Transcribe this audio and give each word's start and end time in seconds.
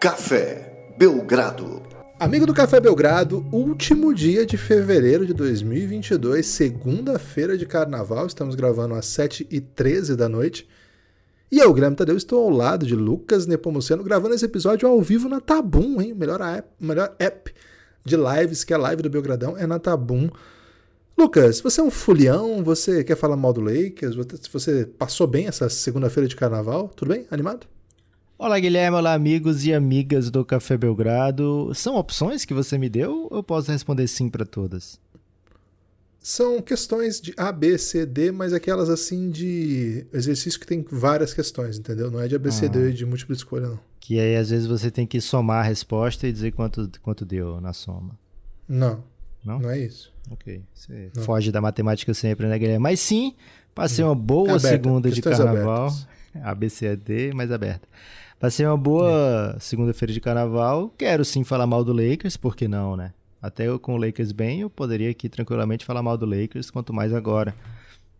Café 0.00 0.94
Belgrado. 0.96 1.82
Amigo 2.18 2.46
do 2.46 2.54
Café 2.54 2.80
Belgrado, 2.80 3.44
último 3.52 4.14
dia 4.14 4.46
de 4.46 4.56
fevereiro 4.56 5.26
de 5.26 5.34
2022, 5.34 6.46
segunda-feira 6.46 7.58
de 7.58 7.66
carnaval. 7.66 8.26
Estamos 8.26 8.54
gravando 8.54 8.94
às 8.94 9.04
7h13 9.04 10.16
da 10.16 10.26
noite. 10.26 10.66
E 11.52 11.58
eu, 11.58 11.70
Guilherme 11.74 11.96
Tadeu, 11.96 12.16
estou 12.16 12.42
ao 12.42 12.48
lado 12.48 12.86
de 12.86 12.94
Lucas 12.94 13.46
Nepomuceno, 13.46 14.02
gravando 14.02 14.34
esse 14.34 14.46
episódio 14.46 14.88
ao 14.88 15.02
vivo 15.02 15.28
na 15.28 15.38
Tabum, 15.38 16.00
hein? 16.00 16.14
O 16.14 16.16
melhor 16.16 16.40
app, 16.40 16.66
melhor 16.80 17.14
app 17.18 17.52
de 18.02 18.16
lives, 18.16 18.64
que 18.64 18.72
é 18.72 18.76
a 18.76 18.80
live 18.80 19.02
do 19.02 19.10
Belgradão, 19.10 19.54
é 19.58 19.66
na 19.66 19.78
Tabum. 19.78 20.30
Lucas, 21.14 21.60
você 21.60 21.78
é 21.78 21.84
um 21.84 21.90
fulião, 21.90 22.64
você 22.64 23.04
quer 23.04 23.16
falar 23.16 23.36
mal 23.36 23.52
do 23.52 23.60
Lakers, 23.60 24.16
você 24.50 24.86
passou 24.86 25.26
bem 25.26 25.46
essa 25.46 25.68
segunda-feira 25.68 26.26
de 26.26 26.36
carnaval, 26.36 26.88
tudo 26.88 27.10
bem? 27.10 27.26
Animado? 27.30 27.66
Olá, 28.42 28.58
Guilherme, 28.58 28.96
olá, 28.96 29.12
amigos 29.12 29.66
e 29.66 29.74
amigas 29.74 30.30
do 30.30 30.42
Café 30.46 30.74
Belgrado. 30.74 31.72
São 31.74 31.96
opções 31.96 32.42
que 32.42 32.54
você 32.54 32.78
me 32.78 32.88
deu 32.88 33.28
ou 33.30 33.36
eu 33.36 33.42
posso 33.42 33.70
responder 33.70 34.08
sim 34.08 34.30
para 34.30 34.46
todas? 34.46 34.98
São 36.18 36.62
questões 36.62 37.20
de 37.20 37.34
A, 37.36 37.52
B, 37.52 37.76
C, 37.76 38.06
D, 38.06 38.32
mas 38.32 38.54
aquelas 38.54 38.88
assim 38.88 39.28
de 39.28 40.06
exercício 40.10 40.58
que 40.58 40.66
tem 40.66 40.82
várias 40.90 41.34
questões, 41.34 41.78
entendeu? 41.78 42.10
Não 42.10 42.18
é 42.18 42.28
de 42.28 42.34
A, 42.34 42.38
B, 42.38 42.50
C, 42.50 42.66
D 42.66 42.88
ah. 42.88 42.90
de 42.90 43.04
múltipla 43.04 43.36
escolha, 43.36 43.68
não. 43.68 43.80
Que 44.00 44.18
aí 44.18 44.34
às 44.34 44.48
vezes 44.48 44.66
você 44.66 44.90
tem 44.90 45.06
que 45.06 45.20
somar 45.20 45.58
a 45.58 45.68
resposta 45.68 46.26
e 46.26 46.32
dizer 46.32 46.52
quanto, 46.52 46.90
quanto 47.02 47.26
deu 47.26 47.60
na 47.60 47.74
soma. 47.74 48.18
Não. 48.66 49.04
Não? 49.44 49.58
Não 49.58 49.68
é 49.68 49.80
isso. 49.80 50.10
Ok. 50.30 50.62
Você 50.72 51.10
não. 51.14 51.22
foge 51.24 51.52
da 51.52 51.60
matemática 51.60 52.14
sempre, 52.14 52.46
né, 52.46 52.58
Guilherme? 52.58 52.82
Mas 52.82 53.00
sim, 53.00 53.34
passei 53.74 54.02
uma 54.02 54.14
boa 54.14 54.52
Aberta. 54.56 54.68
segunda 54.68 55.10
de 55.10 55.20
carnaval. 55.20 55.88
Abertas. 55.88 56.08
A, 56.42 56.54
B, 56.54 56.70
C, 56.70 56.96
D, 56.96 57.34
mais 57.34 57.52
aberta. 57.52 57.86
Passei 58.40 58.64
uma 58.64 58.76
boa 58.78 59.54
é. 59.54 59.60
segunda-feira 59.60 60.14
de 60.14 60.18
carnaval. 60.18 60.90
Quero 60.96 61.26
sim 61.26 61.44
falar 61.44 61.66
mal 61.66 61.84
do 61.84 61.92
Lakers, 61.92 62.38
por 62.38 62.56
que 62.56 62.66
não, 62.66 62.96
né? 62.96 63.12
Até 63.40 63.68
eu 63.68 63.78
com 63.78 63.94
o 63.94 63.98
Lakers 63.98 64.32
bem, 64.32 64.62
eu 64.62 64.70
poderia 64.70 65.10
aqui 65.10 65.28
tranquilamente 65.28 65.84
falar 65.84 66.02
mal 66.02 66.16
do 66.16 66.24
Lakers, 66.24 66.70
quanto 66.70 66.90
mais 66.90 67.12
agora. 67.12 67.54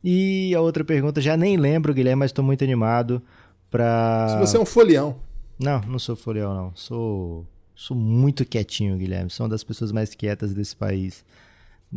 E 0.04 0.54
a 0.54 0.60
outra 0.60 0.84
pergunta, 0.84 1.22
já 1.22 1.38
nem 1.38 1.56
lembro, 1.56 1.94
Guilherme, 1.94 2.20
mas 2.20 2.30
estou 2.30 2.44
muito 2.44 2.62
animado 2.62 3.22
para. 3.70 4.28
Se 4.28 4.38
você 4.38 4.56
é 4.58 4.60
um 4.60 4.66
folião. 4.66 5.16
Não, 5.58 5.80
não 5.80 5.98
sou 5.98 6.14
folião, 6.14 6.54
não. 6.54 6.72
Sou, 6.74 7.46
sou 7.74 7.96
muito 7.96 8.44
quietinho, 8.44 8.98
Guilherme. 8.98 9.30
Sou 9.30 9.44
uma 9.44 9.50
das 9.50 9.64
pessoas 9.64 9.90
mais 9.90 10.14
quietas 10.14 10.52
desse 10.52 10.76
país. 10.76 11.24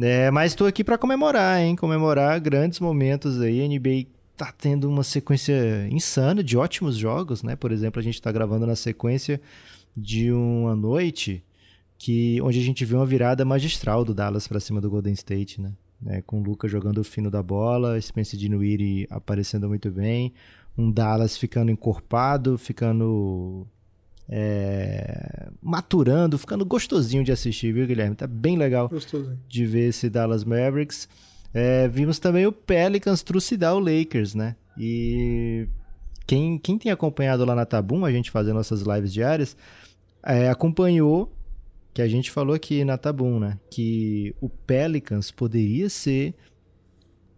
É, 0.02 0.32
mas 0.32 0.54
estou 0.54 0.66
aqui 0.66 0.82
para 0.82 0.98
comemorar, 0.98 1.60
hein? 1.60 1.76
Comemorar 1.76 2.40
grandes 2.40 2.80
momentos 2.80 3.42
aí. 3.42 3.68
NBA 3.68 4.08
tá 4.46 4.54
tendo 4.58 4.90
uma 4.90 5.04
sequência 5.04 5.88
insana 5.90 6.44
de 6.44 6.58
ótimos 6.58 6.98
jogos, 6.98 7.44
né? 7.44 7.56
Por 7.56 7.72
exemplo, 7.72 8.00
a 8.00 8.04
gente 8.04 8.16
está 8.16 8.32
gravando 8.32 8.66
na 8.66 8.76
sequência 8.76 9.40
de 9.96 10.32
uma 10.32 10.76
noite 10.76 11.44
que 11.98 12.42
onde 12.42 12.60
a 12.60 12.64
gente 12.64 12.84
viu 12.84 12.98
uma 12.98 13.06
virada 13.06 13.46
magistral 13.46 14.04
do 14.04 14.14
Dallas 14.14 14.48
para 14.48 14.60
cima 14.60 14.82
do 14.82 14.90
Golden 14.90 15.14
State, 15.14 15.62
né? 15.62 15.72
É, 16.06 16.22
com 16.22 16.42
o 16.42 16.44
Luca 16.44 16.68
jogando 16.68 16.98
o 16.98 17.04
fino 17.04 17.32
da 17.32 17.42
bola, 17.42 18.00
Spencer 18.02 18.38
Dinwiddie 18.38 19.08
aparecendo 19.10 19.70
muito 19.70 19.90
bem, 19.90 20.34
um 20.78 20.92
Dallas 20.92 21.38
ficando 21.38 21.72
encorpado, 21.72 22.58
ficando 22.58 23.66
é, 24.28 25.50
maturando, 25.62 26.38
ficando 26.38 26.66
gostosinho 26.66 27.24
de 27.24 27.32
assistir, 27.32 27.74
viu, 27.74 27.88
Guilherme? 27.88 28.16
Tá 28.16 28.28
bem 28.28 28.58
legal 28.58 28.90
Gostosinho. 28.90 29.40
de 29.48 29.66
ver 29.66 29.90
esse 29.90 30.10
Dallas 30.10 30.44
Mavericks. 30.44 31.08
É, 31.54 31.88
vimos 31.88 32.18
também 32.18 32.46
o 32.48 32.52
Pelicans 32.52 33.22
trucidar 33.22 33.76
o 33.76 33.80
Lakers, 33.80 34.34
né? 34.34 34.56
E 34.78 35.68
quem, 36.26 36.58
quem 36.58 36.78
tem 36.78 36.92
acompanhado 36.92 37.46
lá 37.46 37.54
na 37.54 37.66
Tabum, 37.66 38.06
a 38.06 38.12
gente 38.12 38.32
fazendo 38.32 38.56
nossas 38.56 38.82
lives 38.82 39.14
diárias, 39.14 39.56
é, 40.24 40.50
acompanhou 40.50 41.32
que 41.94 42.02
a 42.02 42.08
gente 42.08 42.32
falou 42.32 42.56
aqui 42.56 42.84
na 42.84 42.98
Tabum, 42.98 43.40
né? 43.40 43.60
Que 43.70 44.36
o 44.42 44.50
Pelicans 44.50 45.30
poderia 45.30 45.90
ser 45.90 46.34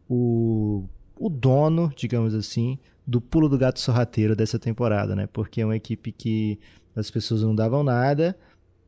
o, 0.09 0.85
o 1.19 1.29
dono, 1.29 1.91
digamos 1.95 2.33
assim, 2.33 2.79
do 3.05 3.19
pulo 3.19 3.49
do 3.49 3.57
gato 3.57 3.79
sorrateiro 3.79 4.35
dessa 4.35 4.57
temporada, 4.57 5.15
né? 5.15 5.27
Porque 5.27 5.61
é 5.61 5.65
uma 5.65 5.75
equipe 5.75 6.11
que 6.11 6.57
as 6.95 7.11
pessoas 7.11 7.41
não 7.41 7.53
davam 7.53 7.83
nada 7.83 8.37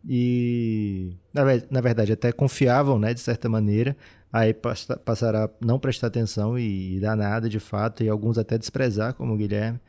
e, 0.08 1.12
na, 1.34 1.82
verdade, 1.82 2.14
até 2.14 2.32
confiavam, 2.32 2.98
né? 2.98 3.14
De 3.14 3.20
certa 3.20 3.50
maneira, 3.50 3.98
aí 4.32 4.54
passará 4.54 5.46
a 5.46 5.50
não 5.60 5.80
prestar 5.80 6.08
atenção 6.08 6.58
e, 6.58 7.00
dar 7.00 7.16
nada 7.16 7.50
de 7.50 7.60
fato, 7.60 8.04
e 8.04 8.10
alguns 8.10 8.38
até 8.38 8.58
desprezar, 8.58 9.14
como 9.14 9.34
o 9.34 9.38
Guilherme. 9.38 9.80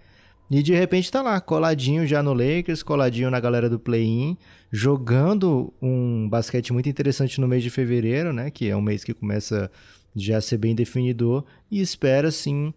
E 0.51 0.63
de 0.63 0.75
repente 0.75 1.11
tá 1.11 1.21
lá, 1.21 1.39
coladinho 1.41 2.07
já 2.07 2.23
no 2.23 2.33
Lakers, 2.33 2.83
coladinho 2.83 3.31
na 3.31 3.39
galera 3.39 3.69
do 3.69 3.79
play-in, 3.79 4.37
jogando 4.73 5.73
um 5.81 6.27
basquete 6.29 6.73
muito 6.73 6.89
interessante 6.89 7.39
no 7.41 7.47
mês 7.47 7.63
de 7.63 7.69
fevereiro, 7.69 8.33
né? 8.33 8.51
Que 8.51 8.69
é 8.69 8.77
um 8.77 8.81
mês 8.81 9.05
que 9.05 9.13
começa 9.13 9.71
já 10.17 10.39
a 10.39 10.41
ser 10.41 10.57
bem 10.57 10.75
definidor, 10.75 11.45
e 11.71 11.81
espera 11.81 12.31
sim 12.31 12.73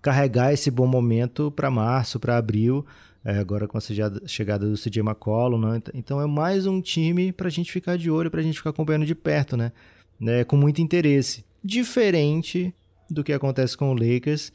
carregar 0.00 0.52
esse 0.52 0.70
bom 0.70 0.86
momento 0.86 1.50
para 1.50 1.70
março, 1.70 2.18
para 2.18 2.38
abril, 2.38 2.86
é, 3.24 3.38
agora 3.38 3.68
com 3.68 3.76
a 3.76 3.80
chegada 4.26 4.66
do 4.66 4.74
CJ 4.74 5.00
McCollum, 5.00 5.58
né? 5.58 5.82
Então 5.92 6.20
é 6.20 6.26
mais 6.26 6.66
um 6.66 6.80
time 6.80 7.32
para 7.32 7.48
a 7.48 7.50
gente 7.50 7.70
ficar 7.70 7.98
de 7.98 8.10
olho, 8.10 8.30
para 8.30 8.40
a 8.40 8.42
gente 8.42 8.56
ficar 8.56 8.70
acompanhando 8.70 9.04
de 9.04 9.14
perto, 9.14 9.56
né? 9.56 9.72
Né, 10.18 10.44
com 10.44 10.56
muito 10.56 10.80
interesse. 10.80 11.44
Diferente 11.62 12.74
do 13.10 13.24
que 13.24 13.32
acontece 13.32 13.76
com 13.76 13.90
o 13.90 13.94
Lakers. 13.94 14.52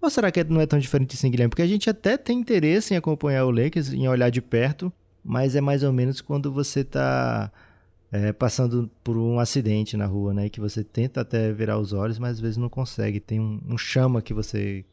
Ou 0.00 0.10
será 0.10 0.30
que 0.30 0.44
não 0.44 0.60
é 0.60 0.66
tão 0.66 0.78
diferente 0.78 1.14
assim, 1.14 1.30
Guilherme? 1.30 1.50
Porque 1.50 1.62
a 1.62 1.66
gente 1.66 1.88
até 1.88 2.16
tem 2.16 2.38
interesse 2.38 2.92
em 2.92 2.96
acompanhar 2.96 3.46
o 3.46 3.50
Lakers, 3.50 3.92
em 3.92 4.06
olhar 4.06 4.30
de 4.30 4.42
perto, 4.42 4.92
mas 5.24 5.56
é 5.56 5.60
mais 5.60 5.82
ou 5.82 5.92
menos 5.92 6.20
quando 6.20 6.52
você 6.52 6.80
está 6.80 7.50
é, 8.12 8.32
passando 8.32 8.90
por 9.02 9.16
um 9.16 9.38
acidente 9.40 9.96
na 9.96 10.06
rua, 10.06 10.34
né? 10.34 10.48
Que 10.48 10.60
você 10.60 10.84
tenta 10.84 11.22
até 11.22 11.52
virar 11.52 11.78
os 11.78 11.92
olhos, 11.92 12.18
mas 12.18 12.32
às 12.32 12.40
vezes 12.40 12.56
não 12.56 12.68
consegue. 12.68 13.18
Tem 13.18 13.40
um, 13.40 13.60
um 13.66 13.78
chama 13.78 14.20
que 14.20 14.34
você. 14.34 14.84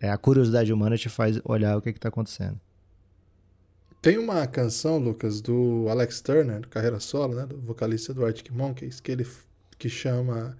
É, 0.00 0.10
a 0.10 0.16
curiosidade 0.16 0.72
humana 0.72 0.96
te 0.96 1.08
faz 1.08 1.38
olhar 1.44 1.76
o 1.76 1.82
que 1.82 1.90
é 1.90 1.92
está 1.92 2.08
acontecendo. 2.08 2.58
Tem 4.00 4.16
uma 4.16 4.46
canção, 4.46 4.98
Lucas, 4.98 5.40
do 5.40 5.86
Alex 5.90 6.20
Turner, 6.20 6.66
carreira 6.68 6.98
solo, 6.98 7.34
né, 7.34 7.46
do 7.46 7.60
vocalista 7.60 8.14
do 8.14 8.24
Arctic 8.24 8.50
Monkeys, 8.50 9.00
que 9.00 9.12
ele 9.12 9.26
que 9.78 9.88
chama 9.88 10.56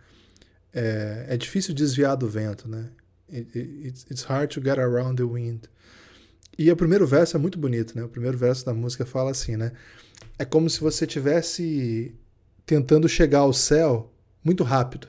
é, 0.72 1.26
é 1.28 1.36
difícil 1.36 1.74
desviar 1.74 2.16
do 2.16 2.28
vento, 2.28 2.68
né? 2.68 2.90
It, 3.32 3.58
it, 3.58 4.06
it's 4.10 4.22
hard 4.22 4.50
to 4.50 4.60
get 4.60 4.78
around 4.78 5.16
the 5.16 5.22
wind. 5.22 5.64
E 6.58 6.70
o 6.70 6.76
primeiro 6.76 7.06
verso 7.06 7.36
é 7.36 7.40
muito 7.40 7.58
bonito, 7.58 7.96
né? 7.96 8.04
O 8.04 8.08
primeiro 8.08 8.36
verso 8.36 8.64
da 8.66 8.74
música 8.74 9.06
fala 9.06 9.30
assim, 9.30 9.56
né? 9.56 9.72
É 10.38 10.44
como 10.44 10.68
se 10.68 10.80
você 10.80 11.06
tivesse 11.06 12.14
tentando 12.66 13.08
chegar 13.08 13.40
ao 13.40 13.52
céu 13.52 14.12
muito 14.44 14.64
rápido. 14.64 15.08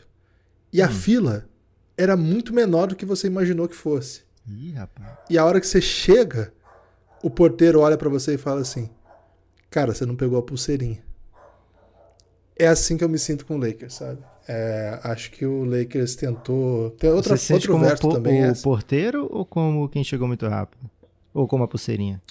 E 0.71 0.81
a 0.81 0.87
hum. 0.87 0.91
fila 0.91 1.49
era 1.97 2.15
muito 2.15 2.53
menor 2.53 2.87
do 2.87 2.95
que 2.95 3.05
você 3.05 3.27
imaginou 3.27 3.67
que 3.67 3.75
fosse. 3.75 4.21
Ih, 4.47 4.71
rapaz. 4.71 5.17
E 5.29 5.37
a 5.37 5.45
hora 5.45 5.59
que 5.59 5.67
você 5.67 5.81
chega, 5.81 6.53
o 7.21 7.29
porteiro 7.29 7.79
olha 7.79 7.97
para 7.97 8.09
você 8.09 8.35
e 8.35 8.37
fala 8.37 8.61
assim: 8.61 8.89
Cara, 9.69 9.93
você 9.93 10.05
não 10.05 10.15
pegou 10.15 10.37
a 10.37 10.41
pulseirinha. 10.41 11.03
É 12.57 12.67
assim 12.67 12.97
que 12.97 13.03
eu 13.03 13.09
me 13.09 13.17
sinto 13.17 13.45
com 13.45 13.55
o 13.55 13.57
Lakers, 13.57 13.95
sabe? 13.95 14.19
É, 14.47 14.99
acho 15.03 15.31
que 15.31 15.45
o 15.45 15.63
Lakers 15.63 16.15
tentou. 16.15 16.91
Tem 16.91 17.09
outra, 17.09 17.37
você 17.37 17.53
outro 17.53 17.73
como 17.73 17.85
verso 17.85 18.09
também. 18.09 18.43
O 18.43 18.45
é 18.45 18.53
porteiro 18.55 19.27
ou 19.31 19.45
como 19.45 19.87
quem 19.87 20.03
chegou 20.03 20.27
muito 20.27 20.47
rápido? 20.47 20.89
Ou 21.33 21.47
como 21.47 21.63
a 21.63 21.67
pulseirinha? 21.67 22.21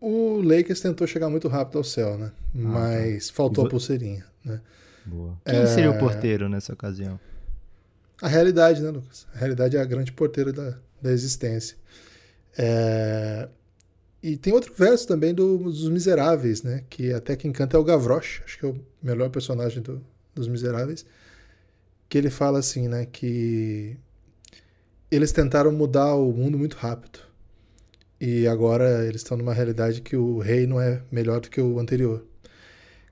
O 0.00 0.42
Lakers 0.42 0.80
tentou 0.80 1.06
chegar 1.06 1.30
muito 1.30 1.48
rápido 1.48 1.78
ao 1.78 1.84
céu, 1.84 2.18
né? 2.18 2.32
Ah, 2.36 2.62
tá. 2.62 2.68
Mas 2.68 3.28
tá. 3.28 3.34
faltou 3.34 3.66
a 3.66 3.68
pulseirinha, 3.68 4.24
né? 4.44 4.60
Boa. 5.06 5.38
Quem 5.44 5.60
é... 5.60 5.66
seria 5.66 5.90
o 5.90 5.98
porteiro 5.98 6.48
nessa 6.48 6.72
ocasião? 6.72 7.18
A 8.20 8.28
realidade, 8.28 8.82
né, 8.82 8.90
Lucas? 8.90 9.26
A 9.34 9.38
realidade 9.38 9.76
é 9.76 9.80
a 9.80 9.84
grande 9.84 10.12
porteira 10.12 10.52
da, 10.52 10.76
da 11.00 11.12
existência. 11.12 11.76
É... 12.56 13.48
E 14.24 14.38
tem 14.38 14.54
outro 14.54 14.72
verso 14.72 15.06
também 15.06 15.34
do, 15.34 15.58
dos 15.58 15.86
Miseráveis, 15.90 16.62
né? 16.62 16.82
Que 16.88 17.12
até 17.12 17.36
quem 17.36 17.52
canta 17.52 17.76
é 17.76 17.78
o 17.78 17.84
Gavroche, 17.84 18.40
acho 18.42 18.58
que 18.58 18.64
é 18.64 18.68
o 18.70 18.80
melhor 19.02 19.28
personagem 19.28 19.82
do, 19.82 20.00
dos 20.34 20.48
Miseráveis. 20.48 21.04
Que 22.08 22.16
ele 22.16 22.30
fala 22.30 22.58
assim, 22.58 22.88
né? 22.88 23.04
Que 23.04 23.98
eles 25.10 25.30
tentaram 25.30 25.70
mudar 25.70 26.14
o 26.14 26.32
mundo 26.32 26.56
muito 26.56 26.74
rápido. 26.78 27.18
E 28.18 28.48
agora 28.48 29.04
eles 29.04 29.20
estão 29.20 29.36
numa 29.36 29.52
realidade 29.52 30.00
que 30.00 30.16
o 30.16 30.38
rei 30.38 30.66
não 30.66 30.80
é 30.80 31.02
melhor 31.12 31.40
do 31.40 31.50
que 31.50 31.60
o 31.60 31.78
anterior. 31.78 32.24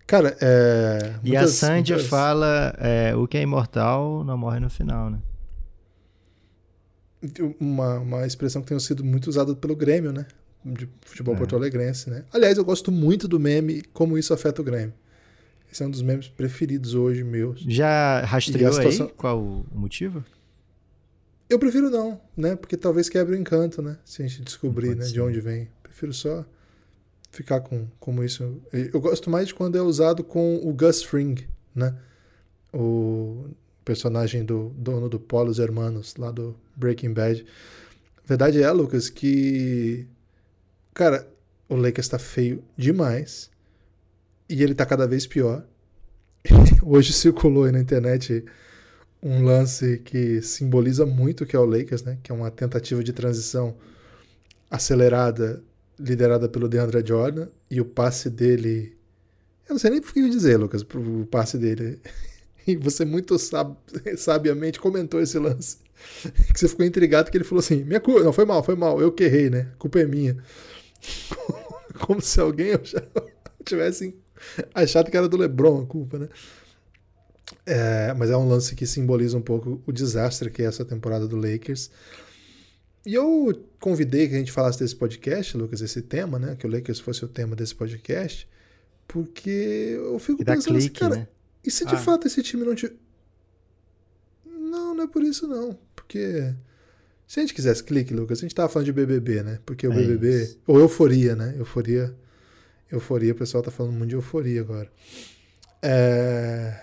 Cara, 0.07 0.35
é. 0.41 1.17
E 1.23 1.29
muitas, 1.29 1.63
a 1.63 1.67
Sandy 1.67 1.93
muitas... 1.93 2.09
fala: 2.09 2.75
é, 2.79 3.15
o 3.15 3.29
que 3.29 3.37
é 3.37 3.43
imortal 3.43 4.25
não 4.25 4.39
morre 4.39 4.61
no 4.61 4.71
final, 4.71 5.11
né? 5.11 5.19
Uma, 7.61 7.99
uma 7.99 8.27
expressão 8.27 8.63
que 8.63 8.69
tem 8.69 8.81
sido 8.81 9.05
muito 9.05 9.27
usada 9.27 9.55
pelo 9.55 9.77
Grêmio, 9.77 10.11
né? 10.11 10.27
De 10.65 10.89
futebol 11.01 11.35
é. 11.35 11.39
porto-alegrense, 11.39 12.11
né? 12.11 12.25
Aliás, 12.33 12.59
eu 12.59 12.65
gosto 12.65 12.91
muito 12.91 13.27
do 13.27 13.39
meme 13.41 13.83
Como 13.93 14.17
Isso 14.17 14.33
Afeta 14.33 14.61
o 14.61 14.65
Grêmio. 14.65 14.95
Esse 15.71 15.83
é 15.83 15.87
um 15.87 15.91
dos 15.91 16.03
memes 16.03 16.29
preferidos 16.29 16.95
hoje 16.95 17.25
meus. 17.25 17.61
Já 17.61 18.21
rastreou 18.25 18.73
situação... 18.73 19.07
aí 19.07 19.13
qual 19.17 19.43
o 19.43 19.67
motivo? 19.73 20.23
Eu 21.49 21.59
prefiro 21.59 21.91
não, 21.91 22.21
né? 22.37 22.57
Porque 22.57 22.77
talvez 22.77 23.09
quebre 23.09 23.35
o 23.35 23.39
encanto, 23.39 23.81
né? 23.81 23.99
Se 24.05 24.23
a 24.23 24.27
gente 24.27 24.43
descobrir 24.43 24.95
né, 24.95 25.07
de 25.07 25.21
onde 25.21 25.41
vem. 25.41 25.69
Prefiro 25.83 26.13
só 26.13 26.45
ficar 27.31 27.61
com 27.61 27.87
como 27.99 28.23
isso. 28.23 28.61
Eu 28.71 29.01
gosto 29.01 29.31
mais 29.31 29.49
de 29.49 29.55
quando 29.55 29.77
é 29.77 29.83
usado 29.83 30.23
com 30.23 30.57
o 30.63 30.73
Gus 30.73 31.03
Fring, 31.03 31.37
né? 31.75 31.97
O 32.73 33.47
personagem 33.85 34.45
do 34.45 34.71
dono 34.77 35.09
do 35.09 35.19
Polos 35.19 35.59
Hermanos, 35.59 36.15
lá 36.17 36.31
do 36.31 36.55
Breaking 36.77 37.13
Bad. 37.13 37.45
A 38.25 38.29
verdade 38.29 38.63
é, 38.63 38.71
Lucas, 38.71 39.09
que. 39.09 40.07
Cara, 40.95 41.27
o 41.69 41.77
Lakers 41.77 42.09
tá 42.09 42.19
feio 42.19 42.63
demais. 42.77 43.51
E 44.49 44.63
ele 44.63 44.75
tá 44.75 44.85
cada 44.85 45.07
vez 45.07 45.27
pior. 45.27 45.65
Hoje 46.85 47.13
circulou 47.13 47.65
aí 47.65 47.73
na 47.73 47.81
internet 47.81 48.45
um 49.23 49.45
lance 49.45 49.99
que 49.99 50.43
simboliza 50.43 51.07
muito 51.07 51.45
o 51.45 51.47
que 51.47 51.55
é 51.57 51.59
o 51.59 51.65
Lakers, 51.65 52.03
né? 52.03 52.19
Que 52.23 52.33
é 52.33 52.35
uma 52.35 52.51
tentativa 52.51 53.03
de 53.03 53.13
transição 53.13 53.77
acelerada, 54.71 55.63
liderada 55.99 56.49
pelo 56.49 56.69
DeAndre 56.69 57.07
Jordan, 57.07 57.49
e 57.71 57.81
o 57.81 57.85
passe 57.85 58.29
dele. 58.29 58.97
Eu 59.69 59.75
não 59.75 59.79
sei 59.79 59.91
nem 59.91 60.01
o 60.01 60.03
que 60.03 60.29
dizer, 60.29 60.57
Lucas, 60.57 60.83
pro 60.83 61.27
passe 61.31 61.57
dele. 61.59 62.01
E 62.65 62.77
você 62.77 63.05
muito 63.05 63.37
sab... 63.41 63.77
sabiamente 64.17 64.79
comentou 64.79 65.21
esse 65.21 65.37
lance. 65.37 65.79
Que 66.53 66.61
você 66.61 66.69
ficou 66.69 66.87
intrigado 66.87 67.29
que 67.29 67.37
ele 67.37 67.43
falou 67.43 67.59
assim: 67.59 67.83
minha 67.83 67.99
culpa, 67.99 68.23
não, 68.23 68.33
foi 68.33 68.45
mal, 68.45 68.63
foi 68.63 68.77
mal, 68.77 69.01
eu 69.01 69.11
que 69.11 69.25
errei, 69.25 69.51
né? 69.51 69.69
A 69.73 69.77
culpa 69.77 69.99
é 69.99 70.07
minha. 70.07 70.37
Como 72.01 72.21
se 72.21 72.41
alguém 72.41 72.73
tivesse 73.65 74.17
achado 74.75 75.11
que 75.11 75.17
era 75.17 75.29
do 75.29 75.37
LeBron 75.37 75.83
a 75.83 75.87
culpa, 75.87 76.19
né? 76.19 76.29
É, 77.67 78.13
mas 78.15 78.31
é 78.31 78.37
um 78.37 78.49
lance 78.49 78.75
que 78.75 78.87
simboliza 78.87 79.37
um 79.37 79.43
pouco 79.43 79.83
o 79.87 79.93
desastre 79.93 80.51
que 80.51 80.63
é 80.63 80.67
essa 80.67 80.85
temporada 80.85 81.29
do 81.29 81.37
Lakers. 81.37 81.91
E 83.05 83.15
eu 83.15 83.67
convidei 83.81 84.29
que 84.29 84.35
a 84.35 84.39
gente 84.39 84.53
falasse 84.53 84.79
desse 84.79 84.95
podcast, 84.95 85.57
Lucas, 85.57 85.81
esse 85.81 86.03
tema, 86.03 86.39
né? 86.39 86.57
Que 86.57 86.67
o 86.67 86.71
Lakers 86.71 87.01
fosse 87.01 87.25
o 87.25 87.29
tema 87.29 87.57
desse 87.57 87.75
podcast, 87.75 88.49
porque 89.09 89.97
eu 89.97 90.19
fico 90.19 90.45
pensando 90.45 90.79
assim, 90.79 90.89
clique, 90.89 91.05
assim, 91.05 91.15
cara, 91.15 91.23
né? 91.23 91.29
e 91.65 91.71
se 91.71 91.85
de 91.85 91.95
ah. 91.95 91.99
fato 91.99 92.27
esse 92.27 92.43
time 92.43 92.65
não 92.65 92.75
te. 92.75 92.93
Não, 94.45 94.95
não 94.95 95.05
é 95.05 95.07
por 95.07 95.23
isso 95.23 95.49
não. 95.49 95.77
Porque. 95.97 96.55
Se 97.33 97.41
a 97.41 97.43
gente 97.43 97.55
quisesse 97.55 97.83
clique, 97.83 98.13
Lucas, 98.13 98.41
a 98.41 98.43
gente 98.43 98.55
tava 98.55 98.69
falando 98.69 98.85
de 98.85 98.93
BBB, 98.93 99.43
né? 99.43 99.59
Porque 99.65 99.89
o 99.89 99.93
é 99.95 99.97
BBB. 99.97 100.43
Isso. 100.43 100.59
Ou 100.67 100.79
euforia, 100.79 101.35
né? 101.35 101.55
Euforia. 101.57 102.15
Euforia, 102.91 103.33
o 103.33 103.35
pessoal 103.35 103.63
tá 103.63 103.71
falando 103.71 103.95
muito 103.95 104.11
de 104.11 104.17
euforia 104.17 104.61
agora. 104.61 104.93
É. 105.81 106.79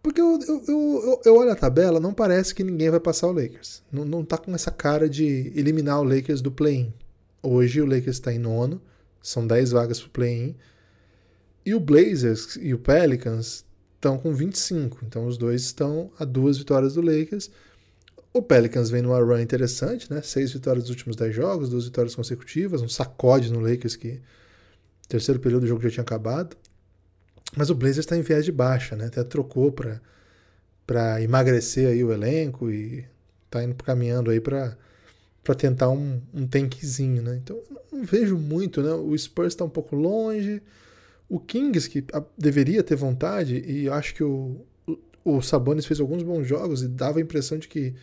Porque 0.00 0.20
eu, 0.20 0.38
eu, 0.46 0.64
eu, 0.68 1.20
eu, 1.24 1.34
olho 1.34 1.50
a 1.50 1.56
tabela, 1.56 1.98
não 1.98 2.14
parece 2.14 2.54
que 2.54 2.62
ninguém 2.62 2.88
vai 2.88 3.00
passar 3.00 3.26
o 3.26 3.32
Lakers. 3.32 3.82
Não, 3.90 4.04
não 4.04 4.24
tá 4.24 4.38
com 4.38 4.54
essa 4.54 4.70
cara 4.70 5.08
de 5.08 5.50
eliminar 5.56 6.00
o 6.00 6.04
Lakers 6.04 6.40
do 6.40 6.52
play-in. 6.52 6.94
Hoje 7.42 7.80
o 7.80 7.84
Lakers 7.84 8.18
está 8.18 8.32
em 8.32 8.38
nono, 8.38 8.80
são 9.20 9.44
10 9.44 9.72
vagas 9.72 9.98
pro 9.98 10.08
play-in. 10.08 10.54
E 11.66 11.74
o 11.74 11.80
Blazers 11.80 12.56
e 12.62 12.72
o 12.72 12.78
Pelicans 12.78 13.64
estão 13.96 14.18
com 14.18 14.32
25. 14.32 15.00
Então 15.04 15.26
os 15.26 15.36
dois 15.36 15.62
estão 15.62 16.12
a 16.16 16.24
duas 16.24 16.58
vitórias 16.58 16.94
do 16.94 17.00
Lakers. 17.00 17.50
O 18.36 18.42
Pelicans 18.42 18.90
vem 18.90 19.00
numa 19.00 19.20
run 19.20 19.38
interessante, 19.38 20.12
né? 20.12 20.20
Seis 20.20 20.52
vitórias 20.52 20.82
nos 20.82 20.90
últimos 20.90 21.14
10 21.14 21.32
jogos, 21.32 21.70
duas 21.70 21.84
vitórias 21.84 22.16
consecutivas, 22.16 22.82
um 22.82 22.88
sacode 22.88 23.52
no 23.52 23.60
Lakers 23.60 23.94
que 23.94 24.20
terceiro 25.08 25.38
período 25.38 25.62
do 25.62 25.68
jogo 25.68 25.80
já 25.82 25.90
tinha 25.90 26.02
acabado. 26.02 26.56
Mas 27.56 27.70
o 27.70 27.76
Blazers 27.76 27.98
está 27.98 28.16
em 28.16 28.22
viés 28.22 28.44
de 28.44 28.50
baixa, 28.50 28.96
né? 28.96 29.06
Até 29.06 29.22
trocou 29.22 29.70
para 29.70 30.00
para 30.84 31.22
emagrecer 31.22 31.88
aí 31.88 32.02
o 32.02 32.12
elenco 32.12 32.70
e 32.70 33.06
tá 33.48 33.62
indo 33.62 33.76
caminhando 33.76 34.32
aí 34.32 34.40
para 34.40 34.76
para 35.44 35.54
tentar 35.54 35.90
um, 35.90 36.20
um 36.34 36.44
tankzinho, 36.44 37.22
né? 37.22 37.36
Então 37.40 37.62
não 37.92 38.02
vejo 38.02 38.36
muito, 38.36 38.82
né? 38.82 38.92
O 38.94 39.16
Spurs 39.16 39.52
está 39.52 39.64
um 39.64 39.70
pouco 39.70 39.94
longe, 39.94 40.60
o 41.28 41.38
Kings 41.38 41.88
que 41.88 42.04
deveria 42.36 42.82
ter 42.82 42.96
vontade 42.96 43.62
e 43.64 43.88
acho 43.88 44.12
que 44.12 44.24
o, 44.24 44.66
o, 45.24 45.36
o 45.36 45.40
Sabonis 45.40 45.86
fez 45.86 46.00
alguns 46.00 46.24
bons 46.24 46.44
jogos 46.44 46.82
e 46.82 46.88
dava 46.88 47.20
a 47.20 47.22
impressão 47.22 47.58
de 47.58 47.68
que 47.68 47.94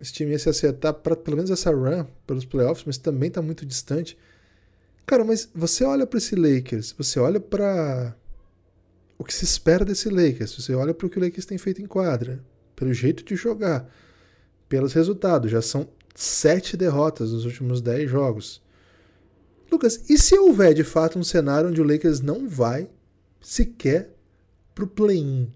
esse 0.00 0.12
time 0.12 0.32
ia 0.32 0.38
se 0.38 0.48
acertar 0.48 0.94
para 0.94 1.16
pelo 1.16 1.36
menos 1.36 1.50
essa 1.50 1.70
run 1.70 2.04
pelos 2.26 2.44
playoffs, 2.44 2.84
mas 2.86 2.98
também 2.98 3.28
está 3.28 3.40
muito 3.40 3.64
distante. 3.64 4.16
Cara, 5.06 5.24
mas 5.24 5.48
você 5.54 5.84
olha 5.84 6.06
para 6.06 6.18
esse 6.18 6.34
Lakers, 6.34 6.94
você 6.96 7.18
olha 7.18 7.40
para 7.40 8.14
o 9.18 9.24
que 9.24 9.34
se 9.34 9.44
espera 9.44 9.84
desse 9.84 10.08
Lakers. 10.08 10.54
Você 10.54 10.74
olha 10.74 10.92
para 10.92 11.06
o 11.06 11.10
que 11.10 11.18
o 11.18 11.22
Lakers 11.22 11.46
tem 11.46 11.58
feito 11.58 11.80
em 11.80 11.86
quadra, 11.86 12.44
pelo 12.74 12.92
jeito 12.92 13.24
de 13.24 13.36
jogar, 13.36 13.88
pelos 14.68 14.92
resultados. 14.92 15.50
Já 15.50 15.62
são 15.62 15.88
sete 16.14 16.76
derrotas 16.76 17.32
nos 17.32 17.44
últimos 17.44 17.80
dez 17.80 18.10
jogos. 18.10 18.62
Lucas, 19.70 20.08
e 20.08 20.16
se 20.18 20.38
houver 20.38 20.74
de 20.74 20.84
fato 20.84 21.18
um 21.18 21.24
cenário 21.24 21.70
onde 21.70 21.80
o 21.80 21.84
Lakers 21.84 22.20
não 22.20 22.48
vai 22.48 22.88
sequer 23.40 24.10
para 24.74 24.84
o 24.84 24.88
play-in? 24.88 25.50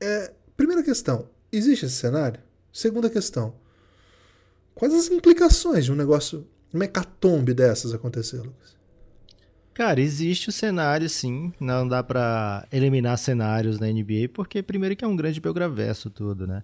É, 0.00 0.32
primeira 0.56 0.82
questão, 0.82 1.28
existe 1.50 1.86
esse 1.86 1.96
cenário? 1.96 2.40
Segunda 2.76 3.08
questão, 3.08 3.54
quais 4.74 4.92
as 4.92 5.10
implicações 5.10 5.86
de 5.86 5.92
um 5.92 5.94
negócio, 5.94 6.46
uma 6.74 6.84
hecatombe 6.84 7.54
dessas 7.54 7.94
acontecer, 7.94 8.36
Lucas? 8.36 8.76
Cara, 9.72 9.98
existe 9.98 10.50
o 10.50 10.52
cenário, 10.52 11.08
sim. 11.08 11.54
Não 11.58 11.88
dá 11.88 12.02
para 12.02 12.68
eliminar 12.70 13.16
cenários 13.16 13.80
na 13.80 13.86
NBA, 13.86 14.28
porque 14.30 14.62
primeiro 14.62 14.94
que 14.94 15.02
é 15.02 15.08
um 15.08 15.16
grande 15.16 15.40
belgraverso 15.40 16.10
tudo, 16.10 16.46
né? 16.46 16.62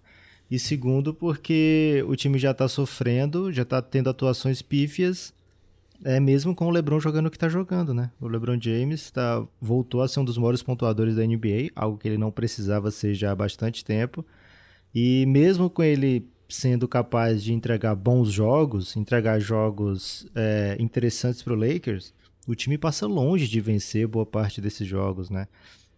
E 0.50 0.58
segundo, 0.58 1.14
porque 1.14 2.04
o 2.06 2.14
time 2.14 2.38
já 2.38 2.52
tá 2.52 2.68
sofrendo, 2.68 3.50
já 3.50 3.64
tá 3.64 3.80
tendo 3.80 4.10
atuações 4.10 4.60
pífias, 4.60 5.32
é 6.04 6.20
mesmo 6.20 6.54
com 6.54 6.66
o 6.66 6.70
LeBron 6.70 7.00
jogando 7.00 7.28
o 7.28 7.30
que 7.30 7.38
tá 7.38 7.48
jogando, 7.48 7.94
né? 7.94 8.10
O 8.20 8.28
LeBron 8.28 8.60
James 8.60 9.10
tá, 9.10 9.42
voltou 9.58 10.02
a 10.02 10.08
ser 10.08 10.20
um 10.20 10.26
dos 10.26 10.36
maiores 10.36 10.62
pontuadores 10.62 11.16
da 11.16 11.24
NBA, 11.26 11.70
algo 11.74 11.96
que 11.96 12.06
ele 12.06 12.18
não 12.18 12.30
precisava 12.30 12.90
ser 12.90 13.14
já 13.14 13.32
há 13.32 13.34
bastante 13.34 13.82
tempo. 13.82 14.22
E 14.94 15.24
mesmo 15.26 15.70
com 15.70 15.82
ele 15.82 16.28
sendo 16.48 16.86
capaz 16.86 17.42
de 17.42 17.52
entregar 17.52 17.94
bons 17.94 18.30
jogos, 18.30 18.94
entregar 18.96 19.40
jogos 19.40 20.26
é, 20.34 20.76
interessantes 20.78 21.42
para 21.42 21.54
o 21.54 21.56
Lakers, 21.56 22.12
o 22.46 22.54
time 22.54 22.76
passa 22.76 23.06
longe 23.06 23.48
de 23.48 23.60
vencer 23.60 24.06
boa 24.06 24.26
parte 24.26 24.60
desses 24.60 24.86
jogos, 24.86 25.30
né? 25.30 25.46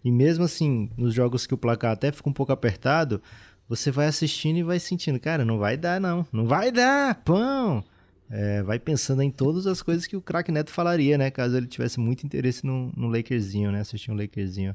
E 0.05 0.13
mesmo 0.13 0.45
assim, 0.45 0.91
nos 0.97 1.15
jogos 1.15 1.47
que 1.47 1.55
o 1.55 1.59
placar 1.59 1.93
até 1.93 2.13
fica 2.13 2.29
um 2.29 2.33
pouco 2.33 2.53
apertado, 2.53 3.21
você 3.69 3.91
vai 3.91 4.07
assistindo 4.07 4.59
e 4.59 4.63
vai 4.63 4.79
sentindo, 4.79 5.19
cara, 5.19 5.45
não 5.45 5.59
vai 5.59 5.77
dar 5.77 6.01
não, 6.01 6.27
não 6.33 6.45
vai 6.45 6.71
dar, 6.71 7.17
pão! 7.25 7.83
É, 8.31 8.63
vai 8.63 8.79
pensando 8.79 9.23
em 9.23 9.31
todas 9.31 9.67
as 9.67 9.83
coisas 9.83 10.07
que 10.07 10.17
o 10.17 10.21
craque 10.21 10.51
Neto 10.51 10.71
falaria, 10.71 11.19
né? 11.19 11.31
Caso 11.31 11.57
ele 11.57 11.67
tivesse 11.67 12.01
muito 12.01 12.25
interesse 12.25 12.67
no, 12.67 12.91
no 12.97 13.11
né? 13.11 13.81
Assistir 13.81 14.11
um 14.11 14.17
Lakerzinho. 14.17 14.75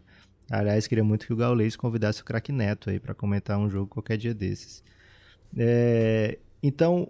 Aliás, 0.49 0.87
queria 0.87 1.03
muito 1.03 1.25
que 1.25 1.33
o 1.33 1.35
Gaules 1.35 1.75
convidasse 1.75 2.21
o 2.21 2.25
craque 2.25 2.51
Neto 2.51 2.89
aí 2.89 2.99
para 2.99 3.13
comentar 3.13 3.57
um 3.57 3.69
jogo 3.69 3.87
qualquer 3.87 4.17
dia 4.17 4.33
desses. 4.33 4.83
É, 5.57 6.37
então, 6.61 7.09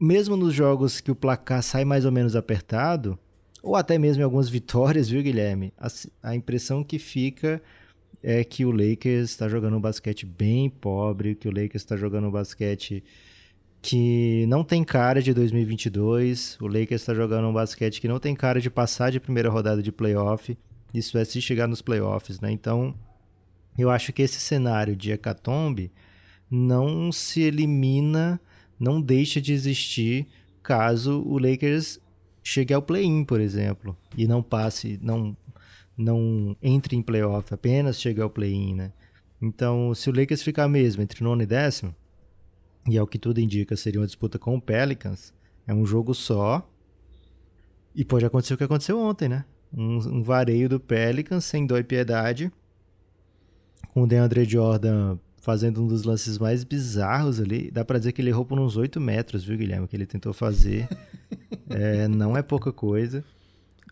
mesmo 0.00 0.36
nos 0.36 0.52
jogos 0.52 1.00
que 1.00 1.10
o 1.10 1.14
placar 1.14 1.62
sai 1.62 1.84
mais 1.84 2.04
ou 2.04 2.12
menos 2.12 2.34
apertado, 2.34 3.18
ou 3.62 3.76
até 3.76 3.98
mesmo 3.98 4.22
em 4.22 4.24
algumas 4.24 4.48
vitórias, 4.50 5.08
viu, 5.08 5.22
Guilherme? 5.22 5.72
A, 5.78 5.88
a 6.22 6.34
impressão 6.34 6.82
que 6.82 6.98
fica 6.98 7.62
é 8.22 8.44
que 8.44 8.64
o 8.64 8.70
Lakers 8.70 9.30
está 9.30 9.48
jogando 9.48 9.76
um 9.76 9.80
basquete 9.80 10.26
bem 10.26 10.68
pobre, 10.68 11.34
que 11.34 11.48
o 11.48 11.50
Lakers 11.50 11.82
está 11.82 11.96
jogando 11.96 12.28
um 12.28 12.30
basquete 12.30 13.02
que 13.80 14.46
não 14.46 14.62
tem 14.62 14.84
cara 14.84 15.20
de 15.20 15.34
2022, 15.34 16.56
o 16.60 16.68
Lakers 16.68 17.02
está 17.02 17.12
jogando 17.12 17.48
um 17.48 17.52
basquete 17.52 18.00
que 18.00 18.06
não 18.06 18.20
tem 18.20 18.32
cara 18.32 18.60
de 18.60 18.70
passar 18.70 19.10
de 19.10 19.18
primeira 19.18 19.50
rodada 19.50 19.82
de 19.82 19.90
playoff, 19.90 20.56
isso 20.92 21.16
é 21.18 21.24
se 21.24 21.40
chegar 21.40 21.66
nos 21.66 21.82
playoffs, 21.82 22.40
né? 22.40 22.50
Então, 22.50 22.94
eu 23.78 23.90
acho 23.90 24.12
que 24.12 24.22
esse 24.22 24.40
cenário 24.40 24.94
de 24.94 25.12
hecatombe 25.12 25.90
não 26.50 27.10
se 27.10 27.40
elimina, 27.40 28.40
não 28.78 29.00
deixa 29.00 29.40
de 29.40 29.52
existir 29.52 30.26
caso 30.62 31.22
o 31.22 31.38
Lakers 31.38 31.98
chegue 32.42 32.74
ao 32.74 32.82
play-in, 32.82 33.24
por 33.24 33.40
exemplo, 33.40 33.96
e 34.16 34.26
não 34.26 34.42
passe, 34.42 34.98
não 35.02 35.36
não 35.96 36.56
entre 36.62 36.96
em 36.96 37.02
playoff, 37.02 37.52
apenas 37.52 38.00
chegue 38.00 38.20
ao 38.20 38.30
play-in, 38.30 38.74
né? 38.74 38.92
Então, 39.40 39.94
se 39.94 40.08
o 40.08 40.14
Lakers 40.14 40.42
ficar 40.42 40.66
mesmo 40.68 41.02
entre 41.02 41.22
nono 41.22 41.42
e 41.42 41.46
décimo, 41.46 41.94
e 42.88 42.96
é 42.96 43.02
o 43.02 43.06
que 43.06 43.18
tudo 43.18 43.40
indica, 43.40 43.76
seria 43.76 44.00
uma 44.00 44.06
disputa 44.06 44.38
com 44.38 44.56
o 44.56 44.60
Pelicans, 44.60 45.32
é 45.66 45.74
um 45.74 45.84
jogo 45.84 46.14
só, 46.14 46.68
e 47.94 48.04
pode 48.04 48.24
acontecer 48.24 48.54
o 48.54 48.56
que 48.56 48.64
aconteceu 48.64 48.98
ontem, 48.98 49.28
né? 49.28 49.44
Um, 49.76 49.96
um 50.18 50.22
vareio 50.22 50.68
do 50.68 50.78
Pelicans 50.78 51.44
sem 51.44 51.66
dó 51.66 51.78
e 51.78 51.82
piedade, 51.82 52.52
com 53.92 54.02
o 54.02 54.06
DeAndre 54.06 54.44
Jordan 54.44 55.18
fazendo 55.42 55.82
um 55.82 55.88
dos 55.88 56.04
lances 56.04 56.38
mais 56.38 56.62
bizarros 56.62 57.40
ali. 57.40 57.70
Dá 57.70 57.84
pra 57.84 57.98
dizer 57.98 58.12
que 58.12 58.22
ele 58.22 58.30
errou 58.30 58.44
por 58.44 58.58
uns 58.58 58.76
8 58.76 59.00
metros, 59.00 59.44
viu, 59.44 59.58
Guilherme? 59.58 59.88
Que 59.88 59.96
ele 59.96 60.06
tentou 60.06 60.32
fazer. 60.32 60.88
é, 61.68 62.06
não 62.06 62.36
é 62.36 62.42
pouca 62.42 62.72
coisa. 62.72 63.24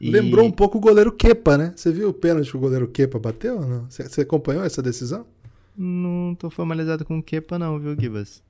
E... 0.00 0.10
Lembrou 0.10 0.46
um 0.46 0.50
pouco 0.50 0.78
o 0.78 0.80
goleiro 0.80 1.12
Kepa, 1.12 1.58
né? 1.58 1.72
Você 1.76 1.92
viu 1.92 2.08
o 2.08 2.14
pênalti 2.14 2.50
que 2.50 2.56
o 2.56 2.60
goleiro 2.60 2.86
Kepa 2.88 3.18
bateu 3.18 3.56
ou 3.56 3.66
não? 3.66 3.86
Você 3.90 4.20
acompanhou 4.22 4.64
essa 4.64 4.80
decisão? 4.80 5.26
Não 5.76 6.34
tô 6.36 6.48
familiarizado 6.48 7.04
com 7.04 7.18
o 7.18 7.22
Kepa, 7.22 7.58
não, 7.58 7.78
viu, 7.78 7.98
Gibas? 7.98 8.42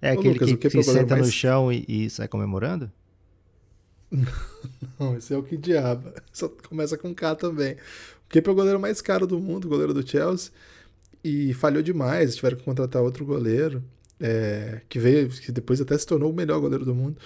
É 0.00 0.10
Ô, 0.10 0.18
aquele 0.18 0.34
Lucas, 0.34 0.48
que, 0.52 0.70
que 0.70 0.78
é 0.78 0.82
senta 0.82 1.14
mais... 1.14 1.26
no 1.26 1.32
chão 1.32 1.70
e, 1.70 1.84
e 1.86 2.10
sai 2.10 2.26
comemorando? 2.26 2.90
Não, 4.98 5.16
esse 5.16 5.32
é 5.34 5.36
o 5.36 5.42
que 5.42 5.56
diaba. 5.56 6.14
Só 6.32 6.48
começa 6.48 6.96
com 6.96 7.14
K 7.14 7.34
também. 7.34 7.74
O 7.74 8.28
Kepa 8.28 8.50
é 8.50 8.52
o 8.52 8.54
goleiro 8.54 8.80
mais 8.80 9.00
caro 9.00 9.26
do 9.26 9.38
mundo, 9.38 9.68
goleiro 9.68 9.94
do 9.94 10.06
Chelsea. 10.06 10.52
E 11.22 11.52
falhou 11.54 11.82
demais, 11.82 12.36
tiveram 12.36 12.56
que 12.56 12.64
contratar 12.64 13.02
outro 13.02 13.24
goleiro. 13.24 13.82
É, 14.18 14.80
que 14.88 14.98
veio, 14.98 15.28
que 15.28 15.52
depois 15.52 15.80
até 15.80 15.96
se 15.98 16.06
tornou 16.06 16.30
o 16.30 16.34
melhor 16.34 16.60
goleiro 16.60 16.84
do 16.84 16.94
mundo. 16.94 17.18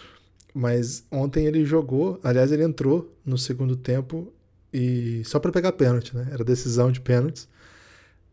Mas 0.53 1.05
ontem 1.11 1.47
ele 1.47 1.65
jogou, 1.65 2.19
aliás, 2.23 2.51
ele 2.51 2.65
entrou 2.65 3.15
no 3.25 3.39
segundo 3.39 3.77
tempo 3.77 4.33
e 4.73 5.23
só 5.25 5.39
para 5.39 5.53
pegar 5.53 5.73
pênalti, 5.73 6.15
né? 6.15 6.29
Era 6.33 6.45
decisão 6.45 6.91
de 6.91 7.01
pênaltis. 7.01 7.49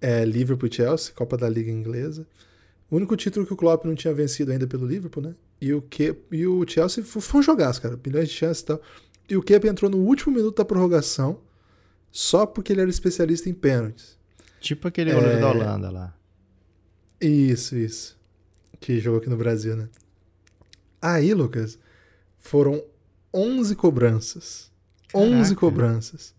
É, 0.02 0.24
Liverpool 0.26 0.72
Chelsea, 0.72 1.14
Copa 1.14 1.38
da 1.38 1.50
Liga 1.50 1.72
Inglesa. 1.72 2.26
O 2.90 2.96
único 2.96 3.16
título 3.18 3.46
que 3.46 3.54
o 3.54 3.58
Klopp 3.58 3.86
não 3.86 3.96
tinha 3.96 4.14
vencido 4.14 4.52
ainda 4.52 4.66
pelo 4.66 4.88
Liverpool, 4.88 5.24
né? 5.24 5.36
E 5.60 5.74
o, 5.74 5.82
que, 5.82 6.16
e 6.32 6.48
o 6.48 6.66
Chelsea 6.68 7.04
foi 7.04 7.40
um 7.40 7.44
jogaço, 7.44 7.82
cara. 7.82 8.00
Milhões 8.04 8.30
de 8.30 8.36
chances 8.36 8.62
e 8.62 8.66
tal. 8.66 8.82
E 9.30 9.36
o 9.36 9.42
Kepa 9.42 9.68
entrou 9.68 9.92
no 9.92 9.98
último 9.98 10.36
minuto 10.36 10.56
da 10.56 10.66
prorrogação 10.66 11.42
só 12.12 12.46
porque 12.46 12.72
ele 12.72 12.82
era 12.82 12.90
especialista 12.90 13.50
em 13.50 13.54
pênaltis. 13.54 14.18
Tipo 14.62 14.88
aquele 14.88 15.12
goleiro 15.14 15.38
é... 15.38 15.42
da 15.42 15.50
Holanda 15.50 15.90
lá. 15.90 16.16
Isso, 17.20 17.76
isso. 17.76 18.18
Que 18.80 19.00
jogou 19.00 19.20
aqui 19.20 19.30
no 19.30 19.38
Brasil, 19.38 19.76
né? 19.76 19.90
Aí, 21.02 21.34
Lucas, 21.34 21.78
foram 22.40 22.82
11 23.34 23.76
cobranças. 23.76 24.72
Caraca. 25.10 25.30
11 25.30 25.56
cobranças. 25.56 26.36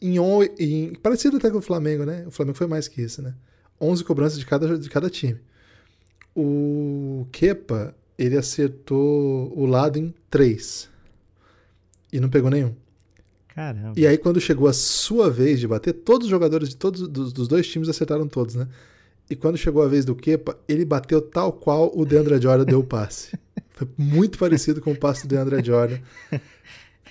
Em, 0.00 0.16
em, 0.58 0.94
parecido 0.94 1.36
até 1.36 1.50
com 1.50 1.58
o 1.58 1.62
Flamengo, 1.62 2.04
né? 2.04 2.24
O 2.26 2.30
Flamengo 2.30 2.56
foi 2.56 2.66
mais 2.66 2.88
que 2.88 3.02
isso, 3.02 3.20
né? 3.20 3.34
11 3.80 4.04
cobranças 4.04 4.38
de 4.38 4.46
cada, 4.46 4.78
de 4.78 4.88
cada 4.88 5.10
time. 5.10 5.40
O 6.42 7.26
Kepa, 7.30 7.94
ele 8.18 8.36
acertou 8.36 9.52
o 9.56 9.66
lado 9.66 9.98
em 9.98 10.14
3. 10.30 10.88
E 12.12 12.18
não 12.18 12.28
pegou 12.28 12.50
nenhum. 12.50 12.74
Caramba. 13.48 13.92
E 13.96 14.06
aí, 14.06 14.16
quando 14.16 14.40
chegou 14.40 14.68
a 14.68 14.72
sua 14.72 15.28
vez 15.28 15.60
de 15.60 15.68
bater, 15.68 15.92
todos 15.92 16.26
os 16.26 16.30
jogadores 16.30 16.70
de 16.70 16.76
todos 16.76 17.06
dos, 17.06 17.32
dos 17.32 17.46
dois 17.46 17.68
times 17.68 17.88
acertaram 17.88 18.26
todos, 18.26 18.54
né? 18.54 18.68
E 19.28 19.36
quando 19.36 19.58
chegou 19.58 19.82
a 19.82 19.86
vez 19.86 20.04
do 20.04 20.14
Kepa, 20.14 20.58
ele 20.66 20.84
bateu 20.84 21.20
tal 21.20 21.52
qual 21.52 21.92
o 21.94 22.04
Deandre 22.04 22.40
Jordan 22.40 22.64
deu 22.64 22.80
o 22.80 22.84
passe. 22.84 23.38
Foi 23.70 23.86
muito 23.96 24.38
parecido 24.38 24.80
com 24.80 24.92
o 24.92 24.96
passe 24.96 25.26
do 25.26 25.28
Deandre 25.28 25.62
Jordan. 25.64 25.98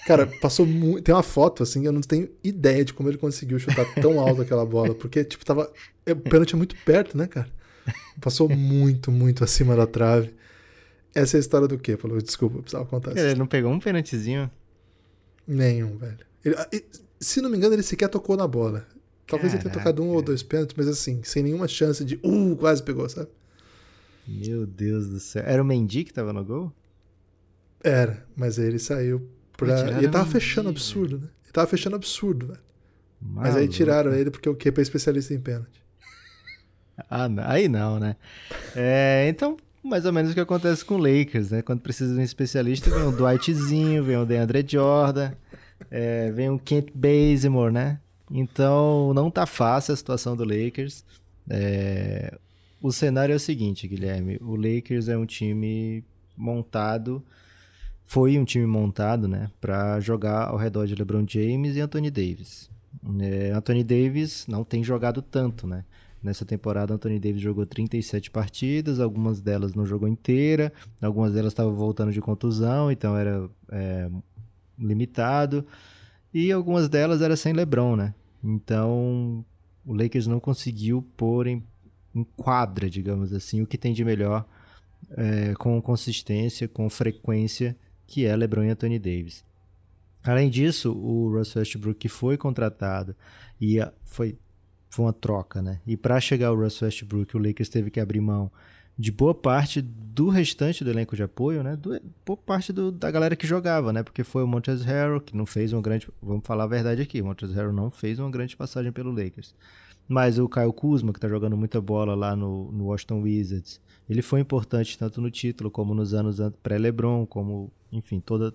Cara, 0.06 0.28
passou 0.42 0.66
muito. 0.66 1.04
Tem 1.04 1.14
uma 1.14 1.24
foto, 1.24 1.64
assim, 1.64 1.86
eu 1.86 1.92
não 1.92 2.02
tenho 2.02 2.30
ideia 2.44 2.84
de 2.84 2.94
como 2.94 3.10
ele 3.10 3.18
conseguiu 3.18 3.60
chutar 3.60 3.86
tão 3.96 4.20
alto 4.20 4.42
aquela 4.42 4.66
bola. 4.66 4.96
Porque, 4.96 5.24
tipo, 5.24 5.46
tava. 5.46 5.72
O 6.08 6.16
pênalti 6.16 6.54
é 6.54 6.58
muito 6.58 6.76
perto, 6.84 7.18
né, 7.18 7.28
cara? 7.28 7.50
Passou 8.22 8.50
muito, 8.50 9.12
muito 9.12 9.44
acima 9.44 9.76
da 9.76 9.88
trave. 9.88 10.34
Essa 11.14 11.38
é 11.38 11.40
a 11.40 11.42
história 11.42 11.68
do 11.68 11.78
quê? 11.78 11.98
Falou, 11.98 12.22
desculpa, 12.22 12.60
precisava 12.60 12.86
contar 12.86 13.12
isso. 13.12 13.20
Ele 13.20 13.36
não 13.36 13.48
pegou 13.48 13.72
um 13.72 13.80
pênaltizinho? 13.80 14.50
Nenhum, 15.48 15.98
velho. 15.98 16.20
Ele, 16.46 16.56
se 17.20 17.42
não 17.42 17.50
me 17.50 17.58
engano, 17.58 17.74
ele 17.74 17.84
sequer 17.84 18.08
tocou 18.08 18.38
na 18.38 18.48
bola. 18.48 18.86
Talvez 19.28 19.52
Caraca. 19.52 19.56
ele 19.56 19.64
tenha 19.64 19.74
tocado 19.74 20.04
um 20.04 20.10
ou 20.10 20.22
dois 20.22 20.42
pênaltis, 20.42 20.76
mas 20.78 20.88
assim, 20.88 21.22
sem 21.24 21.44
nenhuma 21.44 21.68
chance 21.68 22.04
de. 22.04 22.20
Uh, 22.24 22.56
quase 22.56 22.82
pegou, 22.82 23.08
sabe? 23.10 23.30
Meu 24.28 24.66
Deus 24.66 25.10
do 25.10 25.20
céu. 25.20 25.44
Era 25.46 25.62
o 25.62 25.66
Mendy 25.66 26.04
que 26.04 26.14
tava 26.14 26.32
no 26.32 26.44
gol? 26.44 26.72
Era, 27.84 28.26
mas 28.36 28.60
aí 28.60 28.68
ele 28.68 28.80
saiu 28.80 29.28
pra. 29.58 29.92
E 29.92 29.98
ele 30.04 30.10
tava 30.10 30.30
fechando 30.30 30.70
absurdo, 30.70 31.18
né? 31.18 31.28
Ele 31.44 31.52
tava 31.52 31.68
fechando 31.68 31.96
absurdo, 31.96 32.48
velho. 32.48 32.60
Mas 33.22 33.56
aí 33.56 33.68
tiraram 33.68 34.14
ele 34.14 34.32
porque 34.32 34.48
o 34.48 34.56
Kepa 34.56 34.82
é 34.82 34.84
especialista 34.84 35.34
em 35.34 35.40
pênalti. 35.40 35.84
Ah, 37.10 37.30
aí 37.46 37.68
não, 37.68 38.00
né? 38.00 38.16
É, 38.76 39.28
então, 39.30 39.58
mais 39.84 40.06
ou 40.06 40.14
menos 40.14 40.32
o 40.32 40.34
que 40.34 40.40
acontece 40.40 40.84
com 40.84 40.96
o 40.96 40.98
Lakers, 40.98 41.52
né? 41.52 41.62
Quando 41.62 41.82
precisa 41.82 42.14
de 42.14 42.20
um 42.20 42.24
especialista, 42.24 42.90
vem 42.90 43.04
o 43.04 43.12
Dwightzinho, 43.12 44.04
vem 44.04 44.18
o 44.18 44.26
DeAndre 44.26 44.66
Jordan, 44.68 45.32
é, 45.92 46.32
vem 46.32 46.50
o 46.50 46.60
Kent 46.60 46.90
Bazemore, 46.94 47.74
né? 47.74 48.00
Então, 48.32 49.14
não 49.14 49.32
tá 49.32 49.46
fácil 49.46 49.94
a 49.94 49.98
situação 49.98 50.36
do 50.36 50.44
Lakers. 50.44 51.04
É, 51.50 52.38
o 52.82 52.92
cenário 52.92 53.34
é 53.34 53.36
o 53.36 53.40
seguinte, 53.40 53.88
Guilherme. 53.88 54.38
O 54.42 54.56
Lakers 54.56 55.08
é 55.10 55.18
um 55.18 55.26
time 55.26 56.04
montado, 56.38 57.24
foi 58.06 58.38
um 58.38 58.46
time 58.46 58.66
montado, 58.66 59.28
né, 59.28 59.52
para 59.60 60.00
jogar 60.00 60.48
ao 60.48 60.58
redor 60.58 60.88
de 60.88 60.96
LeBron 60.96 61.26
James 61.28 61.76
e 61.76 61.82
Anthony 61.82 62.10
Davis. 62.10 62.70
É, 63.20 63.52
Anthony 63.52 63.84
Davis 63.84 64.48
não 64.48 64.64
tem 64.64 64.84
jogado 64.84 65.22
tanto, 65.22 65.68
né? 65.68 65.84
Nessa 66.22 66.46
temporada, 66.46 66.94
Anthony 66.94 67.18
Davis 67.18 67.42
jogou 67.42 67.66
37 67.66 68.30
partidas, 68.30 69.00
algumas 69.00 69.40
delas 69.40 69.74
não 69.74 69.86
jogou 69.86 70.08
inteira, 70.08 70.74
algumas 71.02 71.34
delas 71.34 71.54
estavam 71.54 71.74
voltando 71.74 72.12
de 72.12 72.20
contusão, 72.20 72.92
então 72.92 73.18
era 73.18 73.50
é, 73.72 74.10
limitado, 74.78 75.66
e 76.34 76.52
algumas 76.52 76.90
delas 76.90 77.22
era 77.22 77.38
sem 77.38 77.54
LeBron, 77.54 77.96
né? 77.96 78.14
Então, 78.44 79.46
o 79.86 79.94
Lakers 79.94 80.28
não 80.28 80.40
conseguiu 80.40 81.02
pôr 81.16 81.48
em, 81.48 81.64
em 82.14 82.24
quadra, 82.36 82.90
digamos 82.90 83.32
assim, 83.34 83.62
o 83.62 83.68
que 83.68 83.78
tem 83.78 83.94
de 83.94 84.04
melhor 84.04 84.46
é, 85.12 85.54
com 85.56 85.82
consistência, 85.82 86.68
com 86.68 86.90
frequência, 86.90 87.76
que 88.06 88.26
é 88.26 88.36
LeBron 88.36 88.66
e 88.66 88.70
Anthony 88.70 89.00
Davis. 89.00 89.44
Além 90.24 90.50
disso, 90.50 90.92
o 90.92 91.32
Russell 91.32 91.62
Westbrook 91.62 92.00
que 92.00 92.10
foi 92.10 92.38
contratado 92.38 93.16
e 93.60 93.78
foi 94.04 94.38
foi 94.90 95.06
uma 95.06 95.14
troca, 95.14 95.62
né? 95.62 95.80
E 95.86 95.96
para 95.96 96.20
chegar 96.20 96.48
ao 96.48 96.56
Russell 96.56 96.88
Westbrook, 96.88 97.38
o 97.38 97.40
Lakers 97.40 97.70
teve 97.70 97.92
que 97.92 98.00
abrir 98.00 98.20
mão 98.20 98.52
de 98.98 99.14
boa 99.14 99.34
parte 99.34 99.82
do 99.82 100.28
restante 100.28 100.84
do 100.84 100.90
elenco 100.90 101.16
de 101.16 101.24
apoio, 101.24 101.64
né? 101.64 101.76
Do, 101.78 102.02
boa 102.26 102.36
parte 102.36 102.74
do, 102.74 102.92
da 102.92 103.10
galera 103.10 103.36
que 103.36 103.48
jogava, 103.48 103.94
né? 103.94 104.04
Porque 104.04 104.26
foi 104.26 104.44
o 104.44 104.48
Montrezl 104.48 104.84
Harrell 104.86 105.22
que 105.22 105.38
não 105.38 105.46
fez 105.46 105.72
uma 105.72 105.82
grande, 105.82 106.10
vamos 106.22 106.46
falar 106.46 106.66
a 106.66 106.68
verdade 106.68 107.02
aqui, 107.02 107.22
o 107.22 107.26
Montrezl 107.26 107.56
Harrell 107.56 107.72
não 107.72 107.90
fez 107.90 108.20
uma 108.20 108.30
grande 108.30 108.58
passagem 108.58 108.92
pelo 108.92 109.12
Lakers. 109.12 109.56
Mas 110.06 110.40
o 110.40 110.50
Kyle 110.50 110.74
Kuzma, 110.74 111.14
que 111.14 111.20
tá 111.20 111.30
jogando 111.30 111.56
muita 111.56 111.80
bola 111.80 112.16
lá 112.16 112.36
no, 112.36 112.72
no 112.72 112.86
Washington 112.88 113.22
Wizards, 113.22 113.80
ele 114.10 114.24
foi 114.24 114.40
importante 114.40 114.98
tanto 114.98 115.22
no 115.22 115.30
título 115.30 115.70
como 115.70 115.94
nos 115.94 116.16
anos 116.16 116.38
pré-LeBron, 116.64 117.28
como, 117.28 117.72
enfim, 117.92 118.20
toda 118.20 118.54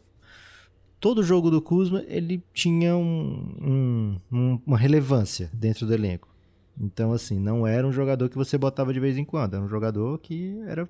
todo 1.05 1.23
jogo 1.23 1.51
do 1.51 1.61
Kuzma 1.61 2.03
ele 2.09 2.43
tinha 2.55 2.97
um, 2.97 4.19
um, 4.33 4.59
uma 4.67 4.79
relevância 4.79 5.51
dentro 5.53 5.87
do 5.87 5.93
elenco. 5.93 6.35
Então, 6.81 7.13
assim, 7.13 7.39
não 7.39 7.67
era 7.67 7.87
um 7.87 7.93
jogador 7.93 8.31
que 8.31 8.39
você 8.39 8.57
botava 8.57 8.91
de 8.91 8.99
vez 8.99 9.19
em 9.19 9.25
quando, 9.25 9.53
era 9.53 9.63
um 9.63 9.69
jogador 9.69 10.19
que 10.19 10.59
era 10.67 10.89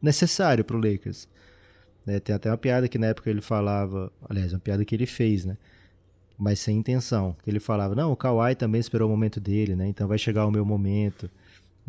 necessário 0.00 0.64
para 0.64 0.76
o 0.76 0.80
Lakers. 0.80 1.26
É, 2.06 2.20
tem 2.20 2.36
até 2.36 2.50
uma 2.50 2.56
piada 2.56 2.86
que 2.86 2.98
na 2.98 3.08
época 3.08 3.28
ele 3.30 3.40
falava, 3.40 4.12
aliás, 4.30 4.52
uma 4.52 4.60
piada 4.60 4.84
que 4.84 4.94
ele 4.94 5.06
fez, 5.06 5.44
né? 5.44 5.58
Mas 6.38 6.60
sem 6.60 6.78
intenção. 6.78 7.34
Que 7.42 7.50
ele 7.50 7.58
falava, 7.58 7.96
não, 7.96 8.12
o 8.12 8.16
Kawhi 8.16 8.54
também 8.54 8.80
esperou 8.80 9.08
o 9.08 9.10
momento 9.10 9.40
dele, 9.40 9.74
né? 9.74 9.88
Então 9.88 10.06
vai 10.06 10.18
chegar 10.18 10.46
o 10.46 10.52
meu 10.52 10.64
momento. 10.64 11.28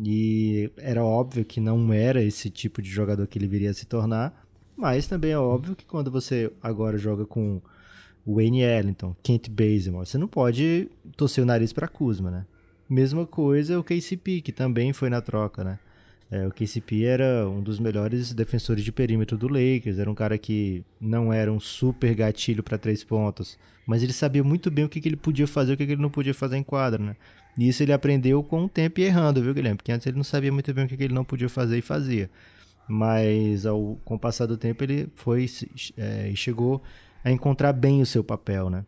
E 0.04 0.72
era 0.76 1.06
óbvio 1.06 1.46
que 1.46 1.62
não 1.62 1.94
era 1.94 2.24
esse 2.24 2.50
tipo 2.50 2.82
de 2.82 2.90
jogador 2.90 3.28
que 3.28 3.38
ele 3.38 3.48
viria 3.48 3.70
a 3.70 3.76
se 3.76 3.86
tornar, 3.86 4.43
mas 4.75 5.08
também 5.08 5.32
é 5.32 5.38
óbvio 5.38 5.75
que 5.75 5.86
quando 5.86 6.10
você 6.10 6.51
agora 6.62 6.98
joga 6.98 7.25
com 7.25 7.62
Wayne 8.25 8.62
Ellington, 8.62 9.15
Kent 9.22 9.50
Bazemore, 9.50 10.06
você 10.06 10.18
não 10.18 10.27
pode 10.27 10.89
torcer 11.15 11.44
o 11.44 11.48
nariz 11.48 11.74
para 11.74 11.88
Kuzma, 11.88 12.32
né? 12.32 12.46
Mesma 12.89 13.25
coisa 13.25 13.80
o 13.80 13.84
KCP, 13.84 14.42
que 14.42 14.51
também 14.51 14.94
foi 14.94 15.10
na 15.10 15.22
troca, 15.22 15.63
né? 15.63 15.80
É, 16.32 16.48
o 16.48 16.51
KCP 16.51 17.03
era 17.03 17.48
um 17.48 17.62
dos 17.62 17.80
melhores 17.80 18.34
defensores 18.34 18.84
de 18.84 18.92
perímetro 18.92 19.38
do 19.38 19.48
Lakers, 19.48 20.00
era 20.00 20.10
um 20.10 20.15
cara 20.15 20.38
que 20.38 20.84
não 21.00 21.32
era 21.32 21.51
um 21.51 21.60
super 21.60 22.15
gatilho 22.15 22.63
para 22.63 22.77
três 22.77 23.03
pontos, 23.03 23.58
mas 23.86 24.01
ele 24.01 24.13
sabia 24.13 24.44
muito 24.44 24.72
bem 24.72 24.86
o 24.86 24.89
que, 24.89 25.00
que 25.00 25.10
ele 25.10 25.15
podia 25.15 25.46
fazer 25.46 25.72
e 25.72 25.75
o 25.75 25.77
que, 25.77 25.86
que 25.86 25.92
ele 25.92 26.01
não 26.01 26.10
podia 26.10 26.34
fazer 26.34 26.58
em 26.58 26.63
quadra, 26.63 27.03
né? 27.03 27.15
E 27.58 27.68
isso 27.68 27.84
ele 27.84 27.94
aprendeu 27.94 28.42
com 28.42 28.65
o 28.65 28.70
tempo 28.70 29.00
e 29.00 29.03
errando, 29.03 29.44
viu, 29.44 29.53
Guilherme? 29.53 29.77
Porque 29.77 29.92
antes 29.92 30.08
ele 30.08 30.18
não 30.18 30.24
sabia 30.24 30.51
muito 30.51 30.74
bem 30.74 30.86
o 30.86 30.88
que, 30.88 30.98
que 30.98 31.03
ele 31.03 31.13
não 31.13 31.24
podia 31.24 31.48
fazer 31.48 31.77
e 31.77 31.82
fazia 31.82 32.30
mas 32.88 33.66
ao, 33.66 33.98
com 34.04 34.16
o 34.16 34.20
passar 34.20 34.46
do 34.46 34.58
tempo 34.58 34.84
ele 34.84 35.08
foi 35.16 35.46
é, 35.98 36.32
chegou 36.36 36.82
a 37.24 37.32
encontrar 37.32 37.74
bem 37.74 38.02
o 38.02 38.06
seu 38.06 38.24
papel, 38.24 38.70
né? 38.70 38.86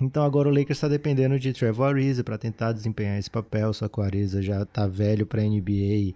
Então 0.00 0.24
agora 0.24 0.48
o 0.48 0.52
Lakers 0.52 0.78
está 0.78 0.88
dependendo 0.88 1.38
de 1.38 1.52
Trevor 1.52 1.94
Ariza 1.94 2.24
para 2.24 2.38
tentar 2.38 2.72
desempenhar 2.72 3.18
esse 3.18 3.30
papel, 3.30 3.72
só 3.74 3.86
que 3.86 4.00
o 4.00 4.02
Ariza 4.02 4.40
já 4.40 4.62
está 4.62 4.86
velho 4.86 5.26
para 5.26 5.42
NBA 5.42 6.14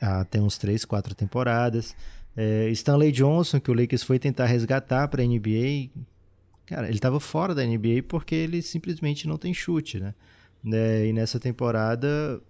há 0.00 0.24
tem 0.24 0.40
uns 0.40 0.58
3, 0.58 0.84
4 0.84 1.14
temporadas. 1.14 1.96
É, 2.36 2.68
Stanley 2.70 3.12
Johnson, 3.12 3.60
que 3.60 3.70
o 3.70 3.74
Lakers 3.74 4.02
foi 4.02 4.18
tentar 4.18 4.46
resgatar 4.46 5.08
para 5.08 5.24
NBA, 5.24 5.90
cara, 6.66 6.86
ele 6.86 6.96
estava 6.96 7.20
fora 7.20 7.54
da 7.54 7.64
NBA 7.64 8.04
porque 8.08 8.34
ele 8.34 8.62
simplesmente 8.62 9.26
não 9.26 9.36
tem 9.36 9.52
chute, 9.52 9.98
né? 10.00 10.14
É, 10.72 11.06
e 11.06 11.12
nessa 11.12 11.40
temporada 11.40 12.40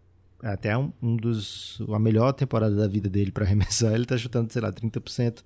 até 0.43 0.77
um, 0.77 0.93
um 1.01 1.17
dos 1.17 1.81
a 1.93 1.99
melhor 1.99 2.33
temporada 2.33 2.75
da 2.75 2.89
vida 2.89 3.09
dele 3.09 3.31
para 3.31 3.45
arremessar, 3.45 3.95
ele 3.95 4.05
tá 4.05 4.19
chutando, 4.19 4.53
sei 4.53 4.61
lá, 4.61 4.73
30% 4.73 5.43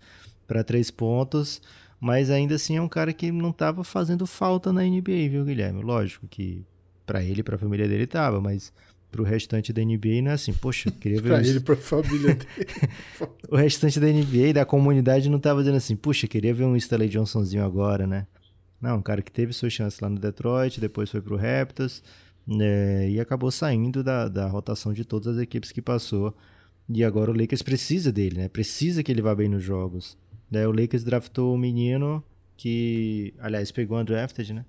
para 0.46 0.64
três 0.64 0.90
pontos, 0.90 1.60
mas 2.00 2.30
ainda 2.30 2.54
assim 2.54 2.76
é 2.76 2.80
um 2.80 2.88
cara 2.88 3.12
que 3.12 3.30
não 3.30 3.52
tava 3.52 3.84
fazendo 3.84 4.26
falta 4.26 4.72
na 4.72 4.82
NBA, 4.82 5.28
viu, 5.30 5.44
Guilherme? 5.44 5.82
Lógico 5.82 6.26
que 6.26 6.64
para 7.04 7.22
ele, 7.22 7.42
para 7.42 7.56
a 7.56 7.58
família 7.58 7.86
dele 7.86 8.06
tava, 8.06 8.40
mas 8.40 8.72
pro 9.10 9.22
restante 9.22 9.72
da 9.72 9.82
NBA 9.82 10.22
não 10.22 10.30
é 10.30 10.34
assim, 10.34 10.52
poxa, 10.52 10.90
queria 10.90 11.20
ver 11.22 11.28
pra 11.28 11.40
ele, 11.40 11.60
pra 11.60 11.76
família 11.76 12.34
dele. 12.34 12.48
o 13.50 13.56
restante 13.56 14.00
da 14.00 14.06
NBA, 14.06 14.54
da 14.54 14.64
comunidade, 14.64 15.28
não 15.28 15.38
tava 15.38 15.60
dizendo 15.60 15.76
assim, 15.76 15.96
puxa, 15.96 16.26
queria 16.26 16.54
ver 16.54 16.64
um 16.64 16.76
Stanley 16.76 17.08
Johnsonzinho 17.08 17.64
agora, 17.64 18.06
né? 18.06 18.26
Não, 18.80 18.98
um 18.98 19.02
cara 19.02 19.22
que 19.22 19.32
teve 19.32 19.52
sua 19.52 19.70
chance 19.70 20.02
lá 20.02 20.08
no 20.08 20.18
Detroit, 20.18 20.80
depois 20.80 21.10
foi 21.10 21.20
pro 21.20 21.36
Raptors, 21.36 22.02
né, 22.46 23.10
e 23.10 23.18
acabou 23.18 23.50
saindo 23.50 24.04
da, 24.04 24.28
da 24.28 24.46
rotação 24.46 24.92
de 24.92 25.04
todas 25.04 25.36
as 25.36 25.42
equipes 25.42 25.72
que 25.72 25.82
passou. 25.82 26.34
E 26.88 27.02
agora 27.02 27.30
o 27.30 27.36
Lakers 27.36 27.62
precisa 27.62 28.12
dele, 28.12 28.38
né? 28.38 28.48
Precisa 28.48 29.02
que 29.02 29.10
ele 29.10 29.20
vá 29.20 29.34
bem 29.34 29.48
nos 29.48 29.62
jogos. 29.62 30.16
Daí 30.48 30.64
o 30.66 30.70
Lakers 30.70 31.02
draftou 31.02 31.52
um 31.52 31.58
menino 31.58 32.22
que, 32.56 33.34
aliás, 33.38 33.72
pegou 33.72 33.98
undrafted, 33.98 34.54
né? 34.54 34.64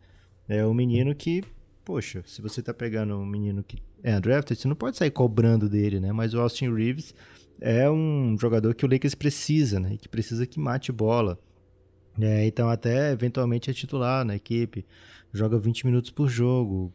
É 0.50 0.66
o 0.66 0.70
um 0.70 0.74
menino 0.74 1.14
que, 1.14 1.44
poxa, 1.86 2.24
se 2.26 2.42
você 2.42 2.62
tá 2.62 2.74
pegando 2.74 3.16
um 3.16 3.26
menino 3.26 3.64
que 3.64 3.78
é 4.02 4.16
undrafted, 4.16 4.60
você 4.60 4.68
não 4.68 4.76
pode 4.76 4.98
sair 4.98 5.12
cobrando 5.12 5.70
dele, 5.70 6.00
né? 6.00 6.12
Mas 6.12 6.34
o 6.34 6.40
Austin 6.40 6.74
Reeves 6.74 7.14
é 7.62 7.90
um 7.90 8.36
jogador 8.40 8.74
que 8.74 8.86
o 8.86 8.90
Lakers 8.90 9.14
precisa, 9.14 9.80
né? 9.80 9.94
E 9.94 9.98
que 9.98 10.10
precisa 10.10 10.48
que 10.48 10.60
mate 10.60 10.92
bola. 10.92 11.40
É, 12.20 12.48
então 12.48 12.68
até 12.68 13.12
eventualmente 13.12 13.70
é 13.70 13.74
titular 13.74 14.26
na 14.26 14.36
equipe, 14.36 14.84
joga 15.32 15.60
20 15.60 15.86
minutos 15.86 16.10
por 16.10 16.28
jogo. 16.28 16.92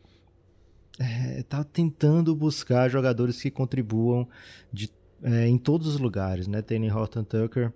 É, 0.98 1.42
tá 1.42 1.64
tentando 1.64 2.34
buscar 2.34 2.88
jogadores 2.88 3.40
que 3.40 3.50
contribuam 3.50 4.28
de, 4.72 4.90
é, 5.22 5.48
em 5.48 5.56
todos 5.56 5.86
os 5.86 5.98
lugares, 5.98 6.46
né? 6.46 6.60
Tem 6.60 6.90
Horton 6.90 7.24
Tucker, 7.24 7.72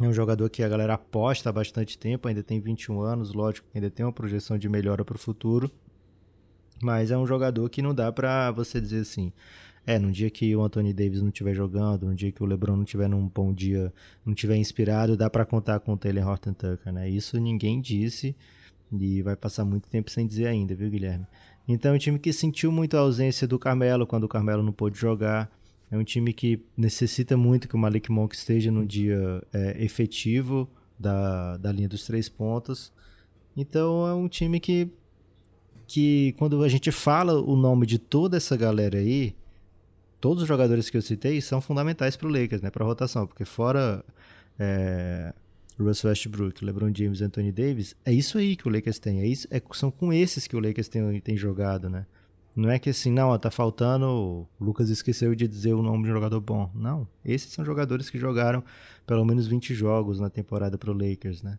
é 0.00 0.04
um 0.04 0.12
jogador 0.12 0.50
que 0.50 0.62
a 0.62 0.68
galera 0.68 0.94
aposta 0.94 1.50
há 1.50 1.52
bastante 1.52 1.96
tempo, 1.96 2.26
ainda 2.26 2.42
tem 2.42 2.60
21 2.60 3.00
anos, 3.00 3.32
lógico, 3.32 3.68
ainda 3.72 3.88
tem 3.88 4.04
uma 4.04 4.12
projeção 4.12 4.58
de 4.58 4.68
melhora 4.68 5.04
para 5.04 5.14
o 5.14 5.18
futuro. 5.18 5.70
Mas 6.82 7.12
é 7.12 7.16
um 7.16 7.26
jogador 7.26 7.70
que 7.70 7.80
não 7.80 7.94
dá 7.94 8.10
para 8.10 8.50
você 8.50 8.80
dizer 8.80 9.00
assim, 9.00 9.32
é, 9.86 9.96
no 9.98 10.10
dia 10.10 10.28
que 10.30 10.54
o 10.56 10.62
Anthony 10.62 10.92
Davis 10.92 11.22
não 11.22 11.28
estiver 11.28 11.54
jogando, 11.54 12.06
no 12.06 12.14
dia 12.14 12.32
que 12.32 12.42
o 12.42 12.46
LeBron 12.46 12.74
não 12.76 12.82
estiver 12.82 13.08
num 13.08 13.28
bom 13.28 13.52
dia, 13.52 13.92
não 14.26 14.32
estiver 14.32 14.56
inspirado, 14.56 15.16
dá 15.16 15.30
para 15.30 15.44
contar 15.44 15.78
com 15.78 15.92
o 15.92 15.96
Taylor 15.96 16.26
Horton 16.26 16.54
Tucker, 16.54 16.92
né? 16.92 17.08
Isso 17.08 17.38
ninguém 17.38 17.80
disse 17.80 18.34
e 18.92 19.22
vai 19.22 19.36
passar 19.36 19.64
muito 19.64 19.88
tempo 19.88 20.10
sem 20.10 20.26
dizer 20.26 20.46
ainda, 20.46 20.74
viu, 20.74 20.90
Guilherme? 20.90 21.26
Então 21.66 21.92
é 21.92 21.94
um 21.94 21.98
time 21.98 22.18
que 22.18 22.32
sentiu 22.32 22.70
muito 22.70 22.96
a 22.96 23.00
ausência 23.00 23.46
do 23.46 23.58
Carmelo 23.58 24.06
quando 24.06 24.24
o 24.24 24.28
Carmelo 24.28 24.62
não 24.62 24.72
pôde 24.72 24.98
jogar. 24.98 25.50
É 25.90 25.96
um 25.96 26.04
time 26.04 26.32
que 26.32 26.60
necessita 26.76 27.36
muito 27.36 27.68
que 27.68 27.74
o 27.74 27.78
Malik 27.78 28.10
Monk 28.10 28.34
esteja 28.34 28.70
no 28.70 28.84
dia 28.84 29.42
é, 29.52 29.82
efetivo 29.82 30.68
da, 30.98 31.56
da 31.56 31.72
linha 31.72 31.88
dos 31.88 32.04
três 32.04 32.28
pontos. 32.28 32.92
Então 33.56 34.06
é 34.06 34.14
um 34.14 34.28
time 34.28 34.60
que, 34.60 34.90
que 35.86 36.34
quando 36.38 36.62
a 36.62 36.68
gente 36.68 36.90
fala 36.90 37.40
o 37.40 37.56
nome 37.56 37.86
de 37.86 37.98
toda 37.98 38.36
essa 38.36 38.56
galera 38.56 38.98
aí, 38.98 39.34
todos 40.20 40.42
os 40.42 40.48
jogadores 40.48 40.90
que 40.90 40.96
eu 40.96 41.02
citei 41.02 41.40
são 41.40 41.60
fundamentais 41.60 42.16
para 42.16 42.28
o 42.28 42.30
Lakers, 42.30 42.62
né, 42.62 42.70
para 42.70 42.84
a 42.84 42.86
rotação, 42.86 43.26
porque 43.26 43.44
fora 43.44 44.04
é, 44.58 45.32
Russell 45.78 46.10
Westbrook, 46.10 46.64
LeBron 46.64 46.92
James, 46.94 47.20
Anthony 47.20 47.50
Davis, 47.50 47.96
é 48.04 48.12
isso 48.12 48.38
aí 48.38 48.56
que 48.56 48.68
o 48.68 48.70
Lakers 48.70 48.98
tem, 48.98 49.20
é 49.20 49.26
isso, 49.26 49.48
é, 49.50 49.60
são 49.72 49.90
com 49.90 50.12
esses 50.12 50.46
que 50.46 50.56
o 50.56 50.60
Lakers 50.60 50.88
tem, 50.88 51.20
tem 51.20 51.36
jogado, 51.36 51.90
né? 51.90 52.06
Não 52.56 52.70
é 52.70 52.78
que 52.78 52.88
assim, 52.88 53.10
não, 53.10 53.30
ó, 53.30 53.38
tá 53.38 53.50
faltando. 53.50 54.06
O 54.06 54.48
Lucas 54.60 54.88
esqueceu 54.88 55.34
de 55.34 55.48
dizer 55.48 55.74
o 55.74 55.82
nome 55.82 56.04
de 56.04 56.10
um 56.10 56.14
jogador 56.14 56.40
bom. 56.40 56.70
Não. 56.72 57.06
Esses 57.24 57.52
são 57.52 57.64
jogadores 57.64 58.08
que 58.08 58.18
jogaram 58.18 58.62
pelo 59.04 59.24
menos 59.24 59.48
20 59.48 59.74
jogos 59.74 60.20
na 60.20 60.30
temporada 60.30 60.78
pro 60.78 60.92
Lakers, 60.92 61.42
né? 61.42 61.58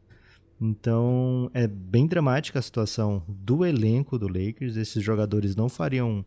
Então 0.60 1.52
é 1.54 1.68
bem 1.68 2.08
dramática 2.08 2.60
a 2.60 2.62
situação 2.62 3.22
do 3.28 3.66
elenco 3.66 4.18
do 4.18 4.28
Lakers. 4.28 4.78
Esses 4.78 5.04
jogadores 5.04 5.54
não 5.54 5.68
fariam 5.68 6.26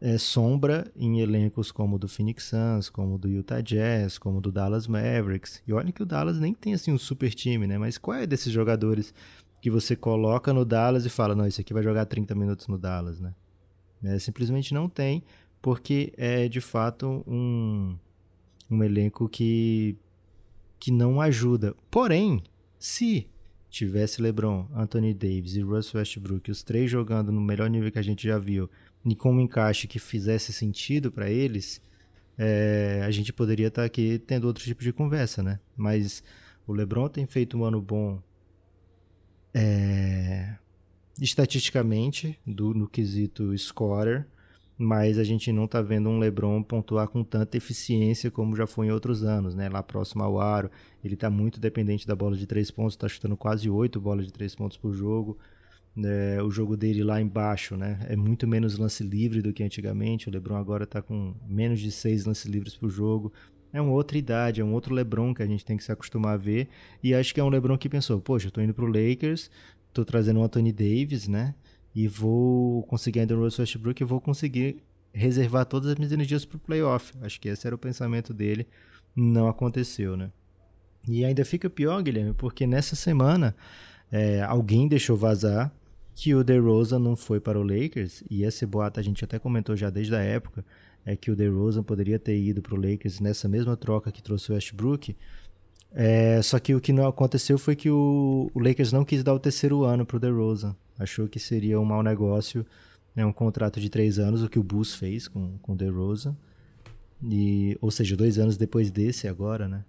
é, 0.00 0.18
sombra 0.18 0.90
em 0.96 1.20
elencos 1.20 1.70
como 1.70 1.96
o 1.96 1.98
do 1.98 2.08
Phoenix 2.08 2.44
Suns, 2.44 2.88
como 2.88 3.14
o 3.14 3.18
do 3.18 3.28
Utah 3.28 3.60
Jazz, 3.60 4.18
como 4.18 4.38
o 4.38 4.40
do 4.40 4.52
Dallas 4.52 4.86
Mavericks. 4.86 5.62
E 5.66 5.72
olha 5.72 5.92
que 5.92 6.02
o 6.02 6.06
Dallas 6.06 6.38
nem 6.38 6.52
tem 6.52 6.74
assim 6.74 6.92
um 6.92 6.98
super 6.98 7.32
time, 7.32 7.66
né? 7.66 7.78
Mas 7.78 7.98
qual 7.98 8.16
é 8.18 8.26
desses 8.26 8.52
jogadores 8.52 9.14
que 9.60 9.70
você 9.70 9.96
coloca 9.96 10.52
no 10.52 10.64
Dallas 10.64 11.06
e 11.06 11.08
fala, 11.08 11.34
não, 11.34 11.46
esse 11.46 11.60
aqui 11.60 11.72
vai 11.72 11.82
jogar 11.82 12.04
30 12.04 12.34
minutos 12.34 12.66
no 12.68 12.78
Dallas, 12.78 13.20
né? 13.20 13.34
É, 14.02 14.18
simplesmente 14.18 14.74
não 14.74 14.88
tem, 14.88 15.22
porque 15.62 16.12
é 16.16 16.46
de 16.46 16.60
fato 16.60 17.24
um, 17.26 17.96
um 18.70 18.82
elenco 18.82 19.28
que, 19.28 19.96
que 20.78 20.90
não 20.90 21.20
ajuda. 21.20 21.74
Porém, 21.90 22.42
se 22.78 23.26
tivesse 23.70 24.20
LeBron, 24.20 24.68
Anthony 24.74 25.14
Davis 25.14 25.56
e 25.56 25.62
Russell 25.62 25.98
Westbrook, 25.98 26.50
os 26.50 26.62
três 26.62 26.90
jogando 26.90 27.32
no 27.32 27.40
melhor 27.40 27.70
nível 27.70 27.90
que 27.90 27.98
a 27.98 28.02
gente 28.02 28.28
já 28.28 28.38
viu, 28.38 28.68
e 29.04 29.14
com 29.14 29.32
um 29.34 29.40
encaixe 29.40 29.86
que 29.86 29.98
fizesse 29.98 30.52
sentido 30.52 31.12
para 31.12 31.30
eles, 31.30 31.80
é, 32.38 33.02
a 33.04 33.10
gente 33.10 33.32
poderia 33.32 33.68
estar 33.68 33.82
tá 33.82 33.86
aqui 33.86 34.18
tendo 34.18 34.46
outro 34.46 34.64
tipo 34.64 34.82
de 34.82 34.92
conversa, 34.92 35.42
né? 35.42 35.60
Mas 35.76 36.22
o 36.66 36.72
LeBron 36.72 37.08
tem 37.08 37.26
feito 37.26 37.58
um 37.58 37.64
ano 37.64 37.80
bom 37.80 38.20
é, 39.52 40.56
estatisticamente 41.20 42.38
do, 42.46 42.74
no 42.74 42.88
quesito 42.88 43.56
scorer, 43.56 44.26
mas 44.76 45.18
a 45.18 45.24
gente 45.24 45.52
não 45.52 45.66
está 45.66 45.80
vendo 45.80 46.08
um 46.08 46.18
LeBron 46.18 46.60
pontuar 46.62 47.06
com 47.08 47.22
tanta 47.22 47.56
eficiência 47.56 48.30
como 48.30 48.56
já 48.56 48.66
foi 48.66 48.88
em 48.88 48.90
outros 48.90 49.22
anos, 49.22 49.54
né? 49.54 49.68
Lá 49.68 49.82
próximo 49.82 50.24
ao 50.24 50.40
aro, 50.40 50.70
ele 51.04 51.14
está 51.14 51.30
muito 51.30 51.60
dependente 51.60 52.06
da 52.06 52.16
bola 52.16 52.36
de 52.36 52.46
três 52.46 52.70
pontos, 52.70 52.94
está 52.94 53.06
chutando 53.06 53.36
quase 53.36 53.70
oito 53.70 54.00
bolas 54.00 54.26
de 54.26 54.32
três 54.32 54.54
pontos 54.54 54.76
por 54.76 54.92
jogo. 54.92 55.38
É, 55.96 56.42
o 56.42 56.50
jogo 56.50 56.76
dele 56.76 57.04
lá 57.04 57.20
embaixo, 57.20 57.76
né? 57.76 58.04
É 58.08 58.16
muito 58.16 58.48
menos 58.48 58.76
lance 58.76 59.02
livre 59.04 59.40
do 59.40 59.52
que 59.52 59.62
antigamente. 59.62 60.28
O 60.28 60.32
LeBron 60.32 60.56
agora 60.56 60.84
está 60.84 61.00
com 61.00 61.34
menos 61.46 61.80
de 61.80 61.92
seis 61.92 62.24
lances 62.24 62.46
livres 62.46 62.74
por 62.74 62.90
jogo. 62.90 63.32
É 63.72 63.80
uma 63.80 63.92
outra 63.92 64.18
idade, 64.18 64.60
é 64.60 64.64
um 64.64 64.72
outro 64.72 64.94
LeBron 64.94 65.34
que 65.34 65.42
a 65.42 65.46
gente 65.46 65.64
tem 65.64 65.76
que 65.76 65.84
se 65.84 65.92
acostumar 65.92 66.34
a 66.34 66.36
ver. 66.36 66.68
E 67.02 67.14
acho 67.14 67.32
que 67.32 67.40
é 67.40 67.44
um 67.44 67.48
LeBron 67.48 67.78
que 67.78 67.88
pensou: 67.88 68.20
poxa, 68.20 68.48
eu 68.48 68.50
tô 68.50 68.60
indo 68.60 68.74
pro 68.74 68.86
Lakers, 68.86 69.50
tô 69.92 70.04
trazendo 70.04 70.40
o 70.40 70.42
Anthony 70.42 70.72
Davis, 70.72 71.28
né? 71.28 71.54
E 71.94 72.08
vou 72.08 72.82
conseguir 72.84 73.20
ainda 73.20 73.36
o 73.36 73.40
Russell 73.40 73.62
Westbrook 73.62 74.02
e 74.02 74.04
vou 74.04 74.20
conseguir 74.20 74.82
reservar 75.12 75.64
todas 75.64 75.90
as 75.90 75.96
minhas 75.96 76.12
energias 76.12 76.44
pro 76.44 76.58
playoff. 76.58 77.12
Acho 77.22 77.40
que 77.40 77.48
esse 77.48 77.66
era 77.66 77.76
o 77.76 77.78
pensamento 77.78 78.34
dele. 78.34 78.66
Não 79.14 79.46
aconteceu, 79.46 80.16
né? 80.16 80.32
E 81.06 81.24
ainda 81.24 81.44
fica 81.44 81.70
pior, 81.70 82.02
Guilherme, 82.02 82.34
porque 82.34 82.66
nessa 82.66 82.96
semana 82.96 83.54
é, 84.10 84.42
alguém 84.42 84.88
deixou 84.88 85.16
vazar 85.16 85.72
que 86.14 86.34
o 86.34 86.44
DeRozan 86.44 86.98
não 86.98 87.16
foi 87.16 87.40
para 87.40 87.58
o 87.58 87.62
Lakers. 87.62 88.22
E 88.30 88.44
esse 88.44 88.64
boato 88.64 89.00
a 89.00 89.02
gente 89.02 89.24
até 89.24 89.38
comentou 89.38 89.76
já 89.76 89.90
desde 89.90 90.14
a 90.14 90.20
época. 90.20 90.64
É 91.04 91.16
que 91.16 91.30
o 91.30 91.36
DeRozan 91.36 91.82
poderia 91.82 92.18
ter 92.18 92.38
ido 92.38 92.62
para 92.62 92.74
o 92.74 92.80
Lakers 92.80 93.20
nessa 93.20 93.48
mesma 93.48 93.76
troca 93.76 94.10
que 94.10 94.22
trouxe 94.22 94.50
o 94.50 94.54
Westbrook. 94.54 95.16
É, 95.92 96.40
só 96.42 96.58
que 96.58 96.74
o 96.74 96.80
que 96.80 96.92
não 96.92 97.06
aconteceu 97.06 97.58
foi 97.58 97.76
que 97.76 97.90
o, 97.90 98.50
o 98.54 98.58
Lakers 98.58 98.92
não 98.92 99.04
quis 99.04 99.22
dar 99.22 99.34
o 99.34 99.38
terceiro 99.38 99.84
ano 99.84 100.06
pro 100.06 100.18
DeRozan. 100.18 100.74
Achou 100.98 101.28
que 101.28 101.38
seria 101.38 101.78
um 101.78 101.84
mau 101.84 102.02
negócio, 102.02 102.64
né, 103.14 103.26
um 103.26 103.32
contrato 103.32 103.80
de 103.80 103.90
três 103.90 104.18
anos, 104.18 104.42
o 104.42 104.48
que 104.48 104.58
o 104.58 104.62
Bulls 104.62 104.94
fez 104.94 105.28
com, 105.28 105.58
com 105.58 105.72
o 105.72 105.76
DeRozan. 105.76 106.36
E, 107.22 107.76
ou 107.80 107.90
seja, 107.90 108.16
dois 108.16 108.38
anos 108.38 108.56
depois 108.56 108.90
desse 108.90 109.28
agora, 109.28 109.68
né? 109.68 109.84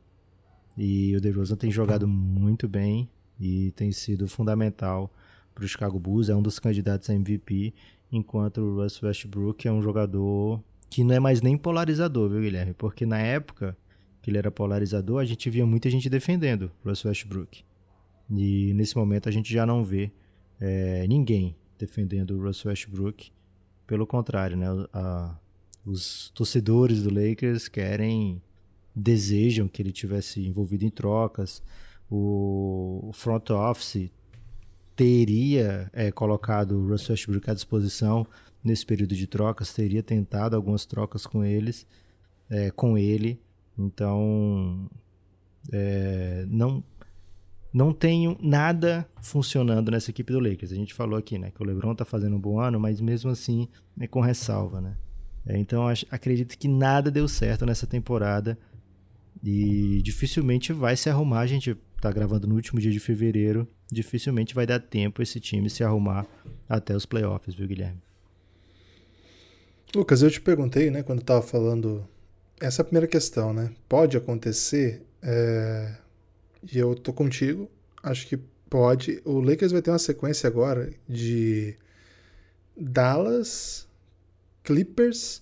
E 0.77 1.15
o 1.15 1.21
DeRozan 1.21 1.55
tem 1.55 1.71
jogado 1.71 2.07
muito 2.07 2.67
bem 2.67 3.09
e 3.39 3.71
tem 3.71 3.91
sido 3.91 4.27
fundamental 4.27 5.11
para 5.55 5.63
o 5.63 5.67
Chicago 5.67 5.97
Bulls. 5.97 6.29
É 6.29 6.35
um 6.35 6.41
dos 6.41 6.59
candidatos 6.59 7.09
a 7.09 7.15
MVP, 7.15 7.73
enquanto 8.11 8.59
o 8.59 8.75
Russ 8.75 9.01
Westbrook 9.01 9.67
é 9.67 9.71
um 9.71 9.81
jogador 9.81 10.61
que 10.89 11.03
não 11.03 11.15
é 11.15 11.19
mais 11.19 11.41
nem 11.41 11.57
polarizador, 11.57 12.29
viu, 12.29 12.41
Guilherme? 12.41 12.73
Porque 12.73 13.05
na 13.05 13.17
época 13.17 13.75
que 14.21 14.29
ele 14.29 14.37
era 14.37 14.51
polarizador, 14.51 15.21
a 15.21 15.25
gente 15.25 15.49
via 15.49 15.65
muita 15.65 15.89
gente 15.89 16.09
defendendo 16.09 16.71
Russell 16.83 17.09
Westbrook. 17.09 17.63
E 18.29 18.73
nesse 18.73 18.95
momento 18.97 19.29
a 19.29 19.31
gente 19.31 19.51
já 19.51 19.65
não 19.65 19.83
vê 19.83 20.11
é, 20.59 21.07
ninguém 21.07 21.55
defendendo 21.77 22.31
o 22.31 22.43
Russell 22.43 22.69
Westbrook. 22.69 23.31
Pelo 23.85 24.07
contrário, 24.07 24.57
né? 24.57 24.65
A, 24.91 25.37
os 25.85 26.31
torcedores 26.33 27.03
do 27.03 27.13
Lakers 27.13 27.67
querem, 27.67 28.41
desejam 28.95 29.67
que 29.67 29.81
ele 29.81 29.91
tivesse 29.91 30.45
envolvido 30.45 30.83
em 30.85 30.89
trocas. 30.89 31.61
O, 32.09 33.09
o 33.09 33.13
front 33.13 33.51
office 33.51 34.09
teria 34.95 35.89
é, 35.93 36.11
colocado 36.11 36.73
o 36.77 36.87
Russell 36.87 37.13
Westbrook 37.13 37.49
à 37.49 37.53
disposição 37.53 38.25
nesse 38.63 38.85
período 38.85 39.15
de 39.15 39.27
trocas, 39.27 39.73
teria 39.73 40.01
tentado 40.01 40.55
algumas 40.55 40.85
trocas 40.85 41.25
com 41.25 41.43
eles, 41.43 41.85
é, 42.49 42.71
com 42.71 42.97
ele, 42.97 43.39
então, 43.77 44.89
é, 45.71 46.45
não 46.47 46.83
não 47.73 47.91
tenho 47.91 48.37
nada 48.41 49.05
funcionando 49.21 49.91
nessa 49.91 50.09
equipe 50.09 50.31
do 50.31 50.39
Lakers. 50.39 50.71
A 50.71 50.75
gente 50.75 50.93
falou 50.93 51.19
aqui, 51.19 51.37
né, 51.37 51.51
que 51.51 51.61
o 51.61 51.65
LeBron 51.65 51.93
tá 51.93 52.05
fazendo 52.05 52.37
um 52.37 52.39
bom 52.39 52.57
ano, 52.57 52.79
mas 52.79 53.01
mesmo 53.01 53.29
assim 53.29 53.67
é 53.99 54.07
com 54.07 54.21
ressalva, 54.21 54.79
né? 54.79 54.95
É, 55.45 55.57
então 55.57 55.85
acho, 55.85 56.05
acredito 56.09 56.57
que 56.57 56.69
nada 56.69 57.11
deu 57.11 57.27
certo 57.27 57.65
nessa 57.65 57.85
temporada 57.85 58.57
e 59.43 60.01
dificilmente 60.01 60.71
vai 60.71 60.95
se 60.95 61.09
arrumar. 61.09 61.41
A 61.41 61.47
gente 61.47 61.75
tá 61.99 62.09
gravando 62.13 62.47
no 62.47 62.55
último 62.55 62.79
dia 62.79 62.91
de 62.91 62.99
fevereiro, 62.99 63.67
dificilmente 63.91 64.55
vai 64.55 64.65
dar 64.65 64.79
tempo 64.79 65.21
esse 65.21 65.39
time 65.39 65.69
se 65.69 65.83
arrumar 65.83 66.25
até 66.67 66.95
os 66.95 67.05
playoffs, 67.05 67.55
viu, 67.55 67.67
Guilherme? 67.67 68.01
Lucas, 69.95 70.21
eu 70.21 70.29
te 70.29 70.41
perguntei, 70.41 70.91
né, 70.91 71.03
quando 71.03 71.21
estava 71.21 71.41
falando. 71.41 72.05
Essa 72.59 72.81
é 72.81 72.83
a 72.83 72.85
primeira 72.85 73.07
questão, 73.07 73.53
né? 73.53 73.71
Pode 73.87 74.17
acontecer. 74.17 75.03
É... 75.21 75.95
E 76.71 76.77
eu 76.77 76.95
tô 76.95 77.13
contigo. 77.13 77.69
Acho 78.03 78.27
que 78.27 78.37
pode. 78.69 79.21
O 79.23 79.39
Lakers 79.39 79.71
vai 79.71 79.81
ter 79.81 79.91
uma 79.91 79.99
sequência 79.99 80.47
agora 80.47 80.91
de 81.07 81.75
Dallas, 82.75 83.87
Clippers 84.63 85.41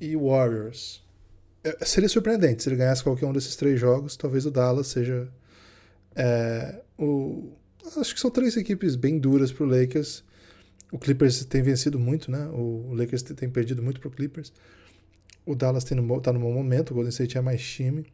e 0.00 0.16
Warriors. 0.16 1.04
É, 1.62 1.84
seria 1.84 2.08
surpreendente 2.08 2.62
se 2.62 2.68
ele 2.68 2.76
ganhasse 2.76 3.02
qualquer 3.02 3.26
um 3.26 3.32
desses 3.32 3.56
três 3.56 3.78
jogos. 3.78 4.16
Talvez 4.16 4.46
o 4.46 4.50
Dallas 4.50 4.86
seja 4.86 5.28
é, 6.14 6.80
o. 6.98 7.52
Acho 7.96 8.14
que 8.14 8.20
são 8.20 8.30
três 8.30 8.56
equipes 8.56 8.96
bem 8.96 9.18
duras 9.18 9.52
para 9.52 9.64
o 9.64 9.68
Lakers. 9.68 10.24
O 10.90 10.98
Clippers 10.98 11.44
tem 11.44 11.62
vencido 11.62 11.98
muito, 11.98 12.30
né? 12.30 12.46
O 12.52 12.94
Lakers 12.94 13.22
tem 13.22 13.48
perdido 13.48 13.82
muito 13.82 14.00
pro 14.00 14.10
Clippers. 14.10 14.52
O 15.44 15.54
Dallas 15.54 15.84
está 15.84 15.94
no, 15.94 16.40
bom 16.40 16.52
momento, 16.52 16.90
o 16.90 16.94
Golden 16.94 17.10
State 17.10 17.38
é 17.38 17.40
mais 17.40 17.62
time. 17.62 18.06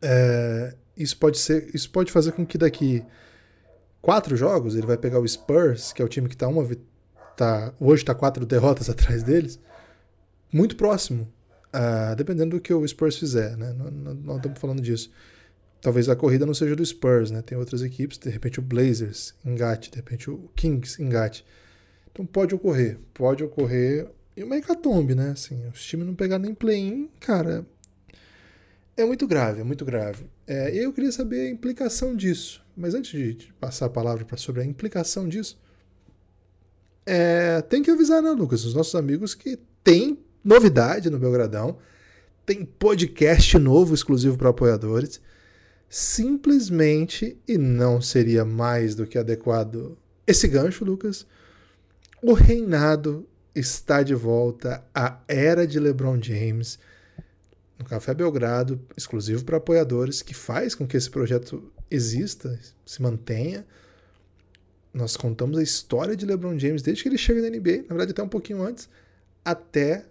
É, 0.00 0.74
isso 0.96 1.16
pode 1.16 1.38
ser, 1.38 1.74
isso 1.74 1.90
pode 1.90 2.10
fazer 2.10 2.32
com 2.32 2.46
que 2.46 2.56
daqui 2.56 3.04
quatro 4.00 4.36
jogos 4.36 4.74
ele 4.76 4.86
vai 4.86 4.96
pegar 4.96 5.18
o 5.18 5.28
Spurs, 5.28 5.92
que 5.92 6.00
é 6.00 6.04
o 6.04 6.08
time 6.08 6.28
que 6.28 6.36
tá 6.36 6.48
uma 6.48 6.66
tá 7.36 7.74
hoje 7.80 8.02
está 8.02 8.14
quatro 8.14 8.46
derrotas 8.46 8.88
atrás 8.90 9.22
deles, 9.22 9.58
muito 10.52 10.76
próximo, 10.76 11.30
uh, 11.74 12.14
dependendo 12.16 12.56
do 12.56 12.60
que 12.60 12.72
o 12.72 12.86
Spurs 12.86 13.18
fizer, 13.18 13.56
né? 13.56 13.72
Não 13.72 14.36
estamos 14.36 14.58
falando 14.58 14.80
disso. 14.80 15.10
Talvez 15.84 16.08
a 16.08 16.16
corrida 16.16 16.46
não 16.46 16.54
seja 16.54 16.74
do 16.74 16.82
Spurs, 16.82 17.30
né? 17.30 17.42
Tem 17.42 17.58
outras 17.58 17.82
equipes, 17.82 18.16
de 18.16 18.30
repente 18.30 18.58
o 18.58 18.62
Blazers 18.62 19.34
engate, 19.44 19.90
de 19.90 19.96
repente 19.96 20.30
o 20.30 20.48
Kings 20.56 21.02
engate. 21.02 21.44
Então 22.10 22.24
pode 22.24 22.54
ocorrer, 22.54 22.98
pode 23.12 23.44
ocorrer 23.44 24.08
e 24.34 24.42
uma 24.42 24.56
hecatombe, 24.56 25.14
né? 25.14 25.32
Assim, 25.32 25.68
os 25.68 25.84
times 25.84 26.06
não 26.06 26.14
pegar 26.14 26.38
nem 26.38 26.54
play-in, 26.54 27.10
cara, 27.20 27.66
é 28.96 29.04
muito 29.04 29.26
grave, 29.26 29.60
é 29.60 29.62
muito 29.62 29.84
grave. 29.84 30.24
É, 30.46 30.74
eu 30.74 30.90
queria 30.90 31.12
saber 31.12 31.48
a 31.48 31.50
implicação 31.50 32.16
disso. 32.16 32.64
Mas 32.74 32.94
antes 32.94 33.10
de 33.10 33.52
passar 33.60 33.84
a 33.84 33.90
palavra 33.90 34.24
para 34.24 34.38
sobre 34.38 34.62
a 34.62 34.64
implicação 34.64 35.28
disso, 35.28 35.60
é, 37.04 37.60
tem 37.60 37.82
que 37.82 37.90
avisar, 37.90 38.22
né, 38.22 38.30
Lucas, 38.30 38.64
os 38.64 38.72
nossos 38.72 38.94
amigos 38.94 39.34
que 39.34 39.58
tem 39.82 40.18
novidade 40.42 41.10
no 41.10 41.18
Belgradão, 41.18 41.76
tem 42.46 42.64
podcast 42.64 43.58
novo 43.58 43.92
exclusivo 43.92 44.38
para 44.38 44.48
apoiadores 44.48 45.20
simplesmente, 45.96 47.38
e 47.46 47.56
não 47.56 48.02
seria 48.02 48.44
mais 48.44 48.96
do 48.96 49.06
que 49.06 49.16
adequado 49.16 49.96
esse 50.26 50.48
gancho, 50.48 50.84
Lucas, 50.84 51.24
o 52.20 52.32
reinado 52.32 53.28
está 53.54 54.02
de 54.02 54.12
volta 54.12 54.84
à 54.92 55.20
era 55.28 55.64
de 55.64 55.78
LeBron 55.78 56.20
James 56.20 56.80
no 57.78 57.84
Café 57.84 58.12
Belgrado, 58.12 58.84
exclusivo 58.96 59.44
para 59.44 59.58
apoiadores, 59.58 60.20
que 60.20 60.34
faz 60.34 60.74
com 60.74 60.84
que 60.84 60.96
esse 60.96 61.08
projeto 61.08 61.72
exista, 61.88 62.58
se 62.84 63.00
mantenha. 63.00 63.64
Nós 64.92 65.16
contamos 65.16 65.58
a 65.58 65.62
história 65.62 66.16
de 66.16 66.26
LeBron 66.26 66.58
James 66.58 66.82
desde 66.82 67.04
que 67.04 67.08
ele 67.08 67.18
chega 67.18 67.40
na 67.40 67.56
NBA, 67.56 67.82
na 67.82 67.94
verdade 67.94 68.10
até 68.10 68.22
um 68.24 68.28
pouquinho 68.28 68.64
antes, 68.64 68.88
até 69.44 70.04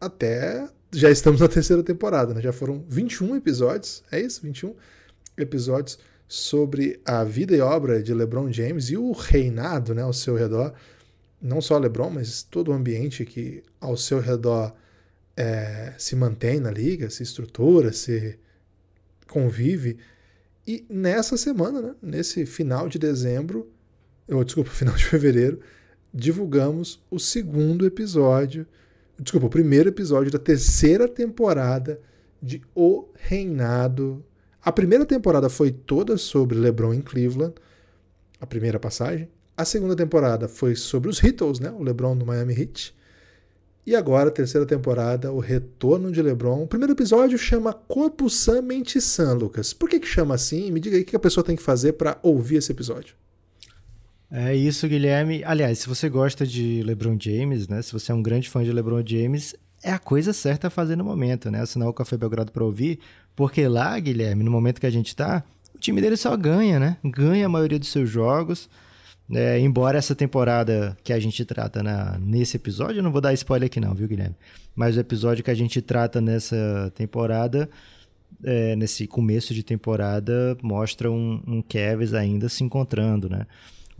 até 0.00 0.68
já 0.92 1.10
estamos 1.10 1.40
na 1.40 1.48
terceira 1.48 1.82
temporada, 1.82 2.34
né? 2.34 2.40
Já 2.40 2.52
foram 2.52 2.84
21 2.88 3.36
episódios, 3.36 4.02
é 4.10 4.20
isso? 4.20 4.42
21 4.42 4.74
episódios 5.36 5.98
sobre 6.26 7.00
a 7.04 7.24
vida 7.24 7.56
e 7.56 7.60
obra 7.60 8.02
de 8.02 8.14
LeBron 8.14 8.52
James 8.52 8.90
e 8.90 8.96
o 8.96 9.12
reinado 9.12 9.94
né, 9.94 10.02
ao 10.02 10.12
seu 10.12 10.36
redor. 10.36 10.72
Não 11.40 11.60
só 11.60 11.78
LeBron, 11.78 12.10
mas 12.10 12.42
todo 12.42 12.68
o 12.70 12.74
ambiente 12.74 13.24
que 13.24 13.62
ao 13.80 13.96
seu 13.96 14.20
redor 14.20 14.74
é, 15.36 15.94
se 15.96 16.14
mantém 16.14 16.60
na 16.60 16.70
liga, 16.70 17.08
se 17.08 17.22
estrutura, 17.22 17.92
se 17.92 18.38
convive. 19.26 19.96
E 20.66 20.84
nessa 20.88 21.36
semana, 21.36 21.80
né, 21.80 21.94
nesse 22.02 22.44
final 22.44 22.88
de 22.88 22.98
dezembro, 22.98 23.68
ou 24.28 24.44
desculpa, 24.44 24.70
final 24.70 24.94
de 24.94 25.04
fevereiro, 25.04 25.60
divulgamos 26.12 27.02
o 27.10 27.18
segundo 27.18 27.86
episódio 27.86 28.66
Desculpa, 29.22 29.48
o 29.48 29.50
primeiro 29.50 29.90
episódio 29.90 30.32
da 30.32 30.38
terceira 30.38 31.06
temporada 31.06 32.00
de 32.40 32.62
O 32.74 33.04
Reinado. 33.14 34.24
A 34.64 34.72
primeira 34.72 35.04
temporada 35.04 35.50
foi 35.50 35.70
toda 35.70 36.16
sobre 36.16 36.56
LeBron 36.56 36.94
em 36.94 37.02
Cleveland, 37.02 37.52
a 38.40 38.46
primeira 38.46 38.80
passagem. 38.80 39.28
A 39.54 39.66
segunda 39.66 39.94
temporada 39.94 40.48
foi 40.48 40.74
sobre 40.74 41.10
os 41.10 41.22
Heatles, 41.22 41.60
né? 41.60 41.70
O 41.70 41.82
LeBron 41.82 42.14
no 42.14 42.24
Miami 42.24 42.54
Heat. 42.58 42.96
E 43.86 43.94
agora, 43.94 44.30
a 44.30 44.32
terceira 44.32 44.66
temporada, 44.66 45.30
o 45.30 45.38
retorno 45.38 46.10
de 46.10 46.22
LeBron. 46.22 46.62
O 46.62 46.66
primeiro 46.66 46.94
episódio 46.94 47.36
chama 47.36 47.74
Corpo 47.74 48.30
Sã 48.30 48.62
Mente 48.62 49.02
Sã, 49.02 49.34
Lucas. 49.34 49.74
Por 49.74 49.90
que, 49.90 50.00
que 50.00 50.08
chama 50.08 50.34
assim? 50.34 50.70
Me 50.70 50.80
diga 50.80 50.96
aí 50.96 51.02
o 51.02 51.04
que 51.04 51.14
a 51.14 51.20
pessoa 51.20 51.44
tem 51.44 51.56
que 51.56 51.62
fazer 51.62 51.92
para 51.92 52.18
ouvir 52.22 52.56
esse 52.56 52.72
episódio. 52.72 53.14
É 54.30 54.54
isso, 54.54 54.86
Guilherme. 54.86 55.42
Aliás, 55.44 55.80
se 55.80 55.88
você 55.88 56.08
gosta 56.08 56.46
de 56.46 56.82
LeBron 56.84 57.16
James, 57.20 57.66
né? 57.66 57.82
Se 57.82 57.92
você 57.92 58.12
é 58.12 58.14
um 58.14 58.22
grande 58.22 58.48
fã 58.48 58.62
de 58.62 58.72
LeBron 58.72 59.02
James, 59.04 59.56
é 59.82 59.90
a 59.90 59.98
coisa 59.98 60.32
certa 60.32 60.68
a 60.68 60.70
fazer 60.70 60.96
no 60.96 61.04
momento, 61.04 61.50
né? 61.50 61.60
Assinar 61.60 61.88
o 61.88 61.92
Café 61.92 62.16
Belgrado 62.16 62.52
para 62.52 62.64
ouvir, 62.64 63.00
porque 63.34 63.66
lá, 63.66 63.98
Guilherme, 63.98 64.44
no 64.44 64.50
momento 64.50 64.80
que 64.80 64.86
a 64.86 64.90
gente 64.90 65.16
tá, 65.16 65.42
o 65.74 65.78
time 65.78 66.00
dele 66.00 66.16
só 66.16 66.36
ganha, 66.36 66.78
né? 66.78 66.96
Ganha 67.04 67.46
a 67.46 67.48
maioria 67.48 67.78
dos 67.78 67.88
seus 67.88 68.08
jogos. 68.08 68.68
É, 69.32 69.58
embora 69.58 69.98
essa 69.98 70.14
temporada 70.14 70.96
que 71.02 71.12
a 71.12 71.18
gente 71.18 71.44
trata 71.44 71.82
na, 71.82 72.18
nesse 72.18 72.56
episódio, 72.56 72.98
eu 72.98 73.02
não 73.02 73.12
vou 73.12 73.20
dar 73.20 73.32
spoiler 73.32 73.66
aqui 73.66 73.80
não, 73.80 73.94
viu, 73.94 74.06
Guilherme? 74.06 74.36
Mas 74.76 74.96
o 74.96 75.00
episódio 75.00 75.42
que 75.42 75.50
a 75.50 75.54
gente 75.54 75.80
trata 75.82 76.20
nessa 76.20 76.92
temporada, 76.94 77.68
é, 78.44 78.76
nesse 78.76 79.06
começo 79.06 79.54
de 79.54 79.62
temporada, 79.62 80.56
mostra 80.62 81.10
um, 81.10 81.42
um 81.46 81.62
Kevs 81.62 82.14
ainda 82.14 82.48
se 82.48 82.62
encontrando, 82.62 83.28
né? 83.28 83.46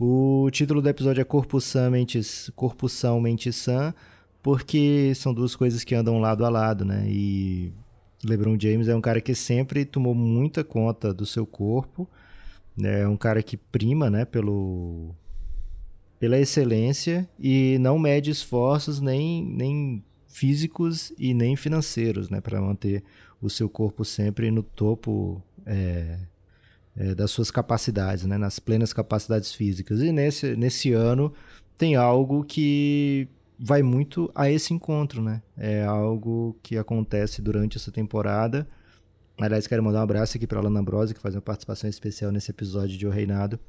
O 0.03 0.49
título 0.49 0.81
do 0.81 0.89
episódio 0.89 1.21
é 1.21 1.23
Corpo 1.23 1.61
Sã, 1.61 1.87
Mentes, 1.87 2.51
Corpo 2.55 2.89
São, 2.89 3.21
Mente 3.21 3.53
Sã, 3.53 3.93
porque 4.41 5.13
são 5.13 5.31
duas 5.31 5.55
coisas 5.55 5.83
que 5.83 5.93
andam 5.93 6.19
lado 6.19 6.43
a 6.43 6.49
lado, 6.49 6.83
né? 6.83 7.05
E 7.07 7.71
LeBron 8.25 8.57
James 8.59 8.87
é 8.87 8.95
um 8.95 8.99
cara 8.99 9.21
que 9.21 9.35
sempre 9.35 9.85
tomou 9.85 10.15
muita 10.15 10.63
conta 10.63 11.13
do 11.13 11.23
seu 11.23 11.45
corpo, 11.45 12.09
né? 12.75 13.01
é 13.01 13.07
um 13.07 13.15
cara 13.15 13.43
que 13.43 13.55
prima, 13.55 14.09
né, 14.09 14.25
pelo 14.25 15.13
pela 16.19 16.39
excelência 16.39 17.29
e 17.39 17.77
não 17.79 17.99
mede 17.99 18.31
esforços 18.31 18.99
nem, 18.99 19.45
nem 19.45 20.03
físicos 20.27 21.13
e 21.15 21.31
nem 21.31 21.55
financeiros, 21.55 22.27
né, 22.27 22.41
para 22.41 22.59
manter 22.59 23.03
o 23.39 23.51
seu 23.51 23.69
corpo 23.69 24.03
sempre 24.03 24.49
no 24.49 24.63
topo 24.63 25.43
é, 25.63 26.17
é, 26.95 27.15
das 27.15 27.31
suas 27.31 27.49
capacidades, 27.51 28.25
né, 28.25 28.37
nas 28.37 28.59
plenas 28.59 28.93
capacidades 28.93 29.53
físicas. 29.53 30.01
E 30.01 30.11
nesse, 30.11 30.55
nesse 30.55 30.93
ano 30.93 31.33
tem 31.77 31.95
algo 31.95 32.43
que 32.43 33.27
vai 33.57 33.83
muito 33.83 34.31
a 34.33 34.49
esse 34.49 34.73
encontro, 34.73 35.21
né? 35.21 35.41
É 35.55 35.83
algo 35.83 36.57
que 36.63 36.77
acontece 36.77 37.41
durante 37.41 37.77
essa 37.77 37.91
temporada. 37.91 38.67
Aliás, 39.39 39.67
quero 39.67 39.83
mandar 39.83 39.99
um 39.99 40.03
abraço 40.03 40.37
aqui 40.37 40.47
para 40.47 40.59
a 40.59 40.63
Lana 40.63 40.79
Ambrose, 40.79 41.13
que 41.13 41.19
faz 41.19 41.35
uma 41.35 41.41
participação 41.41 41.89
especial 41.89 42.31
nesse 42.31 42.49
episódio 42.51 42.97
de 42.97 43.05
O 43.05 43.09
Reinado. 43.09 43.59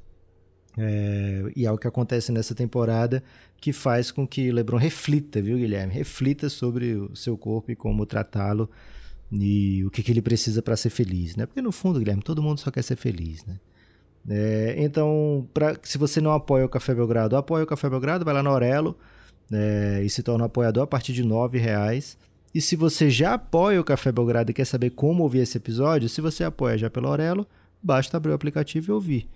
É, 0.75 1.43
e 1.55 1.67
é 1.67 1.77
que 1.77 1.87
acontece 1.87 2.31
nessa 2.31 2.55
temporada 2.55 3.23
que 3.57 3.71
faz 3.71 4.11
com 4.11 4.27
que 4.27 4.51
LeBron 4.51 4.77
reflita, 4.77 5.41
viu, 5.41 5.57
Guilherme? 5.57 5.93
Reflita 5.93 6.49
sobre 6.49 6.95
o 6.95 7.15
seu 7.15 7.37
corpo 7.37 7.71
e 7.71 7.75
como 7.75 8.05
tratá-lo 8.05 8.69
e 9.41 9.83
o 9.83 9.89
que, 9.89 10.03
que 10.03 10.11
ele 10.11 10.21
precisa 10.21 10.61
para 10.61 10.77
ser 10.77 10.89
feliz, 10.89 11.35
né? 11.35 11.45
Porque 11.45 11.61
no 11.61 11.71
fundo, 11.71 11.99
Guilherme, 11.99 12.21
todo 12.21 12.41
mundo 12.41 12.59
só 12.59 12.69
quer 12.69 12.83
ser 12.83 12.95
feliz, 12.95 13.43
né? 13.45 13.59
É, 14.29 14.75
então, 14.77 15.47
pra, 15.53 15.75
se 15.81 15.97
você 15.97 16.21
não 16.21 16.31
apoia 16.31 16.65
o 16.65 16.69
Café 16.69 16.93
Belgrado, 16.93 17.35
apoia 17.35 17.63
o 17.63 17.67
Café 17.67 17.89
Belgrado, 17.89 18.23
vai 18.23 18.33
lá 18.33 18.43
na 18.43 18.49
Aurelo 18.49 18.97
é, 19.51 20.01
e 20.03 20.09
se 20.09 20.23
torna 20.23 20.43
um 20.43 20.47
apoiador 20.47 20.83
a 20.83 20.87
partir 20.87 21.13
de 21.13 21.23
R$ 21.23 21.59
reais. 21.59 22.17
E 22.53 22.61
se 22.61 22.75
você 22.75 23.09
já 23.09 23.33
apoia 23.33 23.81
o 23.81 23.83
Café 23.83 24.11
Belgrado 24.11 24.51
e 24.51 24.53
quer 24.53 24.65
saber 24.65 24.91
como 24.91 25.23
ouvir 25.23 25.39
esse 25.39 25.57
episódio, 25.57 26.07
se 26.07 26.21
você 26.21 26.43
apoia 26.43 26.77
já 26.77 26.89
pela 26.89 27.09
Aurelo, 27.09 27.47
basta 27.81 28.15
abrir 28.15 28.31
o 28.31 28.35
aplicativo 28.35 28.91
e 28.91 28.93
ouvir. 28.93 29.27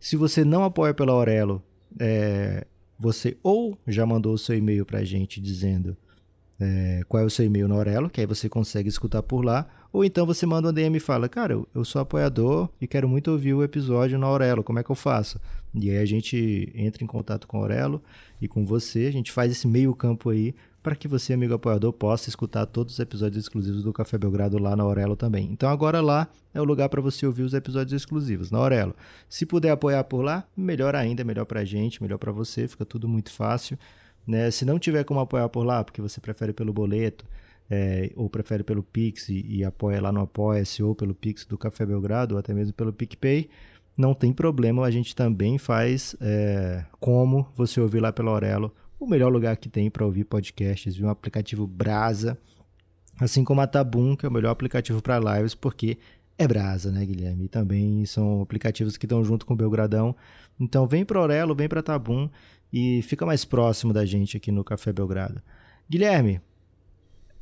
Se 0.00 0.16
você 0.16 0.44
não 0.44 0.64
apoia 0.64 0.94
pela 0.94 1.12
Aurelo, 1.12 1.62
é, 1.98 2.66
você 2.98 3.36
ou 3.42 3.78
já 3.86 4.06
mandou 4.06 4.32
o 4.32 4.38
seu 4.38 4.56
e-mail 4.56 4.86
para 4.86 5.00
a 5.00 5.04
gente 5.04 5.40
dizendo 5.40 5.96
é, 6.60 7.02
qual 7.08 7.22
é 7.22 7.26
o 7.26 7.30
seu 7.30 7.44
e-mail 7.44 7.68
na 7.68 7.74
Aurelo, 7.74 8.08
que 8.08 8.20
aí 8.20 8.26
você 8.26 8.48
consegue 8.48 8.88
escutar 8.88 9.22
por 9.22 9.44
lá. 9.44 9.66
Ou 9.92 10.04
então 10.04 10.24
você 10.24 10.46
manda 10.46 10.70
um 10.70 10.72
DM 10.72 10.96
e 10.96 11.00
fala, 11.00 11.28
cara, 11.28 11.60
eu 11.74 11.84
sou 11.84 12.00
apoiador 12.00 12.68
e 12.80 12.86
quero 12.86 13.08
muito 13.08 13.30
ouvir 13.30 13.52
o 13.52 13.62
episódio 13.62 14.18
na 14.18 14.26
Aurelo, 14.26 14.62
como 14.62 14.78
é 14.78 14.82
que 14.82 14.90
eu 14.90 14.96
faço? 14.96 15.38
E 15.74 15.90
aí 15.90 15.98
a 15.98 16.04
gente 16.04 16.72
entra 16.74 17.04
em 17.04 17.06
contato 17.06 17.46
com 17.46 17.58
a 17.58 17.60
Aurelo 17.60 18.02
e 18.40 18.48
com 18.48 18.64
você, 18.64 19.06
a 19.06 19.12
gente 19.12 19.30
faz 19.30 19.52
esse 19.52 19.66
meio 19.66 19.94
campo 19.94 20.30
aí 20.30 20.54
para 20.82 20.96
que 20.96 21.06
você, 21.06 21.32
amigo 21.32 21.54
apoiador, 21.54 21.92
possa 21.92 22.28
escutar 22.28 22.66
todos 22.66 22.94
os 22.94 23.00
episódios 23.00 23.44
exclusivos 23.44 23.84
do 23.84 23.92
Café 23.92 24.18
Belgrado 24.18 24.58
lá 24.58 24.74
na 24.74 24.82
Aurelo 24.82 25.14
também. 25.14 25.48
Então 25.52 25.68
agora 25.68 26.00
lá 26.00 26.26
é 26.52 26.60
o 26.60 26.64
lugar 26.64 26.88
para 26.88 27.00
você 27.00 27.24
ouvir 27.24 27.42
os 27.42 27.54
episódios 27.54 27.92
exclusivos 27.92 28.50
na 28.50 28.58
Aurelo. 28.58 28.94
Se 29.28 29.46
puder 29.46 29.70
apoiar 29.70 30.02
por 30.04 30.22
lá, 30.22 30.44
melhor 30.56 30.96
ainda, 30.96 31.22
melhor 31.22 31.44
para 31.44 31.60
a 31.60 31.64
gente, 31.64 32.02
melhor 32.02 32.18
para 32.18 32.32
você, 32.32 32.66
fica 32.66 32.84
tudo 32.84 33.08
muito 33.08 33.30
fácil 33.30 33.78
Né? 34.26 34.50
Se 34.50 34.64
não 34.64 34.78
tiver 34.78 35.04
como 35.04 35.20
apoiar 35.20 35.48
por 35.48 35.64
lá, 35.64 35.82
porque 35.82 36.00
você 36.00 36.20
prefere 36.20 36.52
pelo 36.52 36.72
boleto, 36.72 37.24
é, 37.70 38.10
ou 38.16 38.28
prefere 38.28 38.62
pelo 38.62 38.82
Pix 38.82 39.28
e, 39.28 39.44
e 39.48 39.64
apoia 39.64 40.00
lá 40.00 40.12
no 40.12 40.20
Apoia-se, 40.20 40.82
ou 40.82 40.94
pelo 40.94 41.14
Pix 41.14 41.44
do 41.44 41.56
Café 41.56 41.86
Belgrado, 41.86 42.34
ou 42.34 42.38
até 42.38 42.52
mesmo 42.52 42.72
pelo 42.72 42.92
PicPay, 42.92 43.48
não 43.96 44.14
tem 44.14 44.32
problema, 44.32 44.84
a 44.84 44.90
gente 44.90 45.14
também 45.14 45.58
faz 45.58 46.16
é, 46.20 46.84
como 46.98 47.46
você 47.54 47.80
ouvir 47.80 48.00
lá 48.00 48.12
pela 48.12 48.30
Aurelo, 48.30 48.74
o 48.98 49.06
melhor 49.06 49.30
lugar 49.30 49.56
que 49.56 49.68
tem 49.68 49.90
para 49.90 50.04
ouvir 50.04 50.24
podcasts, 50.24 50.96
viu? 50.96 51.06
um 51.06 51.10
aplicativo 51.10 51.66
Brasa, 51.66 52.38
assim 53.20 53.44
como 53.44 53.60
a 53.60 53.66
Tabum, 53.66 54.16
que 54.16 54.24
é 54.24 54.28
o 54.28 54.32
melhor 54.32 54.50
aplicativo 54.50 55.02
para 55.02 55.18
lives, 55.18 55.54
porque 55.54 55.98
é 56.38 56.46
Brasa, 56.46 56.90
né, 56.90 57.04
Guilherme? 57.04 57.44
E 57.44 57.48
também 57.48 58.04
são 58.06 58.42
aplicativos 58.42 58.96
que 58.96 59.06
estão 59.06 59.24
junto 59.24 59.44
com 59.44 59.54
o 59.54 59.56
Belgradão. 59.56 60.14
Então 60.58 60.86
vem 60.86 61.04
para 61.04 61.18
Aurelo, 61.18 61.54
vem 61.54 61.68
para 61.68 61.82
Tabum 61.82 62.28
e 62.72 63.02
fica 63.02 63.26
mais 63.26 63.44
próximo 63.44 63.92
da 63.92 64.04
gente 64.06 64.36
aqui 64.36 64.50
no 64.50 64.64
Café 64.64 64.92
Belgrado. 64.92 65.42
Guilherme, 65.88 66.40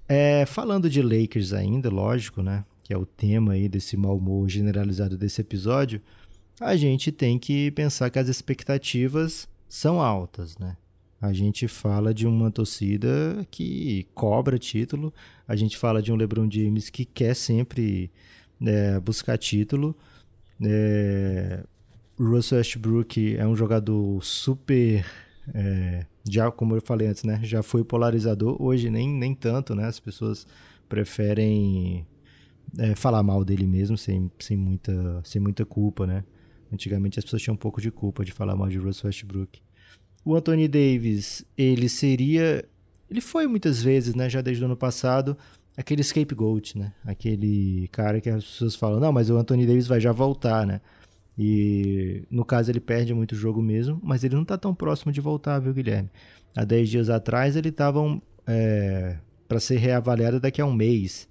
é, 0.09 0.45
falando 0.45 0.91
de 0.91 1.01
Lakers 1.01 1.53
ainda, 1.53 1.89
lógico, 1.89 2.43
né? 2.43 2.65
Que 2.83 2.93
é 2.93 2.99
o 2.99 3.07
tema 3.07 3.53
aí 3.53 3.69
desse 3.69 3.97
mau 3.97 4.17
humor 4.17 4.49
generalizado 4.49 5.17
desse 5.17 5.41
episódio, 5.41 6.03
a 6.61 6.77
gente 6.77 7.13
tem 7.13 7.39
que 7.39 7.71
pensar 7.71 8.11
que 8.11 8.19
as 8.19 8.29
expectativas 8.29 9.49
são 9.69 10.01
altas, 10.01 10.59
né? 10.59 10.77
A 11.21 11.33
gente 11.33 11.69
fala 11.69 12.13
de 12.13 12.27
uma 12.27 12.51
torcida 12.51 13.47
que 13.51 14.07
cobra 14.15 14.59
título, 14.59 15.13
a 15.47 15.55
gente 15.55 15.77
fala 15.77 16.03
de 16.03 16.11
um 16.11 16.17
LeBron 16.17 16.51
James 16.51 16.91
que 16.91 17.05
quer 17.05 17.35
sempre 17.35 18.11
é, 18.67 18.99
buscar 18.99 19.39
título. 19.39 19.95
É, 20.63 21.63
Russell 22.23 22.59
Westbrook 22.59 23.37
é 23.37 23.47
um 23.47 23.57
jogador 23.57 24.23
super 24.23 25.05
é, 25.55 26.05
já 26.29 26.51
como 26.51 26.77
eu 26.77 26.83
falei 26.83 27.09
antes, 27.09 27.25
né, 27.25 27.41
já 27.43 27.63
foi 27.63 27.85
polarizador. 27.85 28.61
Hoje 28.61 28.91
nem, 28.91 29.09
nem 29.09 29.35
tanto, 29.35 29.75
né? 29.75 29.87
As 29.87 29.99
pessoas 29.99 30.47
preferem 30.89 32.07
é, 32.79 32.95
falar 32.95 33.23
mal 33.23 33.45
dele 33.45 33.67
mesmo 33.67 33.97
sem, 33.97 34.31
sem, 34.39 34.57
muita, 34.57 35.21
sem 35.25 35.41
muita 35.41 35.65
culpa, 35.65 36.07
né? 36.07 36.25
Antigamente 36.73 37.19
as 37.19 37.25
pessoas 37.25 37.43
tinham 37.43 37.55
um 37.55 37.59
pouco 37.59 37.81
de 37.81 37.91
culpa 37.91 38.25
de 38.25 38.33
falar 38.33 38.55
mal 38.55 38.69
de 38.69 38.79
Russell 38.79 39.09
Westbrook. 39.09 39.61
O 40.25 40.37
Anthony 40.37 40.69
Davis, 40.69 41.45
ele 41.57 41.89
seria, 41.89 42.65
ele 43.11 43.21
foi 43.21 43.47
muitas 43.47 43.83
vezes, 43.83 44.15
né, 44.15 44.29
já 44.29 44.41
desde 44.41 44.63
o 44.63 44.67
ano 44.67 44.77
passado, 44.77 45.37
aquele 45.77 46.03
scapegoat, 46.03 46.79
né? 46.79 46.93
Aquele 47.05 47.89
cara 47.89 48.21
que 48.21 48.29
as 48.29 48.45
pessoas 48.45 48.75
falam, 48.77 49.01
não, 49.01 49.11
mas 49.11 49.31
o 49.31 49.37
Anthony 49.37 49.67
Davis 49.67 49.87
vai 49.87 50.01
já 50.01 50.13
voltar, 50.13 50.67
né? 50.67 50.81
E 51.39 52.25
no 52.31 52.45
caso 52.45 52.71
ele 52.71 52.81
perde 52.81 53.15
muito 53.15 53.35
jogo 53.35 53.63
mesmo, 53.63 54.01
mas 54.03 54.25
ele 54.25 54.35
não 54.35 54.43
está 54.43 54.59
tão 54.59 54.75
próximo 54.75 55.13
de 55.13 55.21
voltar, 55.21 55.59
viu, 55.59 55.73
Guilherme? 55.73 56.11
Há 56.57 56.65
10 56.65 56.89
dias 56.89 57.11
atrás 57.11 57.57
ele 57.57 57.69
estava 57.69 58.01
é, 58.47 59.17
para 59.49 59.61
ser 59.61 59.79
reavaliado 59.79 60.41
daqui 60.41 60.61
a 60.61 60.67
um 60.67 60.73
mês. 60.73 61.29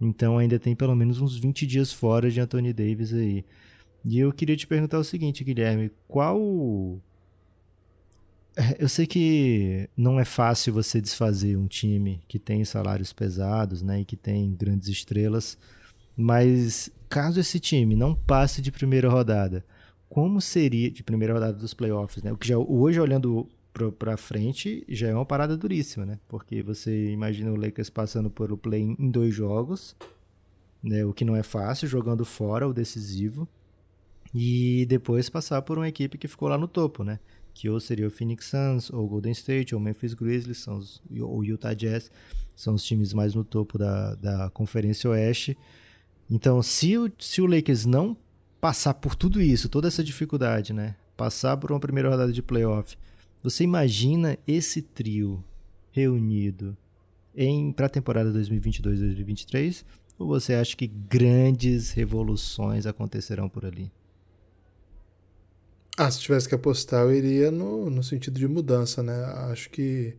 Então 0.00 0.38
ainda 0.38 0.58
tem 0.58 0.74
pelo 0.74 0.94
menos 0.96 1.20
uns 1.20 1.36
20 1.36 1.66
dias 1.66 1.92
fora 1.92 2.30
de 2.30 2.40
Anthony 2.40 2.72
Davis 2.72 3.12
aí. 3.12 3.44
E 4.04 4.18
eu 4.18 4.32
queria 4.32 4.56
te 4.56 4.66
perguntar 4.66 4.98
o 4.98 5.04
seguinte, 5.04 5.44
Guilherme, 5.44 5.90
qual 6.06 7.00
é, 8.56 8.76
eu 8.78 8.88
sei 8.88 9.06
que 9.06 9.88
não 9.96 10.20
é 10.20 10.24
fácil 10.24 10.72
você 10.72 11.00
desfazer 11.00 11.56
um 11.56 11.66
time 11.66 12.22
que 12.28 12.38
tem 12.38 12.64
salários 12.64 13.12
pesados, 13.12 13.82
né, 13.82 14.00
e 14.00 14.04
que 14.04 14.16
tem 14.16 14.54
grandes 14.54 14.88
estrelas, 14.88 15.58
mas 16.16 16.90
caso 17.14 17.38
esse 17.38 17.60
time 17.60 17.94
não 17.94 18.12
passe 18.12 18.60
de 18.60 18.72
primeira 18.72 19.08
rodada, 19.08 19.64
como 20.08 20.40
seria 20.40 20.90
de 20.90 21.00
primeira 21.04 21.32
rodada 21.32 21.56
dos 21.56 21.72
playoffs, 21.72 22.24
né? 22.24 22.32
O 22.32 22.36
que 22.36 22.48
já 22.48 22.58
hoje 22.58 22.98
olhando 22.98 23.48
para 23.96 24.16
frente 24.16 24.84
já 24.88 25.06
é 25.06 25.14
uma 25.14 25.24
parada 25.24 25.56
duríssima, 25.56 26.04
né? 26.04 26.18
Porque 26.26 26.60
você 26.60 27.12
imagina 27.12 27.52
o 27.52 27.56
Lakers 27.56 27.88
passando 27.88 28.28
por 28.28 28.50
o 28.50 28.56
play 28.56 28.96
em 28.98 29.08
dois 29.12 29.32
jogos, 29.32 29.94
né? 30.82 31.04
O 31.04 31.12
que 31.12 31.24
não 31.24 31.36
é 31.36 31.44
fácil, 31.44 31.86
jogando 31.86 32.24
fora 32.24 32.66
o 32.66 32.74
decisivo 32.74 33.46
e 34.34 34.84
depois 34.88 35.30
passar 35.30 35.62
por 35.62 35.78
uma 35.78 35.88
equipe 35.88 36.18
que 36.18 36.26
ficou 36.26 36.48
lá 36.48 36.58
no 36.58 36.66
topo, 36.66 37.04
né? 37.04 37.20
Que 37.54 37.70
ou 37.70 37.78
seria 37.78 38.08
o 38.08 38.10
Phoenix 38.10 38.46
Suns, 38.46 38.90
ou 38.90 39.06
Golden 39.06 39.30
State, 39.30 39.72
ou 39.72 39.80
Memphis 39.80 40.14
Grizzlies, 40.14 40.58
são 40.58 40.78
os, 40.78 41.00
ou 41.20 41.44
Utah 41.44 41.74
Jazz, 41.74 42.10
são 42.56 42.74
os 42.74 42.82
times 42.82 43.12
mais 43.12 43.36
no 43.36 43.44
topo 43.44 43.78
da, 43.78 44.16
da 44.16 44.50
Conferência 44.50 45.08
Oeste. 45.10 45.56
Então, 46.30 46.62
se 46.62 46.96
o, 46.96 47.10
se 47.18 47.40
o 47.40 47.46
Lakers 47.46 47.84
não 47.84 48.16
passar 48.60 48.94
por 48.94 49.14
tudo 49.14 49.40
isso, 49.42 49.68
toda 49.68 49.88
essa 49.88 50.02
dificuldade, 50.02 50.72
né? 50.72 50.96
Passar 51.16 51.56
por 51.56 51.70
uma 51.70 51.80
primeira 51.80 52.08
rodada 52.08 52.32
de 52.32 52.42
playoff, 52.42 52.96
você 53.42 53.62
imagina 53.62 54.38
esse 54.46 54.80
trio 54.80 55.44
reunido 55.92 56.76
em 57.36 57.72
para 57.72 57.86
a 57.86 57.90
temporada 57.90 58.32
2022-2023? 58.32 59.84
Ou 60.18 60.28
você 60.28 60.54
acha 60.54 60.76
que 60.76 60.86
grandes 60.86 61.90
revoluções 61.90 62.86
acontecerão 62.86 63.48
por 63.48 63.66
ali? 63.66 63.90
Ah, 65.96 66.10
se 66.10 66.20
tivesse 66.20 66.48
que 66.48 66.54
apostar, 66.54 67.02
eu 67.02 67.14
iria 67.14 67.50
no, 67.50 67.88
no 67.88 68.02
sentido 68.02 68.38
de 68.38 68.48
mudança, 68.48 69.02
né? 69.02 69.24
Acho 69.52 69.70
que 69.70 70.16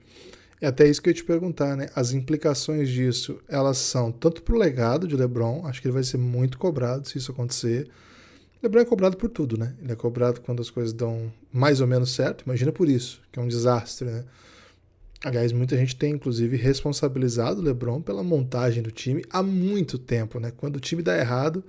é 0.66 0.70
até 0.70 0.88
isso 0.88 1.00
que 1.00 1.10
eu 1.10 1.12
ia 1.12 1.16
te 1.16 1.24
perguntar, 1.24 1.78
né? 1.78 1.90
As 1.96 2.12
implicações 2.12 2.90
disso, 2.90 3.40
elas 3.48 3.78
são 3.78 4.12
tanto 4.12 4.42
pro 4.42 4.58
legado 4.58 5.08
de 5.08 5.16
LeBron, 5.16 5.64
acho 5.68 5.80
que 5.80 5.88
ele 5.88 5.94
vai 5.94 6.04
ser 6.04 6.18
muito 6.18 6.58
cobrado 6.58 7.08
se 7.08 7.20
isso 7.20 7.32
acontecer. 7.32 7.88
LeBron 8.64 8.82
é 8.82 8.86
cobrado 8.86 9.16
por 9.16 9.30
tudo, 9.30 9.60
né? 9.60 9.76
Ele 9.80 9.92
é 9.92 9.96
cobrado 9.96 10.42
quando 10.42 10.62
as 10.62 10.72
coisas 10.72 10.92
dão 10.92 11.32
mais 11.54 11.82
ou 11.82 11.88
menos 11.88 12.16
certo. 12.16 12.42
Imagina 12.46 12.72
por 12.72 12.90
isso, 12.90 13.22
que 13.32 13.40
é 13.40 13.44
um 13.44 13.48
desastre, 13.48 14.08
né? 14.08 14.24
Aliás, 15.24 15.52
muita 15.52 15.78
gente 15.78 15.96
tem 15.96 16.14
inclusive 16.14 16.58
responsabilizado 16.58 17.62
o 17.62 17.64
LeBron 17.64 18.02
pela 18.02 18.24
montagem 18.24 18.82
do 18.82 18.90
time 18.90 19.24
há 19.30 19.44
muito 19.44 20.00
tempo, 20.00 20.40
né? 20.40 20.52
Quando 20.58 20.78
o 20.78 20.80
time 20.80 21.04
dá 21.04 21.16
errado, 21.16 21.64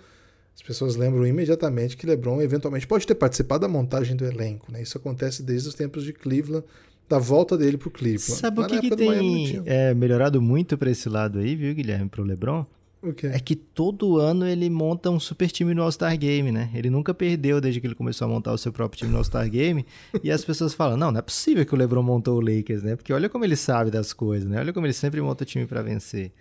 as 0.54 0.62
pessoas 0.62 0.96
lembram 0.96 1.26
imediatamente 1.26 1.98
que 1.98 2.06
LeBron 2.06 2.40
eventualmente 2.40 2.86
pode 2.86 3.06
ter 3.06 3.14
participado 3.14 3.60
da 3.60 3.68
montagem 3.68 4.16
do 4.16 4.24
elenco, 4.24 4.72
né? 4.72 4.80
Isso 4.80 4.96
acontece 4.96 5.42
desde 5.42 5.68
os 5.68 5.74
tempos 5.74 6.02
de 6.02 6.14
Cleveland 6.14 6.64
da 7.08 7.18
volta 7.18 7.56
dele 7.56 7.76
pro 7.76 7.90
Cleveland. 7.90 8.20
Sabe 8.20 8.60
o 8.60 8.66
que, 8.66 8.80
que 8.80 8.96
tem 8.96 9.62
é, 9.64 9.94
melhorado 9.94 10.40
muito 10.42 10.76
para 10.76 10.90
esse 10.90 11.08
lado 11.08 11.38
aí, 11.38 11.54
viu, 11.54 11.74
Guilherme, 11.74 12.08
pro 12.08 12.24
LeBron? 12.24 12.66
O 13.02 13.12
quê? 13.12 13.28
É 13.28 13.38
que 13.38 13.54
todo 13.54 14.18
ano 14.18 14.46
ele 14.46 14.68
monta 14.68 15.10
um 15.10 15.20
super 15.20 15.48
time 15.50 15.72
no 15.74 15.82
All-Star 15.82 16.18
Game, 16.18 16.50
né? 16.50 16.70
Ele 16.74 16.90
nunca 16.90 17.14
perdeu 17.14 17.60
desde 17.60 17.80
que 17.80 17.86
ele 17.86 17.94
começou 17.94 18.24
a 18.24 18.28
montar 18.28 18.52
o 18.52 18.58
seu 18.58 18.72
próprio 18.72 18.98
time 18.98 19.12
no 19.12 19.18
All-Star 19.18 19.48
Game. 19.48 19.86
e 20.24 20.30
as 20.30 20.44
pessoas 20.44 20.74
falam: 20.74 20.96
não, 20.96 21.12
não 21.12 21.18
é 21.18 21.22
possível 21.22 21.64
que 21.64 21.74
o 21.74 21.76
LeBron 21.76 22.02
montou 22.02 22.38
o 22.38 22.40
Lakers, 22.40 22.82
né? 22.82 22.96
Porque 22.96 23.12
olha 23.12 23.28
como 23.28 23.44
ele 23.44 23.54
sabe 23.54 23.90
das 23.90 24.12
coisas, 24.12 24.48
né? 24.48 24.58
Olha 24.58 24.72
como 24.72 24.86
ele 24.86 24.92
sempre 24.92 25.20
monta 25.20 25.44
o 25.44 25.46
time 25.46 25.66
para 25.66 25.82
vencer. 25.82 26.32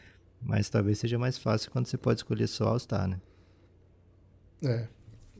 Mas 0.41 0.69
talvez 0.69 0.97
seja 0.97 1.19
mais 1.19 1.37
fácil 1.37 1.69
quando 1.71 1.87
você 1.87 1.97
pode 1.97 2.19
escolher 2.19 2.47
só 2.47 2.69
All-Star, 2.69 3.07
né? 3.07 3.19
É. 4.63 4.87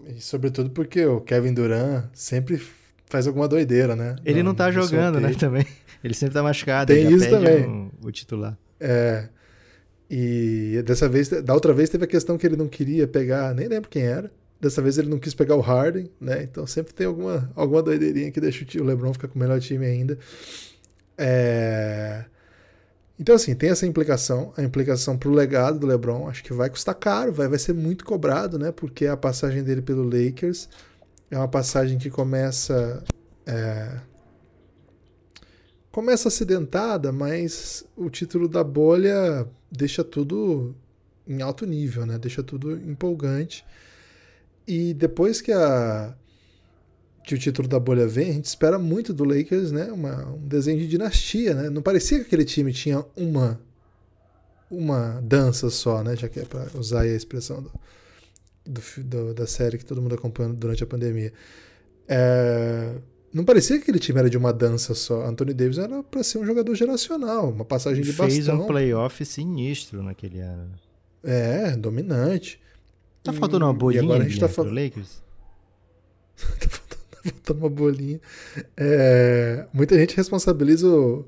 E 0.08 0.22
sobretudo 0.22 0.70
porque 0.70 1.06
o 1.06 1.22
Kevin 1.22 1.54
Durant 1.54 2.06
sempre 2.14 2.62
faz 3.16 3.28
alguma 3.28 3.48
doideira, 3.48 3.96
né? 3.96 4.18
Ele 4.26 4.44
não, 4.44 4.50
não 4.50 4.56
tá 4.56 4.70
jogando, 4.70 5.22
né, 5.22 5.34
também. 5.34 5.66
Ele 6.04 6.14
sempre 6.14 6.34
tá 6.34 6.44
machucado. 6.44 6.94
Tem 6.94 7.10
isso 7.10 7.30
também. 7.30 7.66
Um, 7.66 7.90
o 8.04 8.12
titular. 8.12 8.58
É. 8.78 9.30
E 10.10 10.84
dessa 10.86 11.08
vez, 11.08 11.30
da 11.30 11.54
outra 11.54 11.74
vez 11.74 11.90
teve 11.90 12.04
a 12.04 12.08
questão 12.08 12.38
que 12.38 12.46
ele 12.46 12.56
não 12.56 12.68
queria 12.68 13.08
pegar, 13.08 13.56
nem 13.56 13.68
lembro 13.68 13.90
quem 13.90 14.04
era. 14.04 14.30
Dessa 14.62 14.82
vez 14.82 15.00
ele 15.00 15.10
não 15.10 15.18
quis 15.18 15.34
pegar 15.34 15.56
o 15.56 15.62
Harden, 15.62 16.12
né? 16.22 16.44
Então 16.44 16.68
sempre 16.68 16.94
tem 16.94 17.08
alguma, 17.08 17.50
alguma 17.56 17.82
doideirinha 17.82 18.30
que 18.32 18.40
deixa 18.40 18.64
o 18.80 18.84
LeBron 18.84 19.14
ficar 19.14 19.30
com 19.30 19.36
o 19.36 19.42
melhor 19.42 19.60
time 19.60 19.86
ainda. 19.86 20.18
É... 21.18 22.26
Então, 23.18 23.34
assim, 23.34 23.56
tem 23.56 23.70
essa 23.70 23.88
implicação, 23.88 24.54
a 24.58 24.62
implicação 24.62 25.18
pro 25.18 25.32
legado 25.32 25.80
do 25.80 25.88
LeBron, 25.88 26.28
acho 26.28 26.44
que 26.44 26.54
vai 26.54 26.70
custar 26.70 26.94
caro, 26.94 27.32
vai, 27.32 27.48
vai 27.48 27.58
ser 27.58 27.74
muito 27.74 28.06
cobrado, 28.06 28.60
né? 28.60 28.72
Porque 28.72 29.08
a 29.08 29.18
passagem 29.18 29.64
dele 29.64 29.82
pelo 29.82 30.04
Lakers 30.04 30.68
é 31.30 31.38
uma 31.38 31.48
passagem 31.48 31.98
que 31.98 32.10
começa. 32.10 33.04
É, 33.46 34.00
começa 35.92 36.28
acidentada, 36.28 37.12
mas 37.12 37.86
o 37.96 38.10
título 38.10 38.48
da 38.48 38.64
bolha 38.64 39.48
deixa 39.72 40.04
tudo 40.04 40.76
em 41.28 41.42
alto 41.42 41.66
nível, 41.66 42.06
né? 42.06 42.18
Deixa 42.18 42.44
tudo 42.44 42.76
empolgante. 42.76 43.66
E 44.68 44.94
depois 44.94 45.42
que 45.42 45.52
a 45.52 46.16
que 47.24 47.34
o 47.34 47.40
título 47.40 47.68
da 47.68 47.80
bolha 47.80 48.08
vem, 48.08 48.30
a 48.30 48.34
gente 48.34 48.46
espera 48.46 48.78
muito 48.78 49.12
do 49.12 49.24
Lakers, 49.24 49.72
né? 49.72 49.92
Uma, 49.92 50.28
um 50.28 50.48
desenho 50.48 50.80
de 50.80 50.88
dinastia, 50.88 51.56
né? 51.56 51.70
Não 51.72 51.82
parecia 51.82 52.20
que 52.20 52.26
aquele 52.26 52.46
time 52.46 52.72
tinha 52.72 53.04
uma 53.16 53.60
uma 54.70 55.22
dança 55.22 55.70
só, 55.70 56.04
né? 56.04 56.16
Já 56.16 56.28
que 56.28 56.40
é 56.40 56.46
para 56.46 56.68
usar 56.78 57.02
a 57.02 57.08
expressão 57.08 57.62
do, 57.62 57.72
do, 58.66 58.82
do, 59.04 59.34
da 59.34 59.48
série 59.48 59.78
que 59.78 59.86
todo 59.86 60.02
mundo 60.02 60.16
acompanhou 60.16 60.54
durante 60.54 60.84
a 60.84 60.88
pandemia. 60.88 61.32
É, 62.08 62.96
não 63.34 63.44
parecia 63.44 63.78
que 63.78 63.84
aquele 63.84 64.00
time 64.00 64.20
era 64.20 64.30
de 64.30 64.38
uma 64.38 64.54
dança 64.54 64.94
só. 64.94 65.26
Anthony 65.26 65.54
Davis 65.54 65.78
era 65.78 66.02
para 66.04 66.24
ser 66.24 66.38
um 66.38 66.46
jogador 66.46 66.74
geracional, 66.76 67.50
uma 67.50 67.66
passagem 67.66 68.04
de 68.04 68.10
bastão. 68.12 68.30
Fez 68.30 68.48
um 68.48 68.66
playoff 68.66 69.26
sinistro 69.26 70.02
naquele 70.02 70.40
ano. 70.40 70.72
É, 71.24 71.76
dominante. 71.76 72.60
Tá 73.24 73.34
faltando 73.34 73.66
uma 73.66 73.74
bolinha 73.74 74.02
e 74.02 74.06
agora 74.06 74.24
a 74.24 74.28
gente 74.28 74.40
tá 74.40 74.48
falando... 74.48 74.74
Lakers? 74.76 75.24
tá 76.38 76.70
faltando 76.70 76.96
Voltando 77.32 77.58
uma 77.58 77.70
bolinha. 77.70 78.22
É, 78.78 79.66
muita 79.74 79.98
gente 79.98 80.16
responsabiliza 80.16 80.88
o, 80.88 81.26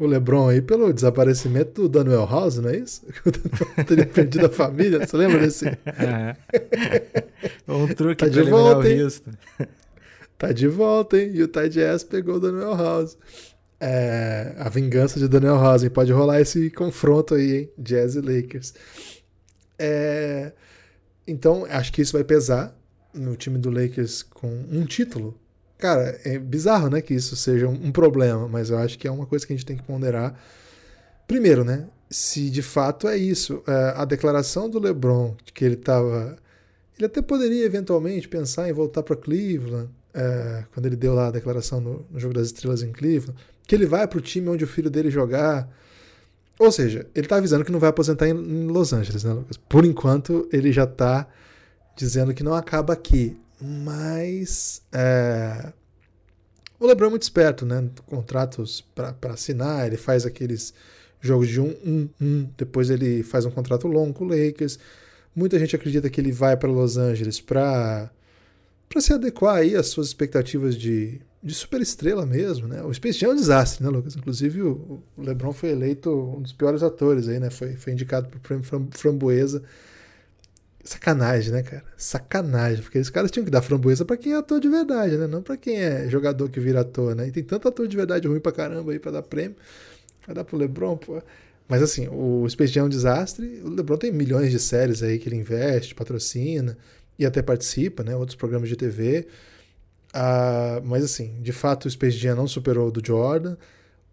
o 0.00 0.06
LeBron 0.06 0.48
aí 0.48 0.62
pelo 0.62 0.92
desaparecimento 0.92 1.82
do 1.82 1.88
Daniel 1.88 2.26
House, 2.26 2.56
não 2.56 2.70
é 2.70 2.76
isso? 2.78 3.02
O 3.24 3.30
Daniel 3.30 3.86
teria 3.86 4.06
perdido 4.06 4.46
a 4.46 4.48
família. 4.48 5.06
Você 5.06 5.16
lembra 5.16 5.38
desse? 5.40 5.66
É. 5.66 6.36
um 7.68 7.86
truque 7.88 8.24
tá 8.24 8.28
de 8.28 8.42
volta, 8.42 8.88
hein? 8.88 9.08
Tá 10.38 10.52
de 10.52 10.68
volta, 10.68 11.18
hein? 11.18 11.32
E 11.34 11.42
o 11.42 11.48
Ty 11.48 11.68
Jazz 11.68 12.02
pegou 12.02 12.36
o 12.36 12.40
Daniel 12.40 12.74
House. 12.74 13.18
É, 13.78 14.54
a 14.58 14.68
vingança 14.68 15.18
de 15.18 15.28
Daniel 15.28 15.56
House, 15.56 15.82
hein? 15.82 15.90
Pode 15.90 16.12
rolar 16.12 16.40
esse 16.40 16.70
confronto 16.70 17.34
aí, 17.34 17.56
hein? 17.56 17.70
Jazz 17.78 18.14
e 18.14 18.20
Lakers. 18.20 18.74
É, 19.78 20.52
então, 21.26 21.66
acho 21.68 21.92
que 21.92 22.02
isso 22.02 22.12
vai 22.12 22.24
pesar 22.24 22.76
no 23.14 23.36
time 23.36 23.58
do 23.58 23.70
Lakers 23.70 24.22
com 24.22 24.48
um 24.70 24.84
título. 24.84 25.39
Cara, 25.80 26.20
é 26.24 26.38
bizarro, 26.38 26.90
né, 26.90 27.00
que 27.00 27.14
isso 27.14 27.34
seja 27.34 27.66
um 27.66 27.90
problema, 27.90 28.46
mas 28.46 28.70
eu 28.70 28.78
acho 28.78 28.98
que 28.98 29.08
é 29.08 29.10
uma 29.10 29.24
coisa 29.24 29.46
que 29.46 29.52
a 29.52 29.56
gente 29.56 29.64
tem 29.64 29.76
que 29.76 29.82
ponderar. 29.82 30.38
Primeiro, 31.26 31.64
né, 31.64 31.86
se 32.10 32.50
de 32.50 32.60
fato 32.60 33.08
é 33.08 33.16
isso, 33.16 33.62
é, 33.66 33.94
a 33.96 34.04
declaração 34.04 34.68
do 34.68 34.78
LeBron 34.78 35.36
de 35.44 35.52
que 35.52 35.64
ele 35.64 35.76
estava, 35.76 36.36
ele 36.98 37.06
até 37.06 37.22
poderia 37.22 37.64
eventualmente 37.64 38.28
pensar 38.28 38.68
em 38.68 38.72
voltar 38.72 39.02
para 39.02 39.16
Cleveland, 39.16 39.88
é, 40.12 40.64
quando 40.74 40.86
ele 40.86 40.96
deu 40.96 41.14
lá 41.14 41.28
a 41.28 41.30
declaração 41.30 41.80
no, 41.80 42.04
no, 42.10 42.18
Jogo 42.18 42.34
das 42.34 42.48
Estrelas 42.48 42.82
em 42.82 42.92
Cleveland, 42.92 43.38
que 43.66 43.74
ele 43.74 43.86
vai 43.86 44.06
para 44.06 44.18
o 44.18 44.20
time 44.20 44.48
onde 44.48 44.64
o 44.64 44.66
filho 44.66 44.90
dele 44.90 45.10
jogar. 45.10 45.68
Ou 46.58 46.70
seja, 46.70 47.06
ele 47.14 47.26
está 47.26 47.36
avisando 47.36 47.64
que 47.64 47.72
não 47.72 47.78
vai 47.78 47.88
aposentar 47.88 48.28
em, 48.28 48.32
em, 48.32 48.66
Los 48.66 48.92
Angeles, 48.92 49.24
né, 49.24 49.32
Lucas? 49.32 49.56
Por 49.56 49.84
enquanto, 49.84 50.48
ele 50.52 50.72
já 50.72 50.84
está 50.84 51.26
dizendo 51.96 52.34
que 52.34 52.42
não 52.42 52.54
acaba 52.54 52.92
aqui. 52.92 53.38
Mas 53.60 54.82
é, 54.92 55.72
o 56.78 56.86
LeBron 56.86 57.08
é 57.08 57.10
muito 57.10 57.22
esperto, 57.22 57.66
né? 57.66 57.88
Contratos 58.06 58.80
para 58.94 59.14
assinar, 59.34 59.86
ele 59.86 59.98
faz 59.98 60.24
aqueles 60.24 60.72
jogos 61.20 61.48
de 61.48 61.60
um, 61.60 61.74
um, 61.84 62.08
um, 62.20 62.48
depois 62.56 62.88
ele 62.88 63.22
faz 63.22 63.44
um 63.44 63.50
contrato 63.50 63.86
longo 63.86 64.14
com 64.14 64.24
o 64.24 64.28
Lakers. 64.28 64.78
Muita 65.36 65.58
gente 65.58 65.76
acredita 65.76 66.08
que 66.08 66.20
ele 66.20 66.32
vai 66.32 66.56
para 66.56 66.70
Los 66.70 66.96
Angeles 66.96 67.40
para 67.40 68.10
para 68.88 69.00
se 69.00 69.12
adequar 69.12 69.56
aí 69.56 69.76
às 69.76 69.86
suas 69.86 70.08
expectativas 70.08 70.74
de, 70.74 71.20
de 71.40 71.54
superestrela 71.54 72.26
mesmo, 72.26 72.66
né? 72.66 72.82
O 72.82 72.92
Space 72.92 73.20
Jam 73.20 73.30
é 73.30 73.32
um 73.34 73.36
desastre, 73.36 73.84
né, 73.84 73.88
Lucas? 73.88 74.16
Inclusive 74.16 74.62
o, 74.62 75.00
o 75.16 75.22
LeBron 75.22 75.52
foi 75.52 75.70
eleito 75.70 76.10
um 76.10 76.42
dos 76.42 76.52
piores 76.52 76.82
atores 76.82 77.28
aí, 77.28 77.38
né? 77.38 77.50
Foi, 77.50 77.76
foi 77.76 77.92
indicado 77.92 78.28
para 78.28 78.38
o 78.38 78.40
prêmio 78.40 78.64
Framboesa. 78.90 79.62
Sacanagem, 80.82 81.52
né, 81.52 81.62
cara? 81.62 81.84
Sacanagem, 81.96 82.82
porque 82.82 82.98
esses 82.98 83.10
caras 83.10 83.30
tinham 83.30 83.44
que 83.44 83.50
dar 83.50 83.62
framboesa 83.62 84.04
para 84.04 84.16
quem 84.16 84.32
é 84.32 84.36
ator 84.36 84.60
de 84.60 84.68
verdade, 84.68 85.16
né? 85.16 85.26
Não 85.26 85.42
para 85.42 85.56
quem 85.56 85.76
é 85.76 86.08
jogador 86.08 86.48
que 86.48 86.58
vira 86.58 86.80
ator, 86.80 87.14
né? 87.14 87.28
E 87.28 87.32
tem 87.32 87.42
tanto 87.44 87.68
ator 87.68 87.86
de 87.86 87.96
verdade 87.96 88.26
ruim 88.26 88.40
pra 88.40 88.50
caramba 88.50 88.92
aí 88.92 88.98
para 88.98 89.12
dar 89.12 89.22
prêmio. 89.22 89.56
Vai 90.26 90.34
dar 90.34 90.44
pro 90.44 90.56
LeBron, 90.56 90.96
pô. 90.96 91.22
Mas 91.68 91.82
assim, 91.82 92.08
o 92.08 92.48
Space 92.48 92.72
Jam 92.72 92.84
é 92.84 92.86
um 92.86 92.88
desastre. 92.88 93.60
O 93.62 93.68
LeBron 93.68 93.96
tem 93.98 94.10
milhões 94.10 94.50
de 94.50 94.58
séries 94.58 95.02
aí 95.02 95.18
que 95.18 95.28
ele 95.28 95.36
investe, 95.36 95.94
patrocina 95.94 96.76
e 97.18 97.26
até 97.26 97.42
participa, 97.42 98.02
né? 98.02 98.16
Outros 98.16 98.36
programas 98.36 98.68
de 98.68 98.76
TV. 98.76 99.26
Ah, 100.12 100.80
mas 100.84 101.04
assim, 101.04 101.40
de 101.40 101.52
fato 101.52 101.86
o 101.86 101.90
Space 101.90 102.16
Jam 102.16 102.34
não 102.36 102.48
superou 102.48 102.88
o 102.88 102.90
do 102.90 103.04
Jordan. 103.06 103.56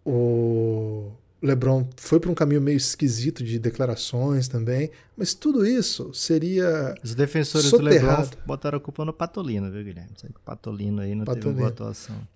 O 0.05 1.11
LeBron 1.41 1.87
foi 1.97 2.19
para 2.19 2.31
um 2.31 2.35
caminho 2.35 2.61
meio 2.61 2.77
esquisito 2.77 3.43
de 3.43 3.59
declarações 3.59 4.47
também, 4.47 4.89
mas 5.15 5.33
tudo 5.33 5.65
isso 5.65 6.11
seria 6.13 6.95
Os 7.03 7.13
defensores 7.13 7.67
soterrado. 7.67 8.29
do 8.29 8.35
LeBron 8.35 8.45
botaram 8.45 8.77
a 8.77 8.81
culpa 8.81 9.05
no 9.05 9.13
Patolino, 9.13 9.71
viu, 9.71 9.83
Guilherme? 9.83 10.11
o 10.29 10.39
Patolino 10.39 11.01
aí 11.01 11.13
não 11.13 11.25
Patolino. 11.25 11.49
teve 11.49 11.59
boa 11.59 11.69
atuação. 11.69 12.27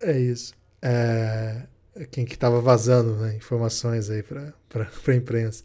É 0.00 0.18
isso. 0.18 0.54
É... 0.80 1.66
Quem 2.10 2.24
que 2.24 2.34
estava 2.34 2.60
vazando 2.60 3.14
né, 3.16 3.36
informações 3.36 4.10
aí 4.10 4.22
para 4.22 4.52
a 5.06 5.14
imprensa. 5.14 5.62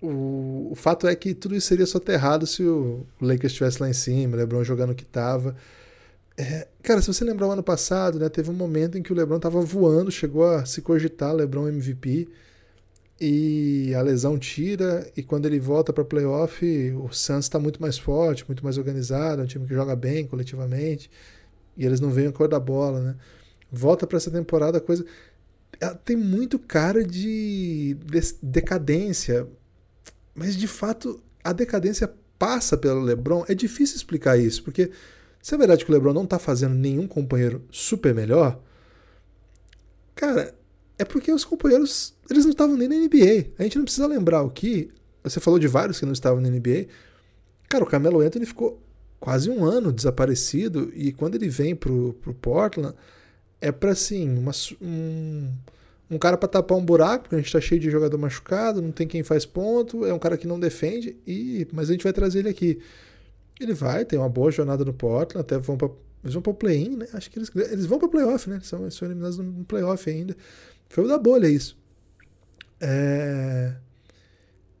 O, 0.00 0.68
o, 0.70 0.74
fato 0.76 1.08
é 1.08 1.16
que 1.16 1.34
tudo 1.34 1.56
isso 1.56 1.66
seria 1.66 1.86
soterrado 1.86 2.46
se 2.46 2.62
o 2.62 3.06
Lakers 3.20 3.52
estivesse 3.52 3.82
lá 3.82 3.88
em 3.88 3.94
cima, 3.94 4.34
o 4.34 4.36
LeBron 4.36 4.62
jogando 4.62 4.90
o 4.90 4.94
que 4.94 5.02
estava. 5.02 5.56
É, 6.36 6.66
cara, 6.82 7.00
se 7.00 7.06
você 7.06 7.24
lembrar 7.24 7.46
o 7.46 7.52
ano 7.52 7.62
passado, 7.62 8.18
né, 8.18 8.28
teve 8.28 8.50
um 8.50 8.54
momento 8.54 8.98
em 8.98 9.02
que 9.02 9.12
o 9.12 9.16
LeBron 9.16 9.36
estava 9.36 9.60
voando, 9.60 10.10
chegou 10.10 10.44
a 10.44 10.64
se 10.66 10.82
cogitar 10.82 11.32
LeBron 11.32 11.68
MVP 11.68 12.28
e 13.20 13.94
a 13.94 14.02
lesão 14.02 14.36
tira 14.36 15.10
e 15.16 15.22
quando 15.22 15.46
ele 15.46 15.60
volta 15.60 15.92
para 15.92 16.04
playoff, 16.04 16.64
o 16.92 17.12
Suns 17.12 17.44
está 17.44 17.58
muito 17.58 17.80
mais 17.80 17.96
forte, 17.96 18.44
muito 18.48 18.64
mais 18.64 18.76
organizado, 18.76 19.42
é 19.42 19.44
um 19.44 19.46
time 19.46 19.66
que 19.66 19.74
joga 19.74 19.94
bem 19.94 20.26
coletivamente 20.26 21.08
e 21.76 21.86
eles 21.86 22.00
não 22.00 22.10
veem 22.10 22.28
a 22.28 22.32
cor 22.32 22.48
da 22.48 22.58
bola, 22.58 23.00
né? 23.00 23.16
Volta 23.70 24.06
para 24.06 24.16
essa 24.16 24.30
temporada, 24.30 24.78
a 24.78 24.80
coisa 24.80 25.04
tem 26.04 26.16
muito 26.16 26.58
cara 26.58 27.04
de 27.04 27.96
decadência 28.42 29.48
mas 30.34 30.56
de 30.56 30.66
fato, 30.66 31.22
a 31.42 31.52
decadência 31.52 32.12
passa 32.38 32.76
pelo 32.76 33.00
LeBron. 33.00 33.44
É 33.48 33.54
difícil 33.54 33.96
explicar 33.96 34.36
isso, 34.36 34.64
porque 34.64 34.90
se 35.44 35.54
é 35.54 35.58
verdade 35.58 35.84
que 35.84 35.90
o 35.90 35.94
LeBron 35.94 36.14
não 36.14 36.24
tá 36.24 36.38
fazendo 36.38 36.74
nenhum 36.74 37.06
companheiro 37.06 37.62
super 37.70 38.14
melhor, 38.14 38.58
cara, 40.14 40.54
é 40.98 41.04
porque 41.04 41.30
os 41.30 41.44
companheiros, 41.44 42.14
eles 42.30 42.44
não 42.46 42.52
estavam 42.52 42.78
nem 42.78 42.88
na 42.88 42.94
NBA. 42.94 43.50
A 43.58 43.62
gente 43.64 43.76
não 43.76 43.84
precisa 43.84 44.06
lembrar 44.06 44.40
o 44.40 44.48
que, 44.48 44.90
você 45.22 45.40
falou 45.40 45.58
de 45.58 45.68
vários 45.68 46.00
que 46.00 46.06
não 46.06 46.14
estavam 46.14 46.40
na 46.40 46.48
NBA. 46.48 46.86
Cara, 47.68 47.84
o 47.84 47.86
Camelo 47.86 48.22
Anthony 48.22 48.46
ficou 48.46 48.80
quase 49.20 49.50
um 49.50 49.66
ano 49.66 49.92
desaparecido 49.92 50.90
e 50.94 51.12
quando 51.12 51.34
ele 51.34 51.50
vem 51.50 51.76
pro, 51.76 52.14
pro 52.22 52.32
Portland, 52.32 52.94
é 53.60 53.70
para 53.70 53.90
assim, 53.90 54.26
uma, 54.38 54.52
um, 54.80 55.52
um 56.10 56.16
cara 56.16 56.38
para 56.38 56.48
tapar 56.48 56.78
um 56.78 56.84
buraco, 56.86 57.24
porque 57.24 57.34
a 57.34 57.38
gente 57.38 57.52
tá 57.52 57.60
cheio 57.60 57.82
de 57.82 57.90
jogador 57.90 58.16
machucado, 58.16 58.80
não 58.80 58.92
tem 58.92 59.06
quem 59.06 59.22
faz 59.22 59.44
ponto, 59.44 60.06
é 60.06 60.14
um 60.14 60.18
cara 60.18 60.38
que 60.38 60.46
não 60.46 60.58
defende, 60.58 61.18
e 61.26 61.68
mas 61.70 61.90
a 61.90 61.92
gente 61.92 62.04
vai 62.04 62.14
trazer 62.14 62.38
ele 62.38 62.48
aqui. 62.48 62.80
Ele 63.60 63.74
vai, 63.74 64.04
tem 64.04 64.18
uma 64.18 64.28
boa 64.28 64.50
jornada 64.50 64.84
no 64.84 64.92
Portland, 64.92 65.40
até 65.40 65.58
vão 65.58 65.76
para 65.76 65.90
eles 66.24 66.32
vão 66.32 66.42
para 66.42 66.52
o 66.52 66.54
play-in, 66.54 66.96
né? 66.96 67.06
Acho 67.12 67.30
que 67.30 67.38
eles, 67.38 67.50
eles 67.70 67.84
vão 67.84 67.98
para 67.98 68.08
playoff, 68.08 68.48
né? 68.48 68.58
São, 68.62 68.90
são 68.90 69.06
eliminados 69.06 69.36
no 69.36 69.64
playoff 69.64 70.08
ainda. 70.08 70.34
Foi 70.88 71.04
o 71.04 71.08
da 71.08 71.18
bolha 71.18 71.46
isso. 71.46 71.76
É... 72.80 73.74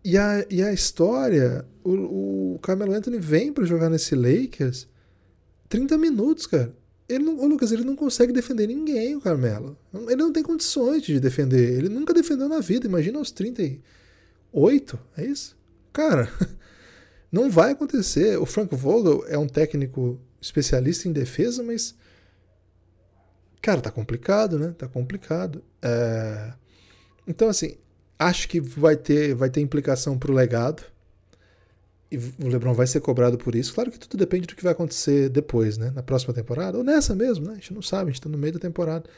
E, 0.02 0.16
a, 0.16 0.46
e 0.50 0.62
a 0.62 0.72
história, 0.72 1.66
o, 1.82 2.54
o 2.54 2.58
Carmelo 2.60 2.94
Anthony 2.94 3.18
vem 3.18 3.52
para 3.52 3.66
jogar 3.66 3.90
nesse 3.90 4.14
Lakers 4.14 4.88
30 5.68 5.98
minutos, 5.98 6.46
cara. 6.46 6.74
Ele 7.06 7.24
não, 7.24 7.38
o 7.38 7.46
Lucas, 7.46 7.72
ele 7.72 7.84
não 7.84 7.94
consegue 7.94 8.32
defender 8.32 8.66
ninguém, 8.66 9.14
o 9.14 9.20
Carmelo. 9.20 9.76
Ele 9.92 10.16
não 10.16 10.32
tem 10.32 10.42
condições 10.42 11.02
de 11.02 11.20
defender. 11.20 11.78
Ele 11.78 11.90
nunca 11.90 12.14
defendeu 12.14 12.48
na 12.48 12.60
vida. 12.60 12.86
Imagina 12.86 13.18
aos 13.18 13.30
38, 13.30 14.98
é 15.18 15.26
isso? 15.26 15.54
Cara, 15.92 16.30
não 17.34 17.50
vai 17.50 17.72
acontecer. 17.72 18.38
O 18.38 18.46
Frank 18.46 18.74
Vogel 18.76 19.24
é 19.26 19.36
um 19.36 19.48
técnico 19.48 20.20
especialista 20.40 21.08
em 21.08 21.12
defesa, 21.12 21.64
mas. 21.64 21.96
Cara, 23.60 23.80
tá 23.80 23.90
complicado, 23.90 24.56
né? 24.58 24.72
Tá 24.78 24.86
complicado. 24.86 25.64
É... 25.82 26.52
Então, 27.26 27.48
assim, 27.48 27.76
acho 28.16 28.48
que 28.48 28.60
vai 28.60 28.96
ter, 28.96 29.34
vai 29.34 29.50
ter 29.50 29.60
implicação 29.60 30.16
pro 30.16 30.32
legado 30.32 30.84
e 32.10 32.16
o 32.16 32.46
LeBron 32.46 32.72
vai 32.72 32.86
ser 32.86 33.00
cobrado 33.00 33.36
por 33.36 33.56
isso. 33.56 33.74
Claro 33.74 33.90
que 33.90 33.98
tudo 33.98 34.16
depende 34.16 34.46
do 34.46 34.54
que 34.54 34.62
vai 34.62 34.72
acontecer 34.72 35.28
depois, 35.28 35.76
né? 35.76 35.90
Na 35.92 36.02
próxima 36.02 36.32
temporada, 36.32 36.78
ou 36.78 36.84
nessa 36.84 37.16
mesmo, 37.16 37.46
né? 37.46 37.52
A 37.52 37.56
gente 37.56 37.74
não 37.74 37.82
sabe, 37.82 38.10
a 38.10 38.12
gente 38.12 38.20
tá 38.20 38.28
no 38.28 38.38
meio 38.38 38.52
da 38.52 38.60
temporada. 38.60 39.10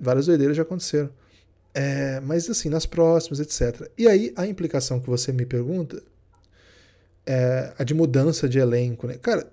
Várias 0.00 0.26
doideiras 0.26 0.56
já 0.56 0.62
aconteceram. 0.62 1.10
É, 1.74 2.20
mas 2.20 2.48
assim, 2.48 2.70
nas 2.70 2.86
próximas, 2.86 3.40
etc. 3.40 3.90
E 3.98 4.08
aí, 4.08 4.32
a 4.36 4.46
implicação 4.46 4.98
que 4.98 5.10
você 5.10 5.32
me 5.32 5.44
pergunta 5.44 6.02
é 7.28 7.74
a 7.78 7.84
de 7.84 7.92
mudança 7.92 8.48
de 8.48 8.58
elenco, 8.58 9.06
né? 9.06 9.18
Cara, 9.20 9.46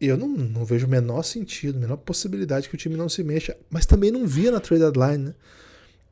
eu 0.00 0.16
não, 0.16 0.26
não 0.26 0.64
vejo 0.64 0.86
o 0.86 0.88
menor 0.88 1.22
sentido, 1.22 1.76
a 1.76 1.80
menor 1.80 1.98
possibilidade 1.98 2.66
que 2.66 2.74
o 2.74 2.78
time 2.78 2.96
não 2.96 3.10
se 3.10 3.22
mexa, 3.22 3.54
mas 3.68 3.84
também 3.84 4.10
não 4.10 4.26
via 4.26 4.50
na 4.50 4.58
trade 4.58 4.82
deadline, 4.82 5.24
né? 5.24 5.34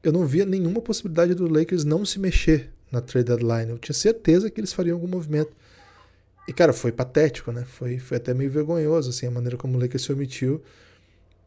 Eu 0.02 0.12
não 0.12 0.26
via 0.26 0.44
nenhuma 0.44 0.82
possibilidade 0.82 1.34
do 1.34 1.48
Lakers 1.48 1.82
não 1.82 2.04
se 2.04 2.18
mexer 2.18 2.70
na 2.92 3.00
trade 3.00 3.26
deadline. 3.26 3.70
Eu 3.70 3.78
tinha 3.78 3.94
certeza 3.94 4.50
que 4.50 4.60
eles 4.60 4.72
fariam 4.72 4.96
algum 4.96 5.08
movimento. 5.08 5.50
E, 6.46 6.52
cara, 6.52 6.74
foi 6.74 6.92
patético, 6.92 7.50
né? 7.52 7.64
Foi, 7.66 7.98
foi 7.98 8.18
até 8.18 8.34
meio 8.34 8.50
vergonhoso, 8.50 9.08
assim, 9.08 9.26
a 9.26 9.30
maneira 9.30 9.56
como 9.56 9.78
o 9.78 9.80
Lakers 9.80 10.02
se 10.02 10.12
omitiu. 10.12 10.62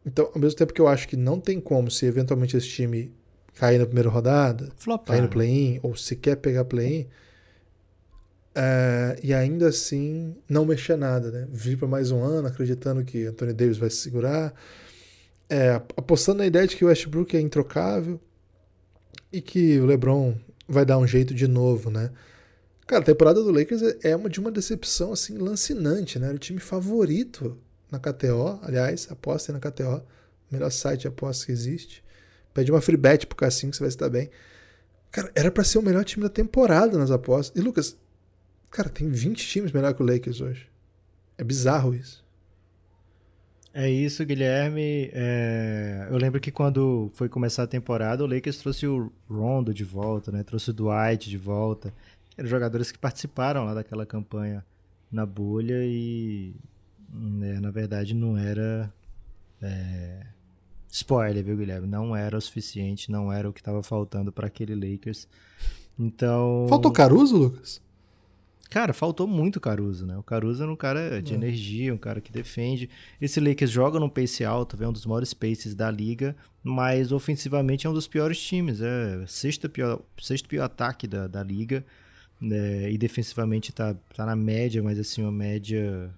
Então, 0.04 0.28
ao 0.34 0.40
mesmo 0.40 0.58
tempo 0.58 0.72
que 0.72 0.80
eu 0.80 0.88
acho 0.88 1.06
que 1.06 1.16
não 1.16 1.38
tem 1.40 1.60
como, 1.60 1.88
se 1.88 2.04
eventualmente 2.04 2.56
esse 2.56 2.68
time 2.68 3.12
cair 3.54 3.78
na 3.78 3.86
primeira 3.86 4.10
rodada, 4.10 4.68
Flopar. 4.76 5.06
cair 5.06 5.22
no 5.22 5.28
play-in, 5.28 5.78
ou 5.82 5.96
se 5.96 6.16
quer 6.16 6.36
pegar 6.36 6.64
play-in, 6.64 7.06
é, 8.54 9.18
e 9.22 9.32
ainda 9.32 9.68
assim 9.68 10.36
não 10.48 10.64
mexer 10.64 10.96
nada, 10.96 11.30
né? 11.30 11.48
Vir 11.50 11.78
para 11.78 11.88
mais 11.88 12.10
um 12.10 12.22
ano 12.22 12.48
acreditando 12.48 13.04
que 13.04 13.26
Anthony 13.26 13.52
Davis 13.52 13.78
vai 13.78 13.90
se 13.90 13.96
segurar, 13.96 14.54
é, 15.48 15.74
apostando 15.96 16.38
na 16.38 16.46
ideia 16.46 16.66
de 16.66 16.76
que 16.76 16.84
o 16.84 16.88
Westbrook 16.88 17.36
é 17.36 17.40
introcável 17.40 18.20
e 19.32 19.40
que 19.40 19.78
o 19.80 19.86
LeBron 19.86 20.36
vai 20.68 20.84
dar 20.84 20.98
um 20.98 21.06
jeito 21.06 21.34
de 21.34 21.48
novo, 21.48 21.90
né? 21.90 22.10
Cara, 22.86 23.02
a 23.02 23.06
temporada 23.06 23.42
do 23.42 23.50
Lakers 23.50 23.82
é 24.02 24.14
uma 24.14 24.28
de 24.28 24.40
uma 24.40 24.50
decepção 24.50 25.12
assim 25.12 25.38
lancinante, 25.38 26.18
né? 26.18 26.26
Era 26.26 26.36
o 26.36 26.38
time 26.38 26.58
favorito 26.58 27.58
na 27.90 27.98
KTO, 27.98 28.58
aliás, 28.62 29.08
apostem 29.10 29.54
na 29.54 29.60
KTO, 29.60 30.02
melhor 30.50 30.70
site 30.70 31.02
de 31.02 31.08
apostas 31.08 31.44
que 31.46 31.52
existe. 31.52 32.04
Pede 32.52 32.70
uma 32.70 32.80
free 32.80 32.96
bet 32.96 33.26
pro 33.26 33.36
Cassinho 33.36 33.70
que 33.70 33.76
você 33.76 33.82
vai 33.82 33.88
estar 33.88 34.10
bem. 34.10 34.30
Cara, 35.10 35.30
era 35.34 35.50
para 35.50 35.64
ser 35.64 35.78
o 35.78 35.82
melhor 35.82 36.04
time 36.04 36.22
da 36.22 36.28
temporada 36.28 36.98
nas 36.98 37.10
apostas. 37.10 37.58
E 37.58 37.64
Lucas, 37.64 37.96
cara, 38.72 38.88
tem 38.88 39.08
20 39.08 39.46
times 39.46 39.70
melhor 39.70 39.94
que 39.94 40.02
o 40.02 40.06
Lakers 40.06 40.40
hoje. 40.40 40.66
É 41.38 41.44
bizarro 41.44 41.94
isso. 41.94 42.22
É 43.74 43.88
isso, 43.88 44.24
Guilherme. 44.24 45.10
É... 45.12 46.08
Eu 46.10 46.16
lembro 46.18 46.40
que 46.40 46.50
quando 46.50 47.10
foi 47.14 47.28
começar 47.28 47.62
a 47.62 47.66
temporada, 47.66 48.22
o 48.22 48.26
Lakers 48.26 48.58
trouxe 48.58 48.86
o 48.86 49.10
Rondo 49.28 49.72
de 49.72 49.84
volta, 49.84 50.30
né? 50.30 50.42
Trouxe 50.42 50.70
o 50.70 50.72
Dwight 50.74 51.30
de 51.30 51.38
volta. 51.38 51.92
Eram 52.36 52.48
jogadores 52.48 52.92
que 52.92 52.98
participaram 52.98 53.64
lá 53.64 53.74
daquela 53.74 54.04
campanha 54.04 54.64
na 55.10 55.24
bolha 55.24 55.84
e, 55.84 56.54
né, 57.12 57.60
na 57.60 57.70
verdade, 57.70 58.14
não 58.14 58.36
era. 58.36 58.92
É... 59.60 60.26
Spoiler, 60.90 61.42
viu, 61.42 61.56
Guilherme? 61.56 61.86
Não 61.86 62.14
era 62.14 62.36
o 62.36 62.40
suficiente, 62.40 63.10
não 63.10 63.32
era 63.32 63.48
o 63.48 63.52
que 63.52 63.60
estava 63.60 63.82
faltando 63.82 64.30
para 64.30 64.46
aquele 64.46 64.74
Lakers. 64.74 65.26
Então. 65.98 66.66
Faltou 66.68 66.92
Caruso, 66.92 67.36
Lucas? 67.36 67.80
Cara, 68.72 68.94
faltou 68.94 69.26
muito 69.26 69.60
Caruso, 69.60 70.06
né? 70.06 70.16
O 70.16 70.22
Caruso 70.22 70.62
era 70.62 70.72
um 70.72 70.76
cara 70.76 71.20
de 71.20 71.34
é. 71.34 71.36
energia, 71.36 71.92
um 71.92 71.98
cara 71.98 72.22
que 72.22 72.32
defende. 72.32 72.88
Esse 73.20 73.38
Lakers 73.38 73.70
joga 73.70 74.00
num 74.00 74.08
pace 74.08 74.46
alto, 74.46 74.82
é 74.82 74.88
um 74.88 74.92
dos 74.92 75.04
maiores 75.04 75.34
paces 75.34 75.74
da 75.74 75.90
liga, 75.90 76.34
mas 76.64 77.12
ofensivamente 77.12 77.86
é 77.86 77.90
um 77.90 77.92
dos 77.92 78.08
piores 78.08 78.40
times. 78.40 78.80
É 78.80 79.26
sexto 79.26 79.68
pior, 79.68 80.00
sexto 80.18 80.48
pior 80.48 80.64
ataque 80.64 81.06
da, 81.06 81.28
da 81.28 81.42
liga. 81.42 81.84
Né? 82.40 82.90
E 82.90 82.96
defensivamente 82.96 83.74
tá, 83.74 83.94
tá 84.16 84.24
na 84.24 84.34
média, 84.34 84.82
mas 84.82 84.98
assim, 84.98 85.20
uma 85.20 85.30
média 85.30 86.10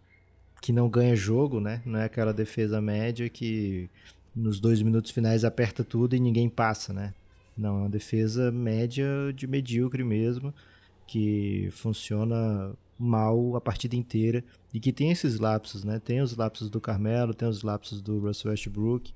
que 0.63 0.73
não 0.73 0.89
ganha 0.89 1.17
jogo, 1.17 1.59
né? 1.61 1.83
Não 1.85 1.99
é 1.99 2.05
aquela 2.05 2.33
defesa 2.33 2.81
média 2.81 3.29
que 3.29 3.91
nos 4.33 4.61
dois 4.61 4.81
minutos 4.81 5.11
finais 5.11 5.45
aperta 5.45 5.83
tudo 5.83 6.15
e 6.15 6.21
ninguém 6.21 6.49
passa, 6.49 6.93
né? 6.93 7.15
Não, 7.59 7.79
é 7.79 7.81
uma 7.81 7.91
defesa 7.91 8.53
média 8.53 9.05
de 9.35 9.45
medíocre 9.49 10.05
mesmo 10.05 10.55
que 11.07 11.69
funciona 11.73 12.73
mal 12.99 13.57
a 13.57 13.61
partida 13.61 13.97
inteira 13.97 14.45
e 14.73 14.81
que 14.81 14.93
tem 14.93 15.11
esses 15.11 15.39
lapsos, 15.39 15.85
né? 15.85 15.99
Tem 15.99 16.21
os 16.21 16.37
lapsos 16.37 16.71
do 16.71 16.81
Carmelo, 16.81 17.35
tem 17.35 17.49
os 17.49 17.63
lapsos 17.63 18.01
do 18.01 18.19
Russell 18.19 18.51
Westbrook, 18.51 19.13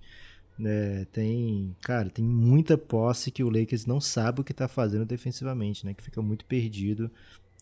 né? 0.58 1.04
Tem, 1.12 1.74
cara, 1.82 2.10
tem 2.10 2.24
muita 2.24 2.76
posse 2.76 3.30
que 3.30 3.44
o 3.44 3.50
Lakers 3.50 3.86
não 3.86 4.00
sabe 4.00 4.40
o 4.40 4.44
que 4.44 4.52
está 4.52 4.68
fazendo 4.68 5.04
defensivamente, 5.04 5.86
né? 5.86 5.94
Que 5.94 6.02
fica 6.02 6.20
muito 6.20 6.44
perdido 6.44 7.10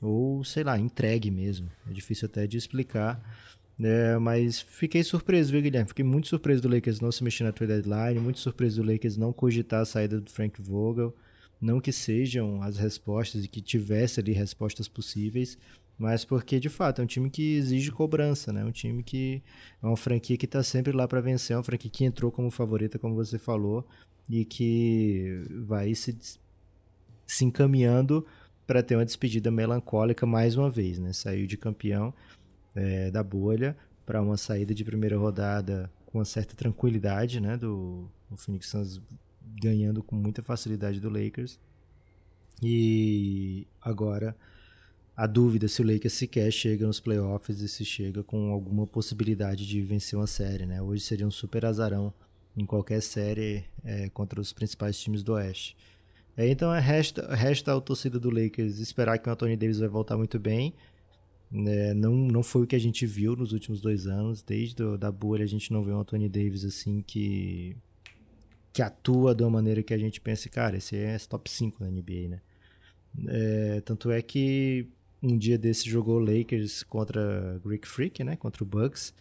ou, 0.02 0.44
sei 0.44 0.64
lá, 0.64 0.78
entregue 0.78 1.30
mesmo. 1.30 1.70
É 1.88 1.92
difícil 1.92 2.26
até 2.26 2.46
de 2.46 2.56
explicar. 2.56 3.20
É, 3.78 4.16
mas 4.18 4.60
fiquei 4.60 5.04
surpreso, 5.04 5.52
viu, 5.52 5.60
Guilherme? 5.60 5.88
Fiquei 5.88 6.04
muito 6.04 6.28
surpreso 6.28 6.62
do 6.62 6.68
Lakers 6.68 7.00
não 7.00 7.12
se 7.12 7.22
mexer 7.22 7.44
na 7.44 7.52
trade 7.52 7.74
deadline, 7.74 8.18
muito 8.18 8.38
surpreso 8.38 8.82
do 8.82 8.90
Lakers 8.90 9.16
não 9.18 9.32
cogitar 9.32 9.82
a 9.82 9.84
saída 9.84 10.20
do 10.20 10.30
Frank 10.30 10.60
Vogel. 10.62 11.14
Não 11.60 11.80
que 11.80 11.92
sejam 11.92 12.62
as 12.62 12.76
respostas 12.76 13.44
e 13.44 13.48
que 13.48 13.60
tivesse 13.60 14.20
ali 14.20 14.32
respostas 14.32 14.88
possíveis, 14.88 15.58
mas 15.98 16.24
porque 16.24 16.60
de 16.60 16.68
fato 16.68 17.00
é 17.00 17.04
um 17.04 17.06
time 17.06 17.30
que 17.30 17.56
exige 17.56 17.90
cobrança, 17.90 18.52
né? 18.52 18.64
Um 18.64 18.70
time 18.70 19.02
que 19.02 19.42
é 19.82 19.86
uma 19.86 19.96
franquia 19.96 20.36
que 20.36 20.44
está 20.44 20.62
sempre 20.62 20.92
lá 20.92 21.08
para 21.08 21.20
vencer, 21.20 21.54
é 21.54 21.56
uma 21.56 21.64
franquia 21.64 21.90
que 21.90 22.04
entrou 22.04 22.30
como 22.30 22.50
favorita, 22.50 22.98
como 22.98 23.14
você 23.14 23.38
falou, 23.38 23.86
e 24.28 24.44
que 24.44 25.42
vai 25.66 25.94
se, 25.94 26.16
se 27.26 27.44
encaminhando 27.44 28.26
para 28.66 28.82
ter 28.82 28.96
uma 28.96 29.04
despedida 29.04 29.50
melancólica 29.50 30.26
mais 30.26 30.56
uma 30.56 30.68
vez, 30.68 30.98
né? 30.98 31.12
Saiu 31.12 31.46
de 31.46 31.56
campeão 31.56 32.12
é, 32.74 33.10
da 33.10 33.22
bolha 33.22 33.76
para 34.04 34.20
uma 34.20 34.36
saída 34.36 34.74
de 34.74 34.84
primeira 34.84 35.16
rodada 35.16 35.90
com 36.06 36.18
uma 36.18 36.24
certa 36.24 36.54
tranquilidade, 36.54 37.40
né? 37.40 37.56
Do 37.56 38.10
o 38.30 38.36
Phoenix 38.36 38.68
Suns 38.68 39.00
ganhando 39.60 40.02
com 40.02 40.16
muita 40.16 40.42
facilidade 40.42 41.00
do 41.00 41.08
Lakers. 41.08 41.58
E 42.62 43.66
agora 43.80 44.36
a 45.16 45.26
dúvida 45.26 45.66
se 45.66 45.80
o 45.80 45.86
Lakers 45.86 46.12
sequer 46.12 46.50
chega 46.52 46.86
nos 46.86 47.00
playoffs 47.00 47.60
e 47.60 47.68
se 47.68 47.84
chega 47.84 48.22
com 48.22 48.50
alguma 48.50 48.86
possibilidade 48.86 49.66
de 49.66 49.80
vencer 49.80 50.18
uma 50.18 50.26
série, 50.26 50.66
né? 50.66 50.82
Hoje 50.82 51.02
seria 51.02 51.26
um 51.26 51.30
super 51.30 51.64
azarão 51.64 52.12
em 52.54 52.66
qualquer 52.66 53.00
série 53.00 53.64
é, 53.82 54.10
contra 54.10 54.38
os 54.40 54.52
principais 54.52 54.98
times 54.98 55.22
do 55.22 55.32
Oeste. 55.32 55.74
É, 56.36 56.46
então 56.48 56.74
é, 56.74 56.80
resta, 56.80 57.34
resta 57.34 57.72
ao 57.72 57.80
torcida 57.80 58.20
do 58.20 58.28
Lakers 58.28 58.78
esperar 58.78 59.18
que 59.18 59.28
o 59.28 59.32
Anthony 59.32 59.56
Davis 59.56 59.78
vai 59.78 59.88
voltar 59.88 60.18
muito 60.18 60.38
bem. 60.38 60.74
É, 61.50 61.94
não, 61.94 62.12
não 62.14 62.42
foi 62.42 62.64
o 62.64 62.66
que 62.66 62.76
a 62.76 62.80
gente 62.80 63.06
viu 63.06 63.34
nos 63.34 63.52
últimos 63.52 63.80
dois 63.80 64.06
anos. 64.06 64.42
Desde 64.42 64.74
do, 64.74 64.98
da 64.98 65.10
bolha 65.10 65.44
a 65.44 65.48
gente 65.48 65.72
não 65.72 65.82
vê 65.82 65.92
um 65.92 66.00
Anthony 66.00 66.28
Davis 66.28 66.62
assim 66.62 67.00
que 67.00 67.74
que 68.76 68.82
atua 68.82 69.34
de 69.34 69.42
uma 69.42 69.48
maneira 69.48 69.82
que 69.82 69.94
a 69.94 69.96
gente 69.96 70.20
pense, 70.20 70.50
cara, 70.50 70.76
esse 70.76 70.94
é 70.94 71.16
top 71.20 71.50
5 71.50 71.82
da 71.82 71.90
NBA, 71.90 72.28
né? 72.28 72.40
É, 73.26 73.80
tanto 73.80 74.10
é 74.10 74.20
que 74.20 74.86
um 75.22 75.38
dia 75.38 75.56
desse 75.56 75.88
jogou 75.88 76.18
Lakers 76.18 76.82
contra 76.82 77.58
Greek 77.64 77.88
Freak, 77.88 78.22
né? 78.22 78.36
Contra 78.36 78.62
o 78.62 78.66
Bucks. 78.66 79.14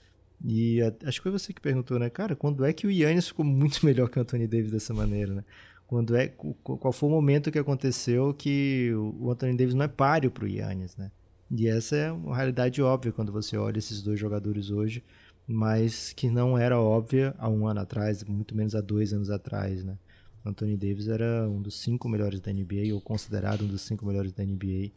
E 0.43 0.81
a, 0.81 0.93
acho 1.07 1.19
que 1.19 1.23
foi 1.23 1.31
você 1.31 1.53
que 1.53 1.61
perguntou, 1.61 1.97
né? 1.97 2.09
Cara, 2.09 2.35
quando 2.35 2.65
é 2.65 2.73
que 2.73 2.85
o 2.85 2.91
Yannis 2.91 3.29
ficou 3.29 3.45
muito 3.45 3.79
melhor 3.87 4.09
que 4.09 4.19
o 4.19 4.21
Anthony 4.23 4.45
Davis 4.45 4.73
dessa 4.73 4.93
maneira, 4.93 5.33
né? 5.33 5.45
Quando 5.87 6.17
é, 6.17 6.27
qual 6.27 6.91
foi 6.91 7.07
o 7.07 7.11
momento 7.13 7.49
que 7.49 7.57
aconteceu 7.57 8.33
que 8.33 8.91
o 8.93 9.31
Anthony 9.31 9.55
Davis 9.55 9.73
não 9.73 9.85
é 9.85 9.87
páreo 9.87 10.31
para 10.31 10.43
o 10.43 10.49
Yannis, 10.49 10.97
né? 10.97 11.09
E 11.49 11.69
essa 11.69 11.95
é 11.95 12.11
uma 12.11 12.35
realidade 12.35 12.81
óbvia 12.81 13.13
quando 13.13 13.31
você 13.31 13.55
olha 13.55 13.77
esses 13.77 14.01
dois 14.01 14.19
jogadores 14.19 14.69
hoje 14.69 15.01
mas 15.47 16.11
que 16.13 16.29
não 16.29 16.57
era 16.57 16.79
óbvia 16.79 17.35
há 17.37 17.49
um 17.49 17.67
ano 17.67 17.81
atrás, 17.81 18.23
muito 18.23 18.55
menos 18.55 18.75
há 18.75 18.81
dois 18.81 19.13
anos 19.13 19.29
atrás, 19.29 19.83
né? 19.83 19.97
Anthony 20.45 20.77
Davis 20.77 21.07
era 21.07 21.47
um 21.49 21.61
dos 21.61 21.79
cinco 21.79 22.07
melhores 22.07 22.39
da 22.39 22.51
NBA, 22.51 22.93
ou 22.93 23.01
considerado 23.01 23.63
um 23.63 23.67
dos 23.67 23.81
cinco 23.81 24.05
melhores 24.05 24.31
da 24.31 24.43
NBA, 24.43 24.91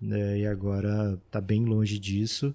né? 0.00 0.38
e 0.40 0.46
agora 0.46 1.18
está 1.26 1.40
bem 1.40 1.64
longe 1.64 1.98
disso. 1.98 2.54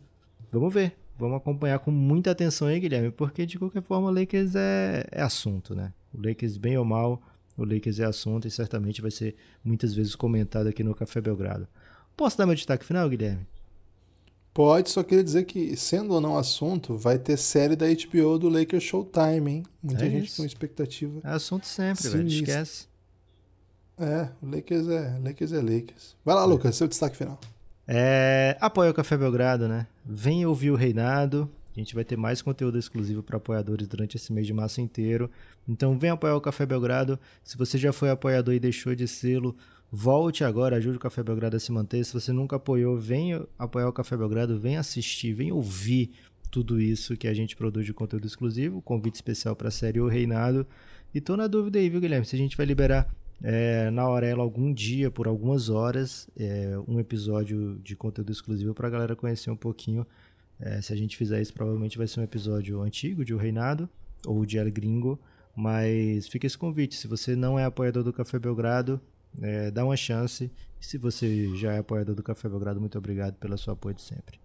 Vamos 0.52 0.74
ver, 0.74 0.98
vamos 1.18 1.38
acompanhar 1.38 1.80
com 1.80 1.92
muita 1.92 2.32
atenção 2.32 2.68
aí, 2.68 2.80
Guilherme, 2.80 3.12
porque 3.12 3.46
de 3.46 3.58
qualquer 3.58 3.82
forma 3.82 4.10
o 4.10 4.12
Lakers 4.14 4.56
é, 4.56 5.06
é 5.12 5.22
assunto, 5.22 5.74
né? 5.74 5.94
O 6.14 6.26
Lakers, 6.26 6.58
bem 6.58 6.78
ou 6.78 6.84
mal, 6.84 7.22
o 7.58 7.64
Lakers 7.64 8.00
é 8.00 8.06
assunto 8.06 8.48
e 8.48 8.52
certamente 8.52 9.02
vai 9.02 9.12
ser 9.12 9.36
muitas 9.64 9.94
vezes 9.94 10.16
comentado 10.16 10.68
aqui 10.68 10.84
no 10.84 10.94
Café 10.94 11.22
Belgrado. 11.22 11.68
Posso 12.16 12.38
dar 12.38 12.46
meu 12.46 12.56
destaque 12.56 12.86
final, 12.86 13.10
Guilherme? 13.10 13.46
Pode, 14.58 14.90
só 14.90 15.04
queria 15.04 15.24
dizer 15.24 15.44
que, 15.44 15.78
sendo 15.78 16.16
ou 16.16 16.20
não 16.20 16.36
assunto, 16.36 16.98
vai 16.98 17.20
ter 17.20 17.38
série 17.38 17.76
da 17.76 17.86
HBO 17.86 18.40
do 18.40 18.50
Lakers 18.50 18.82
Showtime, 18.82 19.52
hein? 19.52 19.64
Muita 19.84 20.04
é 20.04 20.10
gente 20.10 20.30
isso. 20.30 20.38
com 20.38 20.48
expectativa. 20.48 21.20
É 21.24 21.30
assunto 21.30 21.68
sempre, 21.68 22.10
velho. 22.10 22.28
Esquece. 22.28 22.88
É, 24.00 24.30
o 24.42 24.50
Lakers 24.50 24.88
é, 24.88 25.20
Lakers 25.24 25.52
é 25.52 25.62
Lakers. 25.62 26.16
Vai 26.26 26.34
lá, 26.34 26.42
é. 26.42 26.46
Lucas, 26.48 26.76
seu 26.76 26.88
destaque 26.88 27.16
final. 27.16 27.40
É, 27.88 28.58
apoia 28.60 28.90
o 28.90 28.96
Café 28.96 29.16
Belgrado, 29.16 29.68
né? 29.68 29.86
Vem 30.04 30.44
ouvir 30.44 30.72
o 30.72 30.76
Reinado. 30.76 31.48
A 31.76 31.80
gente 31.80 31.94
vai 31.94 32.04
ter 32.04 32.18
mais 32.18 32.42
conteúdo 32.42 32.80
exclusivo 32.80 33.22
para 33.22 33.38
apoiadores 33.38 33.88
durante 33.88 34.18
esse 34.18 34.34
mês 34.34 34.48
de 34.48 34.54
março 34.54 34.82
inteiro. 34.82 35.30
Então 35.68 36.00
vem 36.00 36.10
apoiar 36.10 36.36
o 36.36 36.42
Café 36.42 36.66
Belgrado. 36.66 37.20
Se 37.44 37.56
você 37.56 37.78
já 37.78 37.94
foi 37.94 38.10
apoiador 38.10 38.56
e 38.56 38.60
deixou 38.60 38.96
de 38.96 39.08
sê-lo, 39.08 39.56
Volte 39.92 40.44
agora, 40.44 40.76
ajude 40.76 40.98
o 40.98 41.00
Café 41.00 41.24
Belgrado 41.24 41.56
a 41.56 41.60
se 41.60 41.72
manter. 41.72 42.04
Se 42.04 42.14
você 42.14 42.34
nunca 42.34 42.58
apoiou, 42.58 42.98
venha 42.98 43.46
apoiar 43.58 43.88
o 43.88 43.94
Café 43.94 44.18
Belgrado, 44.18 44.60
venha 44.60 44.82
assistir, 44.82 45.34
venha 45.34 45.56
ouvir 45.56 46.12
tudo 46.52 46.82
isso 46.82 47.16
que 47.16 47.28
a 47.28 47.34
gente 47.34 47.56
produz 47.56 47.86
de 47.86 47.94
conteúdo 47.94 48.28
exclusivo. 48.28 48.82
Convite 48.82 49.16
especial 49.16 49.56
para 49.56 49.70
a 49.70 49.72
série 49.72 50.02
O 50.02 50.08
Reinado. 50.08 50.68
E 51.14 51.22
tô 51.22 51.38
na 51.38 51.48
dúvida 51.48 51.80
aí, 51.80 51.90
viu, 51.90 52.02
Guilherme? 52.02 52.26
Se 52.26 52.36
a 52.36 52.40
gente 52.40 52.58
vai 52.58 52.66
liberar 52.66 53.10
é, 53.42 53.90
na 53.92 54.02
Aurela 54.02 54.44
algum 54.44 54.74
dia, 54.74 55.10
por 55.10 55.26
algumas 55.26 55.70
horas, 55.70 56.28
é, 56.38 56.78
um 56.86 57.00
episódio 57.00 57.80
de 57.82 57.96
conteúdo 57.96 58.32
exclusivo 58.32 58.74
para 58.74 58.88
a 58.88 58.92
galera 58.92 59.16
conhecer 59.16 59.50
um 59.50 59.56
pouquinho. 59.56 60.06
É, 60.60 60.82
se 60.82 60.92
a 60.92 60.96
gente 60.98 61.16
fizer 61.16 61.42
isso, 61.42 61.54
provavelmente 61.54 61.98
vai 61.98 62.08
ser 62.08 62.20
um 62.20 62.24
episódio 62.24 62.82
antigo 62.82 63.24
de 63.24 63.34
O 63.34 63.38
Reinado 63.38 63.88
ou 64.26 64.46
de 64.46 64.58
El 64.58 64.70
Gringo. 64.70 65.18
Mas 65.56 66.28
fica 66.28 66.46
esse 66.46 66.58
convite. 66.58 66.96
Se 66.96 67.08
você 67.08 67.36
não 67.36 67.58
é 67.58 67.64
apoiador 67.64 68.04
do 68.04 68.14
Café 68.14 68.38
Belgrado, 68.38 69.00
é, 69.42 69.72
dá 69.72 69.84
uma 69.86 69.98
chance. 69.98 70.52
E 70.80 70.86
se 70.86 70.98
você 70.98 71.56
já 71.56 71.74
é 71.74 71.80
apoiador 71.80 72.16
do 72.16 72.24
Café 72.24 72.48
Belgrado, 72.48 72.80
muito 72.80 72.98
obrigado 72.98 73.36
pelo 73.36 73.58
seu 73.58 73.74
apoio 73.74 73.96
de 73.96 74.02
sempre. 74.02 74.40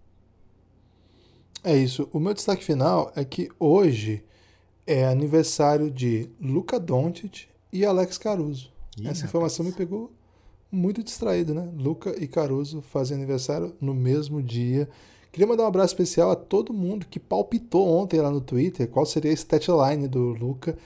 É 1.63 1.75
isso. 1.75 2.09
O 2.11 2.19
meu 2.19 2.33
destaque 2.33 2.63
final 2.63 3.11
é 3.15 3.23
que 3.23 3.49
hoje 3.59 4.23
é 4.85 5.05
aniversário 5.05 5.89
de 5.89 6.29
Luca 6.41 6.79
Doncic 6.79 7.47
e 7.71 7.85
Alex 7.85 8.17
Caruso. 8.17 8.71
Ih, 8.99 9.07
Essa 9.07 9.25
informação 9.25 9.65
rapaz. 9.65 9.79
me 9.79 9.85
pegou 9.85 10.11
muito 10.71 11.03
distraído, 11.03 11.53
né? 11.53 11.69
Luca 11.77 12.13
e 12.21 12.27
Caruso 12.27 12.81
fazem 12.81 13.15
aniversário 13.15 13.75
no 13.79 13.93
mesmo 13.93 14.41
dia. 14.41 14.89
Queria 15.31 15.47
mandar 15.47 15.63
um 15.63 15.67
abraço 15.67 15.93
especial 15.93 16.31
a 16.31 16.35
todo 16.35 16.73
mundo 16.73 17.05
que 17.07 17.19
palpitou 17.19 17.87
ontem 17.87 18.19
lá 18.19 18.29
no 18.29 18.41
Twitter 18.41 18.87
qual 18.87 19.05
seria 19.05 19.31
a 19.31 19.33
statline 19.33 20.07
do 20.07 20.29
Luca 20.29 20.77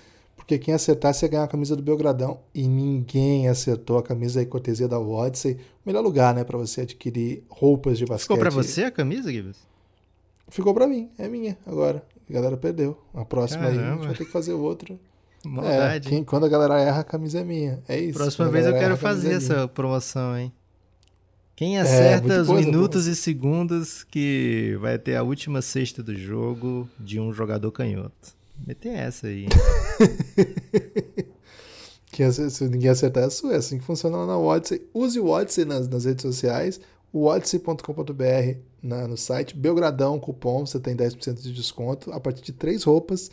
porque 0.47 0.59
quem 0.59 0.73
acertasse 0.73 1.25
ia 1.25 1.29
ganhar 1.29 1.43
a 1.43 1.47
camisa 1.47 1.75
do 1.75 1.83
Belgradão 1.83 2.39
e 2.55 2.65
ninguém 2.65 3.49
acertou 3.49 3.97
a 3.97 4.03
camisa 4.03 4.39
aí, 4.39 4.45
cortesia 4.45 4.87
da 4.87 4.97
Odyssey. 4.97 5.55
O 5.55 5.57
melhor 5.85 5.99
lugar, 5.99 6.33
né, 6.33 6.45
para 6.45 6.57
você 6.57 6.81
adquirir 6.81 7.43
roupas 7.49 7.97
de 7.97 8.05
basquete. 8.05 8.21
Ficou 8.21 8.37
para 8.37 8.49
você 8.49 8.85
a 8.85 8.91
camisa, 8.91 9.29
Gibbs? 9.29 9.57
Ficou 10.47 10.73
para 10.73 10.87
mim, 10.87 11.09
é 11.17 11.27
minha 11.27 11.57
agora. 11.65 12.01
A 12.29 12.33
galera 12.33 12.55
perdeu. 12.55 12.97
A 13.13 13.25
próxima 13.25 13.65
aí 13.65 13.77
a 13.77 13.91
gente 13.91 14.05
vai 14.05 14.15
ter 14.15 14.23
que 14.23 14.31
fazer 14.31 14.53
outra. 14.53 14.97
Maldade. 15.43 16.07
É, 16.07 16.09
quem, 16.11 16.23
quando 16.23 16.45
a 16.45 16.49
galera 16.49 16.79
erra, 16.79 17.01
a 17.01 17.03
camisa 17.03 17.39
é 17.39 17.43
minha. 17.43 17.83
É 17.85 17.99
isso. 17.99 18.17
Próxima 18.17 18.47
vez 18.47 18.65
eu 18.65 18.71
quero 18.71 18.85
erra, 18.85 18.95
fazer 18.95 19.33
é 19.33 19.35
essa 19.35 19.67
promoção, 19.67 20.37
hein? 20.37 20.53
Quem 21.57 21.77
é, 21.77 21.81
acerta 21.81 22.35
é, 22.35 22.39
os 22.39 22.49
minutos 22.49 23.03
pô. 23.03 23.11
e 23.11 23.15
segundos 23.15 24.05
que 24.05 24.77
vai 24.79 24.97
ter 24.97 25.17
a 25.17 25.23
última 25.23 25.61
cesta 25.61 26.01
do 26.01 26.15
jogo 26.15 26.87
de 26.97 27.19
um 27.19 27.33
jogador 27.33 27.69
canhoto? 27.69 28.36
Meter 28.65 28.93
essa 28.93 29.27
aí. 29.27 29.47
Quem, 32.11 32.31
se 32.31 32.67
ninguém 32.67 32.89
acertar 32.89 33.23
é 33.23 33.27
a 33.27 33.29
sua. 33.29 33.53
É 33.53 33.57
assim 33.57 33.77
que 33.77 33.83
funciona 33.83 34.17
lá 34.17 34.25
na 34.25 34.37
Odyssey. 34.37 34.87
Use 34.93 35.19
o 35.19 35.27
Odyssey 35.27 35.65
nas, 35.65 35.87
nas 35.87 36.05
redes 36.05 36.21
sociais. 36.21 36.79
O 37.13 37.27
no 39.07 39.17
site. 39.17 39.55
Belgradão, 39.55 40.19
cupom, 40.19 40.65
você 40.65 40.79
tem 40.79 40.95
10% 40.95 41.41
de 41.41 41.53
desconto. 41.53 42.11
A 42.11 42.19
partir 42.19 42.41
de 42.41 42.53
três 42.53 42.83
roupas, 42.83 43.29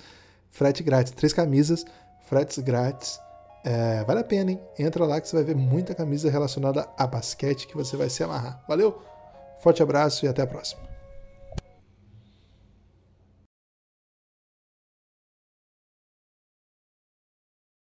frete 0.51 0.83
grátis. 0.83 1.13
Três 1.13 1.33
camisas, 1.33 1.85
fretes 2.27 2.59
grátis. 2.59 3.19
É, 3.65 4.05
vale 4.05 4.21
a 4.21 4.25
pena, 4.25 4.51
hein? 4.53 4.61
Entra 4.79 5.07
lá 5.07 5.21
que 5.21 5.29
você 5.29 5.37
vai 5.37 5.45
ver 5.45 5.57
muita 5.57 5.95
camisa 5.95 6.31
relacionada 6.31 6.87
a 6.99 7.07
basquete 7.07 7.67
que 7.67 7.77
você 7.77 7.97
vai 7.97 8.11
se 8.11 8.23
amarrar. 8.23 8.63
Valeu? 8.69 9.01
Forte 9.63 9.83
abraço 9.83 10.27
e 10.27 10.29
até 10.29 10.43
a 10.43 10.47
próxima. 10.47 10.94